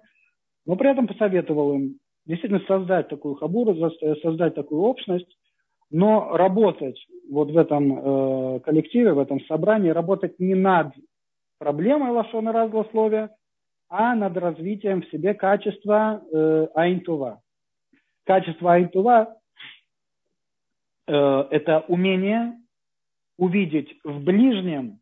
но 0.65 0.75
при 0.75 0.89
этом 0.89 1.07
посоветовал 1.07 1.73
им 1.73 1.97
действительно 2.25 2.61
создать 2.67 3.09
такую 3.09 3.35
хабуру, 3.35 3.75
создать 4.21 4.55
такую 4.55 4.81
общность, 4.81 5.37
но 5.91 6.35
работать 6.35 6.97
вот 7.29 7.51
в 7.51 7.57
этом 7.57 7.93
э, 8.55 8.59
коллективе, 8.61 9.13
в 9.13 9.19
этом 9.19 9.41
собрании, 9.45 9.89
работать 9.89 10.39
не 10.39 10.55
над 10.55 10.93
проблемой 11.59 12.11
лошона 12.11 12.51
разглословия, 12.51 13.35
а 13.89 14.15
над 14.15 14.35
развитием 14.37 15.01
в 15.01 15.09
себе 15.09 15.33
качества 15.33 16.21
э, 16.33 16.67
айнтува. 16.75 17.41
Качество 18.25 18.73
айнтува 18.73 19.37
э,– 21.07 21.13
это 21.51 21.85
умение 21.87 22.57
увидеть 23.37 23.93
в 24.03 24.23
ближнем 24.23 24.99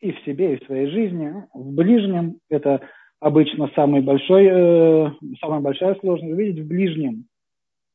и 0.00 0.12
в 0.12 0.20
себе, 0.24 0.54
и 0.54 0.62
в 0.62 0.66
своей 0.66 0.90
жизни, 0.90 1.46
в 1.54 1.74
ближнем. 1.74 2.38
Это 2.48 2.80
обычно 3.20 3.70
самый 3.74 4.02
большой, 4.02 4.46
э, 4.46 5.10
самая 5.40 5.60
большая 5.60 5.94
сложность. 5.96 6.32
Увидеть 6.32 6.64
в 6.64 6.68
ближнем 6.68 7.26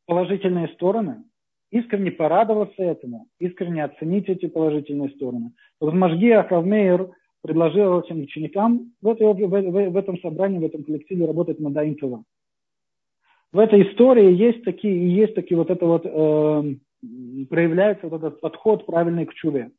положительные 0.05 0.69
стороны, 0.69 1.23
искренне 1.72 2.11
порадоваться 2.11 2.82
этому, 2.82 3.28
искренне 3.39 3.84
оценить 3.84 4.30
эти 4.30 4.47
положительные 4.47 5.09
стороны. 5.09 5.51
Вот 5.80 5.93
Машгиах 5.93 6.51
Равмейер 6.51 7.09
предложил 7.41 7.99
этим 7.99 8.22
ученикам 8.22 8.93
в, 9.01 9.07
этой, 9.07 9.28
в, 9.34 9.38
в, 9.38 9.89
в 9.91 9.97
этом 9.97 10.20
собрании, 10.20 10.59
в 10.59 10.66
этом 10.66 10.84
коллективе 10.84 11.26
работать 11.26 11.59
над 11.59 11.78
Аинтова. 11.78 12.24
В 13.51 13.59
этой 13.59 13.84
истории 13.84 14.34
есть 14.34 14.63
такие, 14.63 15.16
есть 15.16 15.36
такие 15.36 15.57
вот 15.57 15.70
это 15.70 15.86
вот, 15.86 16.05
э, 16.05 16.76
проявляется 17.49 18.07
вот 18.07 18.24
этот 18.24 18.41
подход 18.41 18.86
правильный 18.86 19.26
к 19.26 19.34
чуве. 19.34 19.72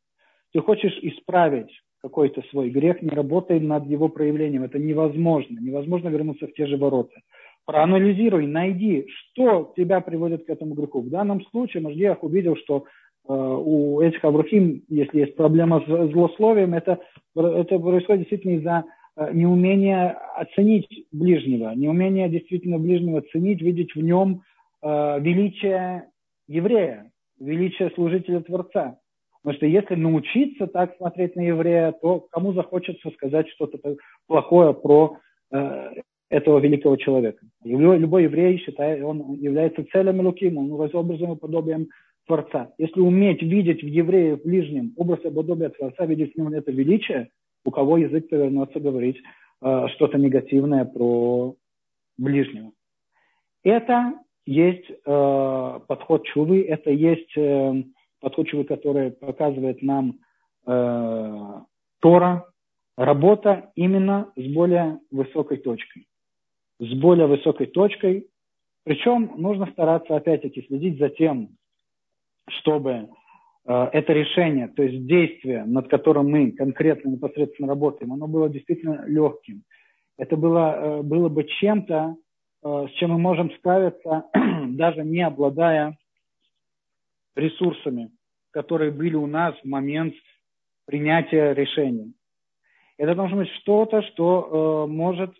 Ты 0.53 0.61
хочешь 0.61 0.97
исправить 1.01 1.69
какой-то 2.01 2.41
свой 2.49 2.69
грех, 2.69 3.01
не 3.01 3.09
работай 3.09 3.59
над 3.59 3.85
его 3.85 4.09
проявлением. 4.09 4.63
Это 4.63 4.79
невозможно. 4.79 5.59
Невозможно 5.59 6.09
вернуться 6.09 6.47
в 6.47 6.53
те 6.53 6.67
же 6.67 6.77
ворота. 6.77 7.19
Проанализируй, 7.67 8.47
найди, 8.47 9.07
что 9.09 9.73
тебя 9.75 9.99
приводит 9.99 10.45
к 10.45 10.49
этому 10.49 10.73
греху. 10.73 11.01
В 11.01 11.09
данном 11.09 11.43
случае 11.47 11.83
Машгиах 11.83 12.23
увидел, 12.23 12.55
что 12.55 12.85
э, 13.27 13.33
у 13.33 13.99
этих 13.99 14.23
Аврухим, 14.23 14.83
если 14.87 15.19
есть 15.19 15.35
проблема 15.35 15.83
с 15.85 16.11
злословием, 16.13 16.73
это, 16.73 16.99
это 17.35 17.77
происходит 17.77 18.21
действительно 18.21 18.51
из-за 18.53 18.85
э, 19.17 19.33
неумения 19.33 20.17
оценить 20.37 21.07
ближнего, 21.11 21.73
неумения 21.75 22.29
действительно 22.29 22.79
ближнего 22.79 23.19
оценить, 23.19 23.61
видеть 23.61 23.93
в 23.95 23.99
нем 23.99 24.43
э, 24.81 25.19
величие 25.19 26.07
еврея, 26.47 27.11
величие 27.37 27.89
служителя 27.95 28.39
Творца. 28.39 28.97
Потому 29.43 29.57
что 29.57 29.65
если 29.65 29.95
научиться 29.95 30.67
так 30.67 30.95
смотреть 30.95 31.35
на 31.35 31.41
еврея, 31.41 31.91
то 32.01 32.21
кому 32.31 32.53
захочется 32.53 33.09
сказать 33.11 33.49
что-то 33.49 33.97
плохое 34.25 34.73
про 34.73 35.17
э, 35.51 35.89
этого 36.29 36.59
великого 36.59 36.97
человека. 36.97 37.45
Любой, 37.63 38.23
еврей 38.23 38.57
считает, 38.59 39.03
он 39.03 39.33
является 39.35 39.85
целым 39.91 40.21
Луким, 40.21 40.57
он 40.57 40.71
образом 40.71 41.33
и 41.33 41.37
подобием 41.37 41.87
Творца. 42.25 42.73
Если 42.77 42.99
уметь 42.99 43.41
видеть 43.41 43.81
в 43.81 43.87
еврее 43.87 44.35
в 44.35 44.43
ближнем 44.43 44.93
образ 44.97 45.19
и 45.23 45.29
подобие 45.29 45.69
Творца, 45.69 46.05
видеть 46.05 46.33
в 46.33 46.37
нем 46.37 46.49
это 46.49 46.71
величие, 46.71 47.29
у 47.63 47.71
кого 47.71 47.97
язык 47.97 48.29
повернется 48.29 48.79
говорить 48.79 49.17
э, 49.61 49.87
что-то 49.95 50.17
негативное 50.17 50.83
про 50.83 51.55
ближнего. 52.17 52.71
Это 53.63 54.13
есть 54.45 54.89
э, 54.89 55.79
подход 55.87 56.25
чувы, 56.25 56.63
это 56.63 56.91
есть 56.91 57.35
э, 57.37 57.83
подход 58.19 58.47
чувы, 58.47 58.65
который 58.65 59.11
показывает 59.11 59.81
нам 59.81 60.19
э, 60.65 61.61
Тора, 61.99 62.45
работа 62.97 63.71
именно 63.75 64.31
с 64.35 64.53
более 64.53 64.99
высокой 65.11 65.57
точкой 65.57 66.07
с 66.79 66.93
более 66.93 67.27
высокой 67.27 67.67
точкой. 67.67 68.27
Причем 68.83 69.33
нужно 69.37 69.67
стараться, 69.67 70.15
опять-таки, 70.15 70.65
следить 70.67 70.99
за 70.99 71.09
тем, 71.09 71.49
чтобы 72.49 73.09
э, 73.65 73.89
это 73.93 74.13
решение, 74.13 74.67
то 74.69 74.83
есть 74.83 75.05
действие, 75.05 75.65
над 75.65 75.89
которым 75.89 76.29
мы 76.29 76.51
конкретно 76.51 77.09
непосредственно 77.09 77.67
работаем, 77.67 78.13
оно 78.13 78.27
было 78.27 78.49
действительно 78.49 79.03
легким. 79.07 79.63
Это 80.17 80.37
было, 80.37 80.99
э, 80.99 81.01
было 81.01 81.29
бы 81.29 81.43
чем-то, 81.43 82.15
э, 82.63 82.87
с 82.89 82.91
чем 82.97 83.11
мы 83.11 83.19
можем 83.19 83.51
справиться, 83.51 84.25
даже 84.69 85.03
не 85.03 85.21
обладая 85.21 85.97
ресурсами, 87.35 88.11
которые 88.51 88.91
были 88.91 89.15
у 89.15 89.27
нас 89.27 89.55
в 89.61 89.65
момент 89.65 90.15
принятия 90.85 91.53
решения. 91.53 92.13
Это 92.97 93.13
должно 93.13 93.37
быть 93.37 93.49
что-то, 93.61 94.01
что 94.01 94.85
э, 94.87 94.91
может 94.91 95.35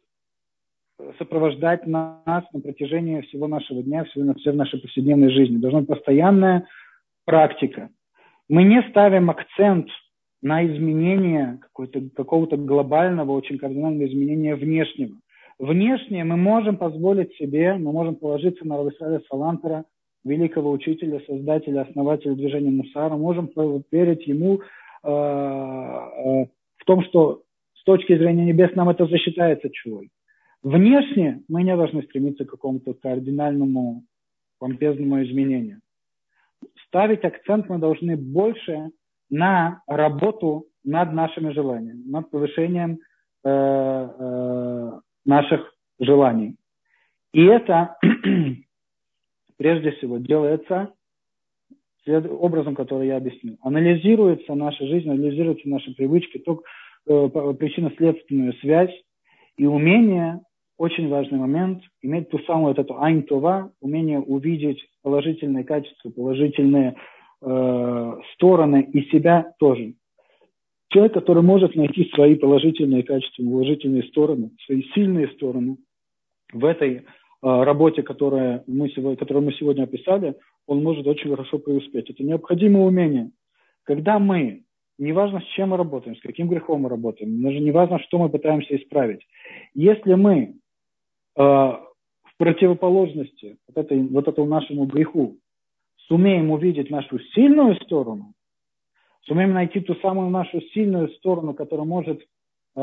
сопровождать 1.19 1.85
нас 1.85 2.43
на 2.53 2.59
протяжении 2.61 3.21
всего 3.21 3.47
нашего 3.47 3.83
дня, 3.83 4.03
всего, 4.05 4.33
всей 4.35 4.53
нашей 4.53 4.79
повседневной 4.79 5.31
жизни. 5.31 5.57
Должна 5.57 5.79
быть 5.81 5.89
постоянная 5.89 6.67
практика. 7.25 7.89
Мы 8.49 8.63
не 8.63 8.81
ставим 8.89 9.29
акцент 9.29 9.89
на 10.41 10.65
изменение 10.65 11.59
какого-то 12.15 12.57
глобального, 12.57 13.31
очень 13.31 13.57
кардинального 13.57 14.07
изменения 14.07 14.55
внешнего. 14.55 15.15
Внешнее 15.59 16.23
мы 16.23 16.37
можем 16.37 16.77
позволить 16.77 17.33
себе, 17.35 17.73
мы 17.73 17.91
можем 17.91 18.15
положиться 18.15 18.65
на 18.65 18.77
Рависаля 18.77 19.21
Салантера, 19.27 19.85
великого 20.23 20.71
учителя, 20.71 21.19
создателя, 21.25 21.81
основателя 21.81 22.35
движения 22.35 22.69
Мусара, 22.69 23.15
можем 23.15 23.49
верить 23.91 24.27
ему 24.27 24.61
э, 25.03 25.09
э, 25.09 26.45
в 26.77 26.85
том, 26.85 27.03
что 27.05 27.41
с 27.73 27.83
точки 27.83 28.15
зрения 28.17 28.45
небес 28.45 28.75
нам 28.75 28.89
это 28.89 29.07
засчитается 29.07 29.69
чувой. 29.69 30.09
Внешне 30.63 31.43
мы 31.47 31.63
не 31.63 31.75
должны 31.75 32.03
стремиться 32.03 32.45
к 32.45 32.49
какому-то 32.49 32.93
кардинальному, 32.93 34.03
помпезному 34.59 35.23
изменению. 35.23 35.81
Ставить 36.87 37.23
акцент 37.23 37.69
мы 37.69 37.77
должны 37.77 38.17
больше 38.17 38.91
на 39.29 39.81
работу 39.87 40.65
над 40.83 41.13
нашими 41.13 41.51
желаниями, 41.51 42.03
над 42.05 42.31
повышением 42.31 42.99
э, 43.43 43.49
э, 43.49 44.99
наших 45.25 45.73
желаний. 45.99 46.55
И 47.33 47.43
это 47.43 47.97
прежде 49.57 49.91
всего 49.91 50.17
делается 50.17 50.93
образом, 52.07 52.73
который 52.73 53.07
я 53.07 53.17
объяснил. 53.17 53.57
Анализируется 53.61 54.55
наша 54.55 54.87
жизнь, 54.87 55.09
анализируются 55.09 55.67
наши 55.67 55.93
привычки, 55.93 56.39
то, 56.39 56.63
э, 57.05 57.53
причинно-следственную 57.59 58.53
связь 58.53 58.93
и 59.57 59.65
умение 59.65 60.41
очень 60.77 61.09
важный 61.09 61.39
момент, 61.39 61.83
иметь 62.01 62.29
ту 62.29 62.39
самую 62.39 62.67
вот 62.67 62.79
эту 62.79 63.01
айн-това, 63.01 63.71
умение 63.81 64.19
увидеть 64.19 64.79
положительные 65.01 65.63
качества, 65.63 66.11
положительные 66.11 66.95
э, 67.41 68.13
стороны 68.33 68.87
и 68.93 69.01
себя 69.09 69.53
тоже. 69.59 69.95
Человек, 70.89 71.13
который 71.13 71.43
может 71.43 71.75
найти 71.75 72.09
свои 72.13 72.35
положительные 72.35 73.03
качества, 73.03 73.43
положительные 73.43 74.03
стороны, 74.03 74.51
свои 74.65 74.83
сильные 74.93 75.29
стороны 75.29 75.77
в 76.53 76.63
этой 76.63 76.97
э, 76.97 77.01
работе, 77.41 78.03
которая 78.03 78.63
мы 78.67 78.89
сегодня, 78.89 79.17
которую 79.17 79.45
мы 79.45 79.53
сегодня 79.53 79.83
описали, 79.83 80.35
он 80.67 80.83
может 80.83 81.07
очень 81.07 81.31
хорошо 81.31 81.57
преуспеть. 81.57 82.09
Это 82.09 82.23
необходимое 82.23 82.83
умение. 82.83 83.31
Когда 83.83 84.19
мы 84.19 84.63
неважно, 84.97 85.41
с 85.41 85.45
чем 85.55 85.69
мы 85.69 85.77
работаем, 85.77 86.15
с 86.15 86.21
каким 86.21 86.47
грехом 86.47 86.81
мы 86.81 86.89
работаем, 86.89 87.41
даже 87.41 87.59
неважно, 87.59 87.99
что 87.99 88.19
мы 88.19 88.29
пытаемся 88.29 88.75
исправить. 88.75 89.21
Если 89.73 90.13
мы 90.13 90.55
Э, 91.37 91.77
в 92.23 92.37
противоположности 92.37 93.57
вот, 93.67 93.83
этой, 93.83 94.01
вот 94.07 94.27
этому 94.27 94.47
нашему 94.47 94.85
греху 94.85 95.37
сумеем 96.07 96.51
увидеть 96.51 96.89
нашу 96.89 97.19
сильную 97.35 97.75
сторону, 97.77 98.33
сумеем 99.21 99.53
найти 99.53 99.79
ту 99.79 99.95
самую 99.95 100.29
нашу 100.29 100.61
сильную 100.73 101.09
сторону, 101.09 101.53
которая 101.53 101.85
может 101.85 102.21
э, 102.75 102.81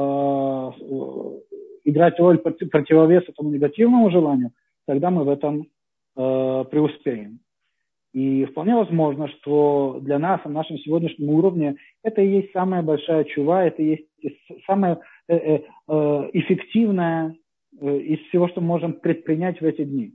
играть 1.85 2.19
роль 2.19 2.39
противовеса 2.39 3.33
этому 3.33 3.51
негативному 3.51 4.11
желанию, 4.11 4.51
тогда 4.87 5.11
мы 5.11 5.25
в 5.25 5.29
этом 5.29 5.67
э, 6.17 6.65
преуспеем. 6.71 7.41
И 8.15 8.45
вполне 8.45 8.77
возможно, 8.77 9.27
что 9.27 9.99
для 10.01 10.21
нас 10.21 10.41
на 10.45 10.53
нашем 10.53 10.79
сегодняшнем 10.79 11.31
уровне 11.31 11.77
это 12.05 12.23
и 12.23 12.29
есть 12.29 12.53
самая 12.53 12.81
большая 12.81 13.25
чува, 13.25 13.65
это 13.65 13.83
и 13.83 14.07
есть 14.23 14.39
самая 14.67 15.01
э, 15.29 15.37
э, 15.37 15.62
э 15.89 16.31
эффективная 16.33 17.37
из 17.81 18.21
всего, 18.29 18.47
что 18.47 18.61
мы 18.61 18.69
можем 18.69 18.93
предпринять 18.93 19.61
в 19.61 19.65
эти 19.65 19.83
дни. 19.83 20.12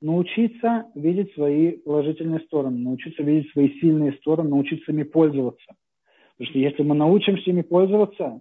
Научиться 0.00 0.86
видеть 0.94 1.34
свои 1.34 1.72
положительные 1.72 2.40
стороны, 2.40 2.78
научиться 2.78 3.22
видеть 3.22 3.52
свои 3.52 3.68
сильные 3.80 4.14
стороны, 4.14 4.48
научиться 4.48 4.90
ими 4.90 5.02
пользоваться. 5.02 5.74
Потому 6.38 6.50
что 6.50 6.58
если 6.58 6.82
мы 6.84 6.94
научимся 6.94 7.50
ими 7.50 7.60
пользоваться, 7.60 8.40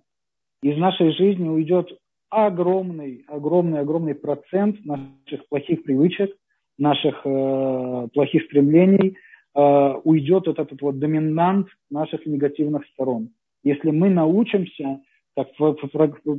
из 0.64 0.78
нашей 0.78 1.12
жизни 1.12 1.50
уйдет 1.50 1.90
огромный, 2.30 3.26
огромный, 3.28 3.80
огромный 3.82 4.16
процент 4.16 4.86
наших 4.86 5.50
плохих 5.50 5.84
привычек, 5.84 6.34
наших 6.78 7.22
э, 7.26 8.08
плохих 8.14 8.44
стремлений, 8.46 9.18
э, 9.56 9.94
уйдет 10.04 10.48
вот 10.48 10.60
этот 10.60 10.82
вот 10.82 11.00
доминант 11.00 11.68
наших 11.90 12.26
негативных 12.26 12.86
сторон. 12.88 13.30
Если 13.64 13.92
мы 13.92 14.10
научимся 14.10 15.02
как 15.36 15.50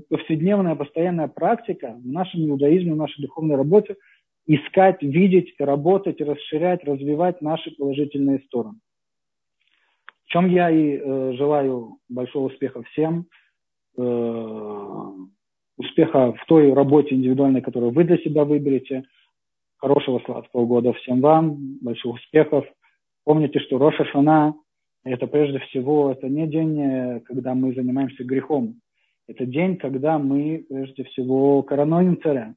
повседневная, 0.08 0.74
постоянная 0.74 1.28
практика 1.28 1.96
в 1.98 2.06
нашем 2.06 2.48
иудаизме, 2.48 2.94
в 2.94 2.96
нашей 2.96 3.20
духовной 3.22 3.56
работе 3.56 3.96
искать, 4.46 5.02
видеть, 5.02 5.54
работать, 5.58 6.20
расширять, 6.20 6.84
развивать 6.84 7.42
наши 7.42 7.72
положительные 7.72 8.38
стороны. 8.46 8.78
В 10.24 10.28
чем 10.28 10.48
я 10.48 10.70
и 10.70 10.96
э, 10.96 11.32
желаю 11.36 11.98
большого 12.08 12.46
успеха 12.46 12.82
всем, 12.84 13.26
э, 13.96 15.12
успеха 15.76 16.32
в 16.32 16.44
той 16.46 16.72
работе 16.72 17.14
индивидуальной, 17.14 17.60
которую 17.60 17.92
вы 17.92 18.04
для 18.04 18.18
себя 18.18 18.44
выберете, 18.44 19.04
хорошего 19.76 20.20
сладкого 20.24 20.66
года 20.66 20.92
всем 20.94 21.20
вам, 21.20 21.78
больших 21.80 22.14
успехов. 22.14 22.64
Помните, 23.24 23.58
что 23.60 23.78
Роша 23.78 24.04
Шана 24.06 24.54
Это 25.04 25.26
прежде 25.26 25.58
всего, 25.60 26.10
это 26.12 26.28
не 26.28 26.46
день, 26.46 27.20
когда 27.26 27.54
мы 27.54 27.74
занимаемся 27.74 28.24
грехом. 28.24 28.80
Это 29.28 29.44
день, 29.44 29.76
когда 29.76 30.18
мы 30.18 30.64
прежде 30.68 31.04
всего 31.04 31.62
коронуем 31.62 32.20
царя. 32.22 32.54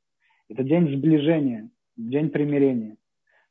Это 0.50 0.64
день 0.64 0.96
сближения, 0.96 1.70
день 1.98 2.30
примирения. 2.30 2.98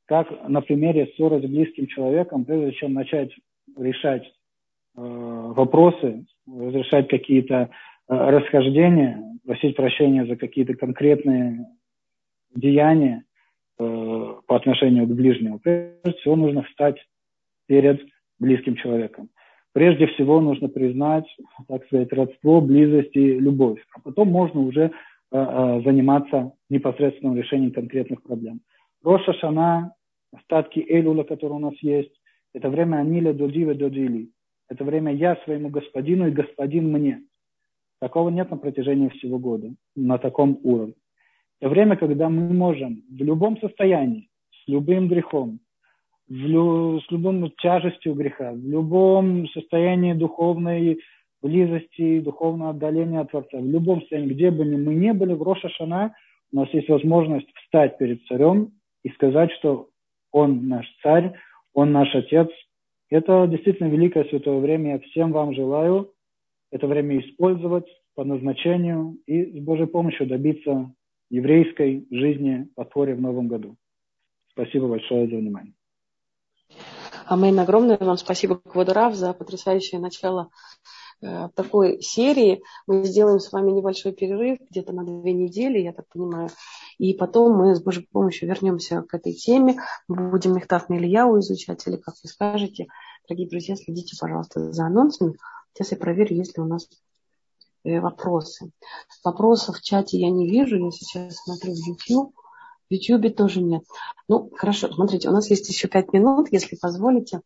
Как 0.07 0.49
на 0.49 0.61
примере 0.61 1.13
ссоры 1.15 1.41
с 1.41 1.45
близким 1.45 1.87
человеком, 1.87 2.45
прежде 2.45 2.73
чем 2.73 2.95
начать 2.95 3.31
решать 3.77 4.25
э, 4.25 4.31
вопросы, 4.97 6.27
разрешать 6.47 7.09
какие-то 7.09 7.55
э, 7.55 7.69
расхождения, 8.09 9.23
просить 9.45 9.77
прощения 9.77 10.27
за 10.27 10.37
какие-то 10.37 10.75
конкретные 10.75 11.67
деяния 12.55 13.23
э, 13.23 13.28
по 13.79 14.57
отношению 14.57 15.07
к 15.07 15.11
ближнему. 15.11 15.61
Прежде 15.61 16.19
всего 16.19 16.37
нужно 16.37 16.65
встать 16.65 16.97
перед 17.67 18.01
близким 18.39 18.77
человеком. 18.77 19.31
Прежде 19.73 20.07
всего 20.09 20.41
нужно 20.41 20.69
признать, 20.69 21.27
так 21.69 21.85
сказать, 21.87 22.13
родство, 22.13 22.61
близость 22.61 23.15
и 23.15 23.39
любовь. 23.39 23.81
А 23.95 24.01
потом 24.01 24.29
можно 24.29 24.61
уже 24.61 24.83
э, 24.83 24.91
э, 25.31 25.83
заниматься 25.85 26.53
непосредственным 26.69 27.37
решением 27.37 27.73
конкретных 27.73 28.23
проблем. 28.23 28.61
Роша 29.05 29.33
Шана, 29.35 29.95
остатки 30.33 30.85
Элюла, 30.89 31.23
которые 31.23 31.59
у 31.59 31.61
нас 31.61 31.75
есть, 31.81 32.13
это 32.55 32.71
время 32.71 32.97
Аниля 32.97 33.33
Додива 33.33 33.75
Додили. 33.75 34.31
Это 34.69 34.85
время 34.85 35.15
я 35.15 35.37
своему 35.45 35.69
господину 35.69 36.27
и 36.27 36.33
господин 36.33 36.91
мне. 36.91 37.23
Такого 38.01 38.31
нет 38.31 38.51
на 38.51 38.57
протяжении 38.57 39.09
всего 39.11 39.39
года, 39.39 39.73
на 39.95 40.19
таком 40.19 40.59
уровне. 40.63 40.95
Это 41.61 41.71
время, 41.71 41.97
когда 41.97 42.29
мы 42.29 42.53
можем 42.53 43.03
в 43.11 43.23
любом 43.23 43.59
состоянии, 43.61 44.29
с 44.51 44.69
любым 44.69 45.09
грехом, 45.09 45.61
в 46.29 46.33
лю, 46.33 47.01
с 47.01 47.11
любым 47.11 47.51
тяжестью 47.59 48.15
греха, 48.15 48.53
в 48.53 48.65
любом 48.65 49.49
состоянии 49.49 50.13
духовной 50.13 51.01
близости, 51.43 52.21
духовного 52.21 52.71
отдаления 52.71 53.21
от 53.21 53.31
Творца, 53.31 53.59
в 53.59 53.67
любом 53.67 54.01
состоянии, 54.01 54.35
где 54.35 54.51
бы 54.51 54.65
мы 54.65 54.95
ни 54.95 55.11
были, 55.11 55.35
в 55.35 55.43
Роша 55.43 55.69
Шана 55.71 56.15
у 56.53 56.57
нас 56.57 56.69
есть 56.73 56.89
возможность 56.89 57.49
встать 57.55 57.99
перед 57.99 58.25
царем 58.27 58.73
и 59.03 59.11
сказать, 59.11 59.51
что 59.53 59.89
он 60.33 60.69
наш 60.69 60.87
царь, 61.03 61.33
он 61.75 61.93
наш 61.93 62.15
отец. 62.15 62.49
Это 63.11 63.47
действительно 63.47 63.89
великое 63.89 64.25
святое 64.25 64.59
время. 64.59 64.93
Я 64.93 64.99
всем 65.01 65.33
вам 65.33 65.55
желаю 65.55 66.13
это 66.71 66.87
время 66.87 67.21
использовать 67.21 67.87
по 68.15 68.25
назначению 68.25 69.19
и 69.27 69.59
с 69.61 69.65
Божьей 69.65 69.87
помощью 69.87 70.27
добиться 70.27 70.93
еврейской 71.31 72.07
жизни 72.11 72.69
по 72.75 72.85
Торе 72.85 73.15
в 73.15 73.21
новом 73.21 73.49
году. 73.49 73.77
Спасибо 74.51 74.89
большое 74.89 75.29
за 75.29 75.37
внимание. 75.37 75.75
Амейн, 77.27 77.59
огромное 77.61 77.99
вам 77.99 78.17
спасибо, 78.17 78.57
Квадрав, 78.57 79.15
за 79.15 79.35
потрясающее 79.35 80.01
начало 80.01 80.49
э, 81.21 81.49
такой 81.55 82.01
серии. 82.01 82.63
Мы 82.87 83.05
сделаем 83.05 83.39
с 83.39 83.53
вами 83.53 83.71
небольшой 83.71 84.13
перерыв, 84.13 84.59
где-то 84.71 84.93
на 84.93 85.05
две 85.05 85.33
недели, 85.33 85.79
я 85.79 85.93
так 85.93 86.07
понимаю. 86.09 86.49
И 86.97 87.13
потом 87.15 87.57
мы 87.57 87.77
с 87.77 87.83
Божьей 87.83 88.09
помощью 88.11 88.49
вернемся 88.49 89.03
к 89.03 89.15
этой 89.15 89.35
теме. 89.35 89.77
Будем 90.09 90.55
Мехтав 90.55 90.91
Ильяу 90.91 91.39
изучать, 91.41 91.87
или 91.87 91.97
как 91.97 92.15
вы 92.23 92.29
скажете. 92.29 92.87
Дорогие 93.29 93.49
друзья, 93.49 93.77
следите, 93.77 94.17
пожалуйста, 94.19 94.73
за 94.73 94.87
анонсами. 94.87 95.37
Сейчас 95.75 95.93
я 95.93 95.99
проверю, 95.99 96.35
есть 96.35 96.57
ли 96.57 96.63
у 96.63 96.67
нас 96.67 96.89
вопросы. 97.85 98.71
Вопросов 99.25 99.79
в 99.79 99.83
чате 99.83 100.19
я 100.19 100.31
не 100.31 100.49
вижу. 100.49 100.77
Я 100.77 100.91
сейчас 100.91 101.37
смотрю 101.37 101.73
в 101.73 101.87
YouTube. 101.87 102.35
В 102.91 102.95
YouTube 102.95 103.37
тоже 103.37 103.61
нет. 103.61 103.83
Ну, 104.29 104.51
хорошо, 104.57 104.93
смотрите, 104.93 105.29
у 105.29 105.33
нас 105.33 105.51
есть 105.51 105.69
еще 105.69 105.89
пять 105.89 106.13
минут, 106.13 106.49
если 106.51 106.77
позволите. 106.77 107.43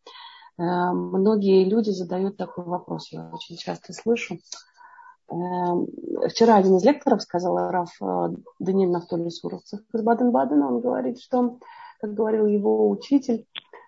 Э, 0.58 0.92
многие 0.92 1.64
люди 1.64 1.90
задают 1.90 2.36
такой 2.36 2.64
вопрос, 2.64 3.08
я 3.10 3.28
очень 3.32 3.56
часто 3.56 3.92
слышу. 3.92 4.38
Э, 5.28 5.34
вчера 6.28 6.56
один 6.56 6.76
из 6.76 6.84
лекторов 6.84 7.22
сказал, 7.22 7.56
Раф 7.70 7.90
Даниэль 8.60 8.90
Нафтолий 8.90 9.30
Суровцев 9.30 9.80
из 9.92 10.02
Баден-Бадена, 10.02 10.68
он 10.68 10.80
говорит, 10.80 11.20
что, 11.20 11.58
как 12.00 12.14
говорил 12.14 12.46
его 12.46 12.88
учитель, 12.88 13.46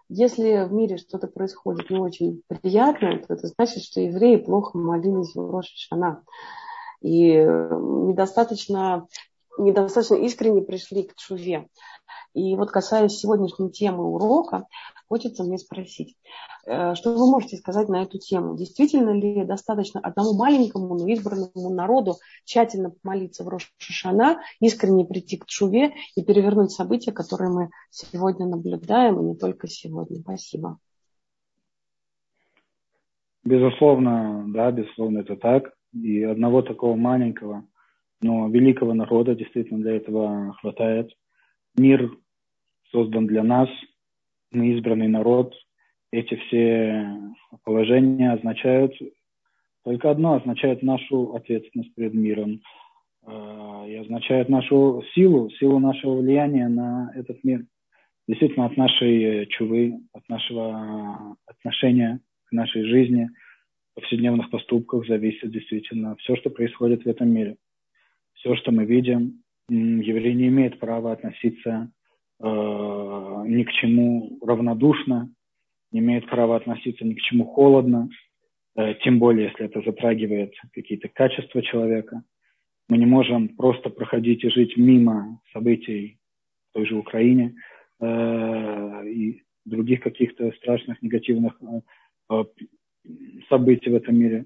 если 0.08 0.64
в 0.64 0.72
мире 0.72 0.98
что-то 0.98 1.28
происходит 1.28 1.90
не 1.90 1.98
очень 1.98 2.42
приятное, 2.48 3.18
то 3.18 3.34
это 3.34 3.46
значит, 3.48 3.82
что 3.82 4.00
евреи 4.00 4.36
плохо 4.36 4.76
молились 4.76 5.34
в 5.34 5.50
Рош 5.50 5.66
Шана. 5.74 6.22
И 7.00 7.32
недостаточно, 7.32 9.06
недостаточно 9.58 10.16
искренне 10.16 10.62
пришли 10.62 11.04
к 11.04 11.14
Чуве. 11.16 11.68
И 12.34 12.56
вот 12.56 12.70
касаясь 12.70 13.12
сегодняшней 13.12 13.70
темы 13.70 14.04
урока, 14.04 14.66
хочется 15.08 15.44
мне 15.44 15.58
спросить, 15.58 16.16
э, 16.66 16.94
что 16.94 17.14
вы 17.14 17.30
можете 17.30 17.56
сказать 17.56 17.88
на 17.88 18.02
эту 18.02 18.18
тему? 18.18 18.56
Действительно 18.56 19.10
ли 19.10 19.44
достаточно 19.44 20.00
одному 20.00 20.34
маленькому, 20.34 20.98
но 20.98 21.06
избранному 21.08 21.70
народу 21.70 22.16
тщательно 22.44 22.90
помолиться 22.90 23.44
в 23.44 23.48
Рошашана, 23.48 24.40
искренне 24.60 25.04
прийти 25.04 25.36
к 25.36 25.46
Чуве 25.46 25.94
и 26.16 26.24
перевернуть 26.24 26.72
события, 26.72 27.12
которые 27.12 27.50
мы 27.50 27.70
сегодня 27.90 28.46
наблюдаем, 28.46 29.20
и 29.20 29.24
не 29.24 29.36
только 29.36 29.68
сегодня? 29.68 30.18
Спасибо. 30.20 30.78
Безусловно, 33.44 34.46
да, 34.48 34.70
безусловно, 34.72 35.18
это 35.18 35.36
так. 35.36 35.72
И 35.92 36.22
одного 36.22 36.62
такого 36.62 36.96
маленького, 36.96 37.64
но 38.20 38.48
великого 38.48 38.94
народа 38.94 39.34
действительно 39.34 39.80
для 39.80 39.96
этого 39.96 40.54
хватает. 40.60 41.10
Мир 41.76 42.10
создан 42.90 43.26
для 43.26 43.42
нас, 43.42 43.68
мы 44.50 44.68
избранный 44.68 45.08
народ. 45.08 45.54
Эти 46.12 46.36
все 46.36 47.18
положения 47.64 48.32
означают 48.32 48.94
только 49.84 50.10
одно, 50.10 50.34
означают 50.34 50.82
нашу 50.82 51.34
ответственность 51.34 51.94
перед 51.94 52.14
миром 52.14 52.60
э, 53.26 53.84
и 53.88 53.96
означают 53.96 54.48
нашу 54.48 55.02
силу, 55.14 55.50
силу 55.50 55.78
нашего 55.78 56.20
влияния 56.20 56.68
на 56.68 57.12
этот 57.14 57.42
мир. 57.44 57.66
Действительно, 58.26 58.66
от 58.66 58.76
нашей 58.76 59.46
чувы, 59.46 60.00
от 60.12 60.26
нашего 60.28 61.36
отношения 61.46 62.20
к 62.46 62.52
нашей 62.52 62.84
жизни, 62.84 63.28
повседневных 63.94 64.50
поступках 64.50 65.06
зависит 65.06 65.50
действительно 65.50 66.16
все, 66.16 66.36
что 66.36 66.50
происходит 66.50 67.04
в 67.04 67.08
этом 67.08 67.28
мире. 67.28 67.56
Все, 68.44 68.56
что 68.56 68.72
мы 68.72 68.84
видим, 68.84 69.42
еврей 69.70 70.34
не 70.34 70.48
имеет 70.48 70.78
права 70.78 71.12
относиться 71.12 71.90
э, 72.40 72.44
ни 72.44 73.62
к 73.62 73.72
чему 73.72 74.38
равнодушно, 74.42 75.32
не 75.92 76.00
имеет 76.00 76.28
права 76.28 76.56
относиться 76.56 77.06
ни 77.06 77.14
к 77.14 77.20
чему 77.20 77.46
холодно, 77.46 78.10
э, 78.76 78.96
тем 79.02 79.18
более, 79.18 79.46
если 79.46 79.64
это 79.64 79.80
затрагивает 79.80 80.52
какие-то 80.74 81.08
качества 81.08 81.62
человека. 81.62 82.22
Мы 82.90 82.98
не 82.98 83.06
можем 83.06 83.48
просто 83.48 83.88
проходить 83.88 84.44
и 84.44 84.50
жить 84.50 84.76
мимо 84.76 85.40
событий 85.54 86.18
в 86.68 86.74
той 86.74 86.84
же 86.84 86.96
Украине 86.96 87.54
э, 88.00 89.08
и 89.08 89.42
других 89.64 90.02
каких-то 90.02 90.52
страшных 90.52 91.00
негативных 91.00 91.58
э, 91.62 91.80
э 92.30 92.44
событий 93.48 93.88
в 93.88 93.94
этом 93.94 94.16
мире. 94.16 94.44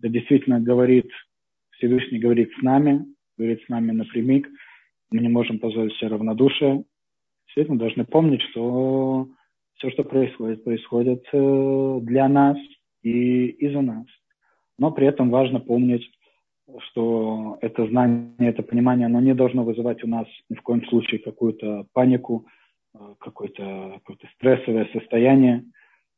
Это 0.00 0.10
действительно 0.10 0.60
говорит, 0.60 1.10
Всевышний 1.70 2.18
говорит 2.18 2.50
с 2.58 2.62
нами, 2.62 3.06
говорит 3.38 3.62
с 3.64 3.68
нами 3.68 3.92
напрямик. 3.92 4.48
Мы 5.10 5.20
не 5.20 5.28
можем 5.28 5.58
позволить 5.58 5.94
себе 5.94 6.08
равнодушие, 6.08 6.84
действительно 7.46 7.78
должны 7.78 8.04
помнить, 8.04 8.42
что 8.42 9.28
все, 9.76 9.90
что 9.90 10.04
происходит, 10.04 10.64
происходит 10.64 11.24
э, 11.32 11.98
для 12.02 12.28
нас 12.28 12.58
и 13.02 13.46
из-за 13.46 13.80
нас. 13.80 14.06
Но 14.78 14.90
при 14.90 15.06
этом 15.06 15.30
важно 15.30 15.60
помнить, 15.60 16.04
что 16.80 17.58
это 17.62 17.86
знание, 17.86 18.50
это 18.50 18.62
понимание, 18.62 19.06
оно 19.06 19.20
не 19.20 19.34
должно 19.34 19.64
вызывать 19.64 20.04
у 20.04 20.08
нас 20.08 20.26
ни 20.50 20.56
в 20.56 20.62
коем 20.62 20.84
случае 20.86 21.20
какую-то 21.20 21.86
панику, 21.92 22.46
э, 22.94 22.98
какое-то 23.18 24.00
какое 24.04 24.30
стрессовое 24.34 24.88
состояние. 24.92 25.64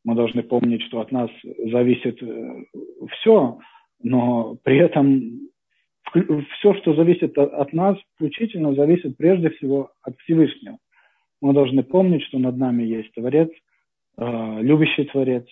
Мы 0.05 0.15
должны 0.15 0.43
помнить, 0.43 0.83
что 0.83 1.01
от 1.01 1.13
нас 1.13 1.31
зависит 1.71 2.23
э, 2.23 2.65
все, 3.13 3.59
но 4.03 4.57
при 4.65 4.79
этом 4.79 5.51
все, 6.13 6.75
что 6.75 6.95
зависит 6.95 7.37
от 7.39 7.73
нас, 7.73 7.97
включительно 8.15 8.75
зависит 8.75 9.17
прежде 9.17 9.51
всего 9.51 9.93
от 10.03 10.19
Всевышнего. 10.21 10.79
Мы 11.41 11.55
должны 11.55 11.83
помнить, 11.83 12.23
что 12.25 12.39
над 12.39 12.57
нами 12.57 12.83
есть 12.83 13.13
Творец, 13.15 13.51
э, 14.19 14.59
любящий 14.61 15.05
Творец, 15.05 15.47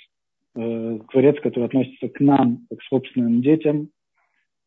э, 0.55 0.99
Творец, 1.11 1.41
который 1.41 1.65
относится 1.65 2.09
к 2.09 2.21
нам, 2.21 2.67
к 2.77 2.83
собственным 2.85 3.41
детям. 3.41 3.89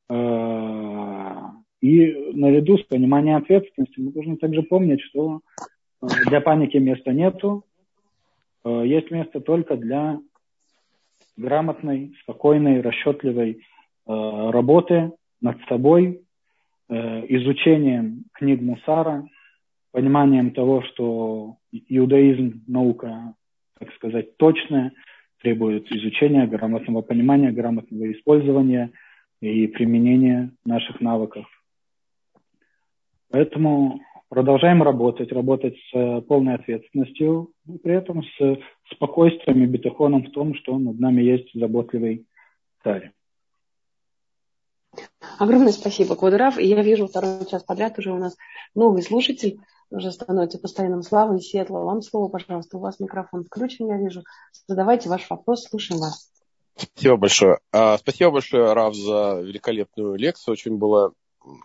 Э, 0.09 1.35
и 1.81 2.31
наряду 2.33 2.77
с 2.77 2.83
пониманием 2.83 3.37
ответственности 3.37 3.99
мы 3.99 4.11
должны 4.11 4.37
также 4.37 4.61
помнить, 4.63 5.01
что 5.01 5.41
для 6.27 6.41
паники 6.41 6.77
места 6.77 7.11
нету, 7.11 7.63
есть 8.63 9.09
место 9.09 9.39
только 9.41 9.75
для 9.77 10.19
грамотной, 11.37 12.13
спокойной, 12.21 12.81
расчетливой 12.81 13.65
работы 14.05 15.11
над 15.41 15.57
собой, 15.67 16.21
э, 16.89 17.25
изучением 17.27 18.25
книг 18.33 18.61
Мусара– 18.61 19.27
пониманием 19.91 20.51
того, 20.51 20.81
что 20.83 21.57
иудаизм 21.71 22.63
наука, 22.67 23.35
так 23.79 23.93
сказать, 23.95 24.37
точная, 24.37 24.93
требует 25.41 25.91
изучения, 25.91 26.47
грамотного 26.47 27.01
понимания, 27.01 27.51
грамотного 27.51 28.11
использования 28.11 28.91
и 29.41 29.67
применения 29.67 30.51
наших 30.65 31.01
навыков. 31.01 31.45
Поэтому 33.31 34.01
продолжаем 34.29 34.83
работать, 34.83 35.31
работать 35.31 35.75
с 35.91 36.21
полной 36.21 36.55
ответственностью, 36.55 37.51
и 37.67 37.77
при 37.77 37.95
этом 37.95 38.23
с 38.23 38.59
спокойствием 38.93 39.63
и 39.63 39.67
бетахоном 39.67 40.23
в 40.23 40.31
том, 40.31 40.53
что 40.55 40.77
над 40.77 40.99
нами 40.99 41.21
есть 41.21 41.49
заботливый 41.53 42.27
царь. 42.83 43.11
Огромное 45.41 45.71
спасибо, 45.71 46.15
Квадраф. 46.15 46.59
И 46.59 46.67
я 46.67 46.83
вижу 46.83 47.07
второй 47.07 47.47
час 47.47 47.63
подряд 47.63 47.97
уже 47.97 48.11
у 48.11 48.17
нас 48.17 48.37
новый 48.75 49.01
слушатель, 49.01 49.59
уже 49.89 50.11
становится 50.11 50.59
постоянным 50.59 51.01
славой 51.01 51.41
Сетла. 51.41 51.79
Вам 51.79 52.03
слово, 52.03 52.27
пожалуйста. 52.27 52.77
У 52.77 52.79
вас 52.79 52.99
микрофон 52.99 53.45
включен, 53.45 53.87
я 53.87 53.97
вижу. 53.97 54.21
Задавайте 54.67 55.09
ваш 55.09 55.27
вопрос, 55.31 55.63
слушаем 55.67 55.99
вас. 55.99 56.29
Спасибо 56.75 57.17
большое. 57.17 57.57
А, 57.71 57.97
спасибо 57.97 58.29
большое, 58.29 58.71
Рав, 58.73 58.93
за 58.93 59.41
великолепную 59.41 60.13
лекцию. 60.15 60.51
Очень 60.51 60.77
было 60.77 61.13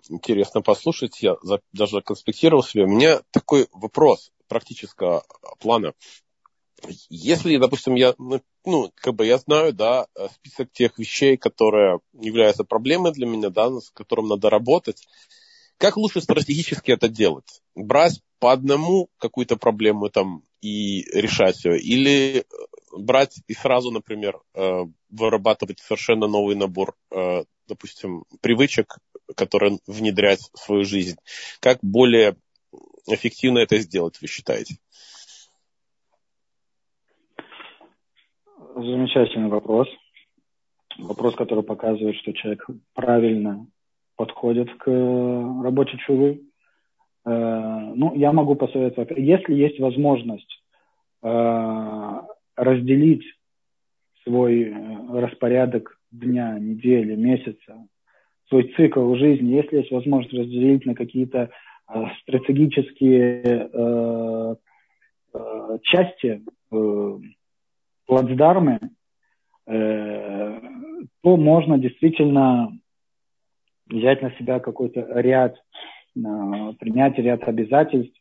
интересно 0.08 0.62
послушать. 0.62 1.20
Я 1.20 1.36
даже 1.74 2.00
конспектировал 2.00 2.62
себе. 2.62 2.84
У 2.84 2.88
меня 2.88 3.20
такой 3.30 3.68
вопрос 3.74 4.32
практического 4.48 5.22
плана. 5.58 5.92
Если, 7.08 7.56
допустим, 7.56 7.94
я, 7.94 8.14
ну, 8.18 8.40
ну, 8.64 8.92
как 8.96 9.14
бы 9.14 9.26
я 9.26 9.38
знаю, 9.38 9.72
да, 9.72 10.06
список 10.34 10.70
тех 10.72 10.98
вещей, 10.98 11.36
которые 11.36 12.00
являются 12.12 12.64
проблемой 12.64 13.12
для 13.12 13.26
меня, 13.26 13.50
да, 13.50 13.70
с 13.80 13.90
которым 13.90 14.28
надо 14.28 14.50
работать, 14.50 15.02
как 15.78 15.96
лучше 15.96 16.20
стратегически 16.20 16.90
это 16.90 17.08
делать? 17.08 17.62
Брать 17.74 18.20
по 18.38 18.52
одному 18.52 19.08
какую-то 19.18 19.56
проблему 19.56 20.08
там 20.08 20.42
и 20.62 21.02
решать 21.12 21.64
ее? 21.64 21.78
Или 21.78 22.44
брать 22.92 23.40
и 23.46 23.54
сразу, 23.54 23.90
например, 23.90 24.40
э, 24.54 24.84
вырабатывать 25.10 25.80
совершенно 25.80 26.28
новый 26.28 26.56
набор, 26.56 26.96
э, 27.10 27.44
допустим, 27.68 28.24
привычек, 28.40 28.98
которые 29.34 29.78
внедрять 29.86 30.40
в 30.54 30.58
свою 30.58 30.84
жизнь? 30.84 31.16
Как 31.60 31.78
более 31.82 32.36
эффективно 33.06 33.58
это 33.58 33.78
сделать, 33.78 34.20
вы 34.20 34.28
считаете? 34.28 34.78
Замечательный 38.76 39.48
вопрос. 39.48 39.88
Вопрос, 40.98 41.34
который 41.34 41.64
показывает, 41.64 42.14
что 42.16 42.34
человек 42.34 42.66
правильно 42.92 43.66
подходит 44.16 44.70
к 44.74 44.86
работе 44.86 45.96
чувы. 46.06 46.42
Э, 47.24 47.92
ну, 47.94 48.14
я 48.14 48.32
могу 48.32 48.54
посоветовать, 48.54 49.12
если 49.16 49.54
есть 49.54 49.80
возможность 49.80 50.62
э, 51.22 52.20
разделить 52.54 53.24
свой 54.24 54.64
э, 54.64 55.20
распорядок 55.20 55.98
дня, 56.10 56.58
недели, 56.58 57.16
месяца, 57.16 57.88
свой 58.50 58.74
цикл 58.76 59.14
жизни, 59.14 59.54
если 59.54 59.78
есть 59.78 59.90
возможность 59.90 60.34
разделить 60.34 60.84
на 60.84 60.94
какие-то 60.94 61.48
стратегические 62.22 64.58
части, 65.82 66.42
плацдармы, 68.06 68.80
э, 69.66 70.60
то 71.22 71.36
можно 71.36 71.78
действительно 71.78 72.72
взять 73.88 74.22
на 74.22 74.30
себя 74.32 74.60
какой-то 74.60 75.06
ряд, 75.20 75.56
э, 75.56 76.72
принять 76.78 77.18
ряд 77.18 77.42
обязательств. 77.44 78.16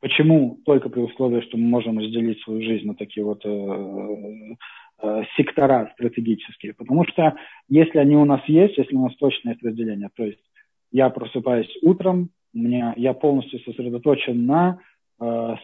Почему? 0.00 0.58
Только 0.64 0.88
при 0.88 1.00
условии, 1.00 1.42
что 1.42 1.56
мы 1.56 1.68
можем 1.68 1.98
разделить 1.98 2.40
свою 2.42 2.62
жизнь 2.62 2.86
на 2.86 2.94
такие 2.94 3.24
вот 3.24 3.44
э, 3.44 5.24
сектора 5.36 5.90
стратегические. 5.94 6.74
Потому 6.74 7.04
что 7.06 7.34
если 7.68 7.98
они 7.98 8.16
у 8.16 8.24
нас 8.24 8.40
есть, 8.46 8.78
если 8.78 8.94
у 8.94 9.02
нас 9.02 9.14
точное 9.16 9.52
есть 9.54 9.64
разделение, 9.64 10.10
то 10.14 10.24
есть 10.24 10.42
я 10.90 11.08
просыпаюсь 11.10 11.72
утром, 11.82 12.30
у 12.54 12.58
меня, 12.58 12.92
я 12.96 13.14
полностью 13.14 13.60
сосредоточен 13.60 14.44
на 14.46 14.78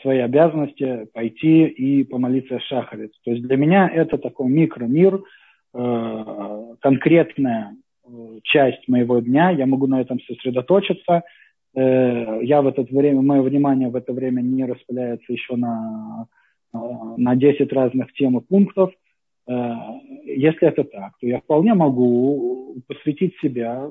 свои 0.03 0.19
обязанности 0.19 1.09
пойти 1.13 1.67
и 1.67 2.05
помолиться 2.05 2.61
шахарец. 2.61 3.11
То 3.25 3.33
есть 3.33 3.43
для 3.43 3.57
меня 3.57 3.89
это 3.89 4.19
такой 4.19 4.49
микромир, 4.49 5.23
э, 5.75 6.75
конкретная 6.81 7.75
э, 8.05 8.09
часть 8.45 8.87
моего 8.89 9.19
дня, 9.21 9.51
я 9.51 9.67
могу 9.67 9.87
на 9.87 10.01
этом 10.01 10.21
сосредоточиться. 10.21 11.23
Я 11.75 12.63
в 12.63 12.67
это 12.67 12.83
время, 12.83 13.21
мое 13.21 13.43
внимание 13.43 13.89
в 13.89 13.95
это 13.95 14.13
время 14.13 14.41
не 14.41 14.65
распыляется 14.65 15.33
еще 15.33 15.55
на, 15.55 16.27
на 16.73 17.37
10 17.37 17.73
разных 17.73 18.13
тем 18.15 18.39
и 18.39 18.41
пунктов. 18.41 18.91
Если 19.47 20.67
это 20.67 20.83
так, 20.85 21.13
то 21.21 21.27
я 21.27 21.39
вполне 21.41 21.75
могу 21.75 22.75
посвятить 22.89 23.37
себя 23.41 23.91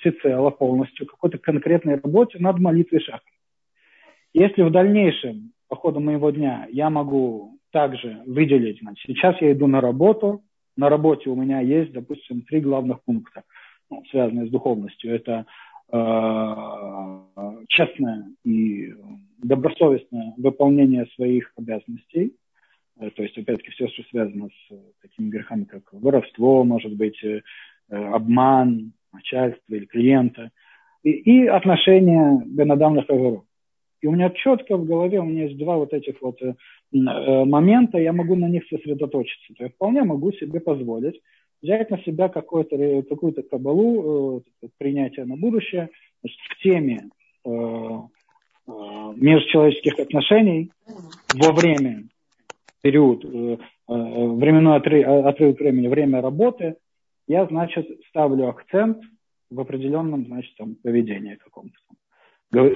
всецело, 0.00 0.50
полностью 0.50 1.06
какой-то 1.06 1.38
конкретной 1.38 1.96
работе 1.96 2.38
над 2.38 2.58
молитвой 2.58 3.00
шахарец. 3.00 3.39
Если 4.32 4.62
в 4.62 4.70
дальнейшем, 4.70 5.52
по 5.68 5.76
ходу 5.76 6.00
моего 6.00 6.30
дня, 6.30 6.66
я 6.70 6.90
могу 6.90 7.58
также 7.72 8.22
выделить, 8.26 8.80
значит, 8.80 9.04
сейчас 9.06 9.40
я 9.40 9.52
иду 9.52 9.66
на 9.66 9.80
работу, 9.80 10.42
на 10.76 10.88
работе 10.88 11.30
у 11.30 11.36
меня 11.36 11.60
есть, 11.60 11.92
допустим, 11.92 12.42
три 12.42 12.60
главных 12.60 13.02
пункта, 13.04 13.42
ну, 13.90 14.02
связанные 14.10 14.46
с 14.46 14.50
духовностью. 14.50 15.14
Это 15.14 15.46
э, 15.92 17.64
честное 17.68 18.26
и 18.44 18.94
добросовестное 19.42 20.34
выполнение 20.36 21.06
своих 21.14 21.52
обязанностей, 21.56 22.34
э, 22.98 23.10
то 23.10 23.22
есть, 23.22 23.36
опять-таки, 23.36 23.70
все, 23.72 23.88
что 23.88 24.02
связано 24.04 24.48
с 24.48 24.74
такими 25.02 25.28
грехами, 25.28 25.64
как 25.64 25.82
воровство, 25.92 26.64
может 26.64 26.94
быть, 26.94 27.22
э, 27.22 27.42
обман 27.88 28.92
начальства 29.12 29.74
или 29.74 29.86
клиента, 29.86 30.50
и, 31.02 31.10
и 31.10 31.46
отношения 31.46 32.42
Бенадамных 32.46 33.08
Агаров. 33.08 33.44
И 34.00 34.06
у 34.06 34.12
меня 34.12 34.30
четко 34.30 34.76
в 34.76 34.84
голове, 34.84 35.20
у 35.20 35.24
меня 35.24 35.44
есть 35.44 35.58
два 35.58 35.76
вот 35.76 35.92
этих 35.92 36.22
вот 36.22 36.40
э, 36.42 36.54
э, 36.92 37.44
момента, 37.44 37.98
я 37.98 38.12
могу 38.12 38.34
на 38.34 38.48
них 38.48 38.64
сосредоточиться. 38.68 39.54
То 39.54 39.64
я 39.64 39.70
вполне 39.70 40.02
могу 40.04 40.32
себе 40.32 40.60
позволить 40.60 41.20
взять 41.62 41.90
на 41.90 41.98
себя 42.02 42.28
какую-то 42.28 43.02
какую-то 43.02 43.42
кабалу, 43.42 44.42
э, 44.62 44.68
принятие 44.78 45.26
на 45.26 45.36
будущее, 45.36 45.90
значит, 46.22 46.38
в 46.38 46.62
теме 46.62 47.10
э, 47.44 47.50
э, 47.50 48.72
межчеловеческих 49.16 49.98
отношений 49.98 50.70
во 51.34 51.52
время, 51.52 52.04
период, 52.82 53.24
э, 53.24 53.58
временной 53.86 54.76
отрыв, 54.76 55.06
отрыв 55.06 55.58
времени, 55.58 55.88
время 55.88 56.22
работы, 56.22 56.76
я, 57.26 57.46
значит, 57.46 57.86
ставлю 58.08 58.48
акцент 58.48 58.98
в 59.50 59.60
определенном, 59.60 60.24
значит, 60.26 60.54
там, 60.56 60.76
поведении 60.76 61.34
каком-то 61.34 61.74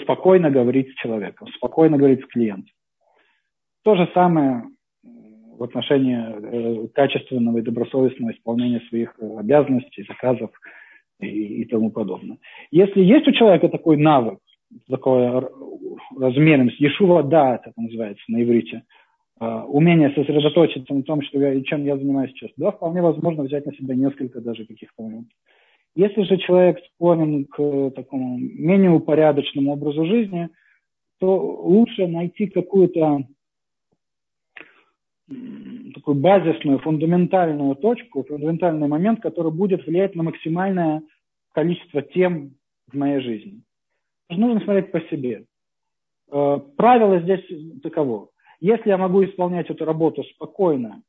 спокойно 0.02 0.50
говорить 0.50 0.90
с 0.90 0.94
человеком, 0.94 1.48
спокойно 1.56 1.96
говорить 1.96 2.22
с 2.22 2.26
клиентом. 2.26 2.72
То 3.82 3.96
же 3.96 4.08
самое 4.14 4.64
в 5.58 5.62
отношении 5.62 6.18
э, 6.18 6.88
качественного 6.88 7.58
и 7.58 7.62
добросовестного 7.62 8.32
исполнения 8.32 8.80
своих 8.88 9.14
э, 9.18 9.36
обязанностей, 9.38 10.04
заказов 10.08 10.50
и, 11.20 11.26
и 11.26 11.64
тому 11.66 11.90
подобное. 11.90 12.38
Если 12.70 13.00
есть 13.00 13.28
у 13.28 13.32
человека 13.32 13.68
такой 13.68 13.96
навык, 13.96 14.38
такой 14.88 15.48
размерность, 16.18 16.80
ешува 16.80 17.22
да, 17.22 17.56
это 17.56 17.72
называется 17.76 18.24
на 18.28 18.42
иврите, 18.42 18.82
э, 19.40 19.46
умение 19.46 20.10
сосредоточиться 20.10 20.92
на 20.92 21.02
том, 21.02 21.22
что 21.22 21.38
я, 21.38 21.60
чем 21.62 21.84
я 21.84 21.96
занимаюсь 21.96 22.32
сейчас, 22.32 22.50
да, 22.56 22.72
вполне 22.72 23.02
возможно 23.02 23.44
взять 23.44 23.66
на 23.66 23.72
себя 23.74 23.94
несколько 23.94 24.40
даже 24.40 24.66
каких-то 24.66 25.02
моментов. 25.02 25.32
Если 25.94 26.22
же 26.22 26.38
человек 26.38 26.78
склонен 26.94 27.44
к 27.44 27.90
такому 27.90 28.36
менее 28.38 28.90
упорядоченному 28.90 29.74
образу 29.74 30.04
жизни, 30.06 30.48
то 31.18 31.38
лучше 31.38 32.08
найти 32.08 32.48
какую-то 32.48 33.24
такую 35.94 36.16
базисную, 36.16 36.80
фундаментальную 36.80 37.76
точку, 37.76 38.24
фундаментальный 38.24 38.88
момент, 38.88 39.22
который 39.22 39.52
будет 39.52 39.86
влиять 39.86 40.14
на 40.14 40.22
максимальное 40.22 41.02
количество 41.52 42.02
тем 42.02 42.56
в 42.88 42.96
моей 42.96 43.20
жизни. 43.20 43.62
Нужно 44.28 44.60
смотреть 44.60 44.90
по 44.90 45.00
себе. 45.02 45.44
Э, 46.30 46.58
правило 46.76 47.20
здесь 47.20 47.44
таково. 47.82 48.28
Если 48.60 48.88
я 48.88 48.98
могу 48.98 49.24
исполнять 49.24 49.70
эту 49.70 49.84
работу 49.84 50.24
спокойно, 50.24 51.02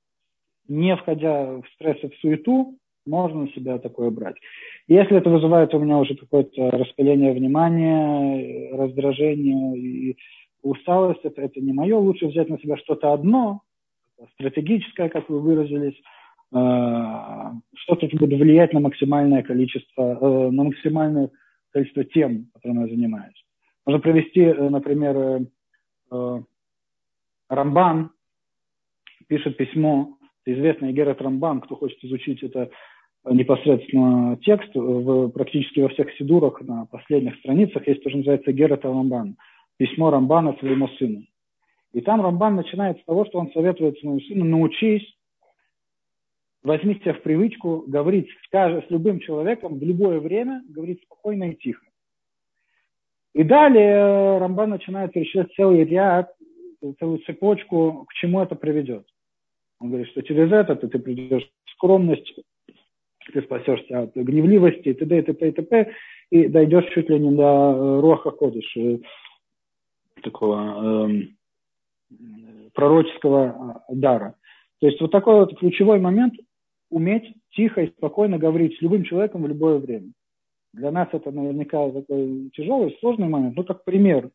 не 0.67 0.95
входя 0.95 1.57
в 1.57 1.63
стресс 1.73 1.97
и 2.03 2.09
в 2.09 2.15
суету, 2.19 2.77
можно 3.05 3.41
на 3.41 3.47
себя 3.49 3.77
такое 3.77 4.09
брать. 4.09 4.35
Если 4.87 5.17
это 5.17 5.29
вызывает 5.29 5.73
у 5.73 5.79
меня 5.79 5.97
уже 5.97 6.15
какое-то 6.15 6.71
распыление 6.71 7.33
внимания, 7.33 8.75
раздражение 8.75 9.77
и 9.77 10.17
усталость, 10.61 11.21
это, 11.23 11.41
это 11.41 11.61
не 11.61 11.73
мое. 11.73 11.97
Лучше 11.97 12.27
взять 12.27 12.49
на 12.49 12.59
себя 12.59 12.77
что-то 12.77 13.13
одно, 13.13 13.61
стратегическое, 14.33 15.09
как 15.09 15.29
вы 15.29 15.39
выразились, 15.39 15.95
э, 16.53 16.61
что-то 17.75 18.07
будет 18.17 18.39
влиять 18.39 18.73
на 18.73 18.79
максимальное 18.79 19.43
количество, 19.43 20.17
э, 20.19 20.51
на 20.51 20.63
максимальное 20.63 21.29
количество 21.71 22.03
тем, 22.03 22.47
которыми 22.53 22.81
я 22.81 22.95
занимаюсь. 22.95 23.45
Можно 23.85 24.01
привести, 24.01 24.41
э, 24.41 24.69
например, 24.69 25.47
Рамбан 27.49 28.11
пишет 29.27 29.57
письмо 29.57 30.17
известный 30.45 30.93
Герат 30.93 31.21
Рамбан, 31.21 31.61
кто 31.61 31.75
хочет 31.75 32.03
изучить 32.03 32.43
это 32.43 32.69
непосредственно 33.25 34.37
текст, 34.37 34.69
в, 34.73 35.29
практически 35.29 35.79
во 35.79 35.89
всех 35.89 36.13
сидурах 36.17 36.61
на 36.61 36.85
последних 36.85 37.35
страницах 37.37 37.87
есть 37.87 38.03
то, 38.03 38.09
что 38.09 38.17
называется 38.17 38.51
Герат 38.51 38.85
Рамбан, 38.85 39.37
письмо 39.77 40.11
Рамбана 40.11 40.55
своему 40.59 40.87
сыну. 40.89 41.23
И 41.93 42.01
там 42.01 42.21
Рамбан 42.21 42.55
начинает 42.55 42.99
с 42.99 43.05
того, 43.05 43.25
что 43.25 43.39
он 43.39 43.51
советует 43.51 43.97
своему 43.99 44.19
сыну, 44.21 44.45
научись, 44.45 45.15
возьми 46.63 46.95
себя 46.95 47.13
в 47.13 47.21
привычку 47.21 47.83
говорить 47.87 48.27
с 48.51 48.89
любым 48.89 49.19
человеком 49.19 49.79
в 49.79 49.83
любое 49.83 50.19
время, 50.19 50.63
говорить 50.67 51.01
спокойно 51.03 51.51
и 51.51 51.55
тихо. 51.55 51.85
И 53.33 53.43
далее 53.43 54.37
Рамбан 54.37 54.69
начинает 54.69 55.13
перечислять 55.13 55.53
целый 55.55 55.83
ряд, 55.83 56.33
целую 56.99 57.19
цепочку, 57.19 58.05
к 58.09 58.13
чему 58.13 58.41
это 58.41 58.55
приведет. 58.55 59.05
Он 59.79 59.89
говорит, 59.89 60.07
что 60.09 60.21
через 60.21 60.51
это 60.51 60.75
ты, 60.75 60.87
ты 60.87 60.99
придешь 60.99 61.43
к 61.43 61.69
ты 63.31 63.41
спасешься 63.41 64.01
от 64.01 64.15
гневливости, 64.15 64.89
и 64.89 64.93
т.д. 64.93 65.19
и 65.19 65.21
т.п. 65.21 65.47
и 65.47 65.51
т.п. 65.51 65.91
и 66.31 66.47
дойдешь 66.47 66.91
чуть 66.93 67.09
ли 67.09 67.19
не 67.19 67.35
до 67.35 68.01
Роха 68.01 68.31
Ходыш, 68.31 68.77
э, 68.77 68.99
такого 70.21 71.09
э, 71.09 72.17
пророческого 72.73 73.83
дара. 73.89 74.35
То 74.79 74.87
есть 74.87 74.99
вот 75.01 75.11
такой 75.11 75.35
вот 75.35 75.57
ключевой 75.57 75.99
момент– 75.99 76.33
уметь 76.89 77.33
тихо 77.51 77.81
и 77.81 77.91
спокойно 77.91 78.37
говорить 78.37 78.77
с 78.77 78.81
любым 78.81 79.03
человеком 79.03 79.43
в 79.43 79.47
любое 79.47 79.79
время. 79.79 80.11
Для 80.73 80.91
нас 80.91 81.07
это 81.11 81.31
наверняка 81.31 81.89
такой 81.89 82.49
тяжелый, 82.53 82.95
сложный 82.99 83.27
момент. 83.27 83.55
Ну, 83.55 83.63
как 83.63 83.83
пример. 83.83 84.29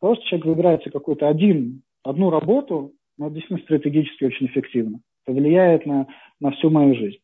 Просто 0.00 0.24
человек 0.26 0.46
выбирается 0.46 0.90
какой-то 0.90 1.28
один, 1.28 1.82
одну 2.02 2.30
работу, 2.30 2.92
но 3.16 3.30
действительно 3.30 3.60
стратегически 3.60 4.24
очень 4.24 4.46
эффективно. 4.46 5.00
Это 5.26 5.36
влияет 5.36 5.86
на, 5.86 6.06
на 6.40 6.50
всю 6.52 6.70
мою 6.70 6.94
жизнь. 6.94 7.18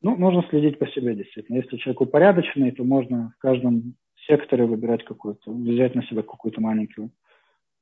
Ну, 0.00 0.16
нужно 0.16 0.46
следить 0.48 0.78
по 0.78 0.86
себе, 0.86 1.14
действительно. 1.14 1.56
Если 1.56 1.76
человек 1.76 2.02
упорядоченный, 2.02 2.70
то 2.70 2.84
можно 2.84 3.32
в 3.36 3.40
каждом 3.40 3.96
секторе 4.26 4.64
выбирать 4.64 5.04
какую-то, 5.04 5.50
взять 5.52 5.94
на 5.94 6.02
себя 6.04 6.22
какой-то 6.22 6.60
маленький 6.60 7.10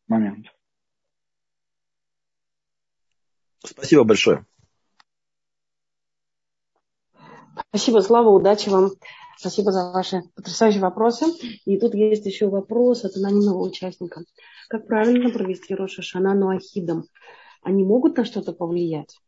момент. 0.08 0.46
Спасибо 3.62 4.04
большое. 4.04 4.46
Спасибо, 7.68 8.00
Слава, 8.00 8.30
удачи 8.30 8.68
вам. 8.68 8.90
Спасибо 9.38 9.70
за 9.70 9.92
ваши 9.92 10.22
потрясающие 10.34 10.80
вопросы. 10.80 11.26
И 11.66 11.78
тут 11.78 11.94
есть 11.94 12.24
еще 12.24 12.48
вопрос 12.48 13.04
от 13.04 13.16
анонимного 13.16 13.66
участника. 13.66 14.22
Как 14.68 14.86
правильно 14.86 15.30
провести 15.30 15.74
Роша 15.74 16.02
Шана 16.02 16.34
Нуахидом? 16.34 17.04
Они 17.62 17.84
могут 17.84 18.16
на 18.16 18.24
что-то 18.24 18.52
повлиять? 18.52 19.18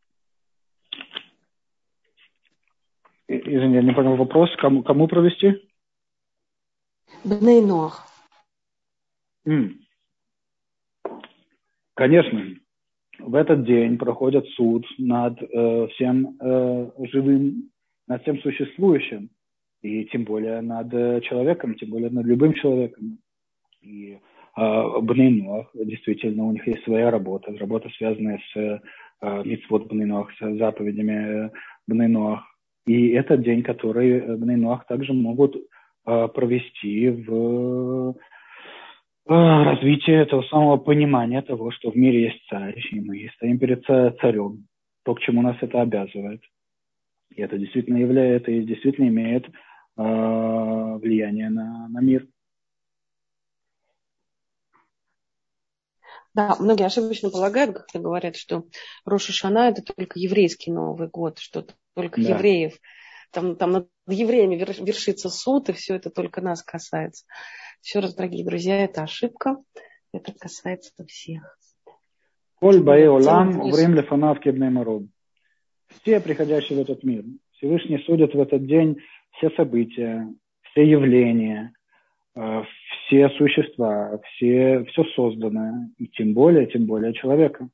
Извини, 3.29 3.75
я 3.75 3.81
не 3.83 3.93
понял 3.93 4.15
вопрос. 4.15 4.49
Кому, 4.57 4.83
кому 4.83 5.07
провести? 5.07 5.53
Mm. 9.47 9.69
Конечно. 11.93 12.55
В 13.19 13.35
этот 13.35 13.65
день 13.65 13.97
проходит 13.97 14.47
суд 14.55 14.85
над 14.97 15.39
э, 15.41 15.87
всем 15.87 16.37
э, 16.39 16.91
живым, 17.11 17.69
над 18.07 18.21
всем 18.23 18.39
существующим, 18.39 19.29
и 19.81 20.05
тем 20.05 20.23
более 20.23 20.61
над 20.61 20.91
э, 20.93 21.21
человеком, 21.21 21.75
тем 21.75 21.89
более 21.89 22.09
над 22.09 22.25
любым 22.25 22.53
человеком. 22.53 23.19
И 23.81 24.17
э, 24.57 24.99
Бнейнох, 25.01 25.69
действительно, 25.75 26.45
у 26.45 26.51
них 26.51 26.65
есть 26.65 26.83
своя 26.83 27.11
работа, 27.11 27.55
работа, 27.57 27.89
связанная 27.97 28.39
с 28.53 28.57
э, 28.57 28.79
митцвот 29.43 29.87
Бнейнох, 29.87 30.31
с 30.33 30.57
заповедями 30.57 31.47
э, 31.47 31.49
Бнейнох. 31.85 32.41
И 32.85 33.09
это 33.09 33.37
день, 33.37 33.63
который 33.63 34.37
Бнейнуах 34.37 34.85
также 34.85 35.13
могут 35.13 35.55
э, 35.55 36.27
провести 36.33 37.09
в 37.09 38.15
э, 39.27 39.33
развитии 39.63 40.13
этого 40.13 40.41
самого 40.43 40.77
понимания 40.77 41.41
того, 41.41 41.71
что 41.71 41.91
в 41.91 41.95
мире 41.95 42.23
есть 42.23 42.41
царь, 42.49 42.79
и 42.91 42.99
мы 42.99 43.29
стоим 43.35 43.59
перед 43.59 43.85
царем, 43.85 44.65
то, 45.03 45.13
к 45.15 45.19
чему 45.21 45.41
нас 45.41 45.57
это 45.61 45.81
обязывает. 45.81 46.41
И 47.35 47.41
это 47.41 47.57
действительно 47.57 47.97
является, 47.97 48.51
и 48.51 48.63
действительно 48.63 49.07
имеет 49.07 49.45
э, 49.45 50.99
влияние 51.01 51.49
на, 51.49 51.87
на 51.89 51.99
мир. 52.01 52.25
Да, 56.33 56.55
многие 56.59 56.85
ошибочно 56.85 57.29
полагают, 57.29 57.77
как 57.91 58.01
говорят, 58.01 58.35
что 58.35 58.65
Роша 59.05 59.33
Шана 59.33 59.69
это 59.69 59.81
только 59.81 60.19
еврейский 60.19 60.71
Новый 60.71 61.07
год, 61.07 61.39
что 61.39 61.65
только 61.95 62.21
да. 62.21 62.29
евреев. 62.29 62.79
Там, 63.31 63.55
там 63.55 63.71
над 63.71 63.89
евреями 64.07 64.55
вершится 64.55 65.29
суд, 65.29 65.69
и 65.69 65.73
все 65.73 65.95
это 65.95 66.09
только 66.09 66.41
нас 66.41 66.63
касается. 66.63 67.25
Еще 67.83 67.99
раз, 67.99 68.15
дорогие 68.15 68.45
друзья, 68.45 68.83
это 68.83 69.03
ошибка. 69.03 69.57
Это 70.11 70.33
касается 70.33 70.91
всех. 71.07 71.57
Коль 72.55 72.81
баэ 72.81 73.07
олам 73.07 73.69
время 73.71 73.95
лефанав 74.01 74.39
кебней 74.39 74.71
Все 76.01 76.19
приходящие 76.19 76.79
в 76.79 76.81
этот 76.81 77.03
мир. 77.03 77.23
Всевышний 77.53 77.99
судит 78.05 78.33
в 78.33 78.39
этот 78.39 78.65
день 78.65 78.97
все 79.33 79.49
события, 79.51 80.27
все 80.63 80.89
явления, 80.89 81.73
все 83.07 83.29
существа, 83.29 84.19
все, 84.23 84.85
все 84.85 85.03
созданное, 85.15 85.89
и 85.97 86.07
тем 86.07 86.33
более, 86.33 86.67
тем 86.67 86.85
более 86.85 87.13
человека. 87.13 87.69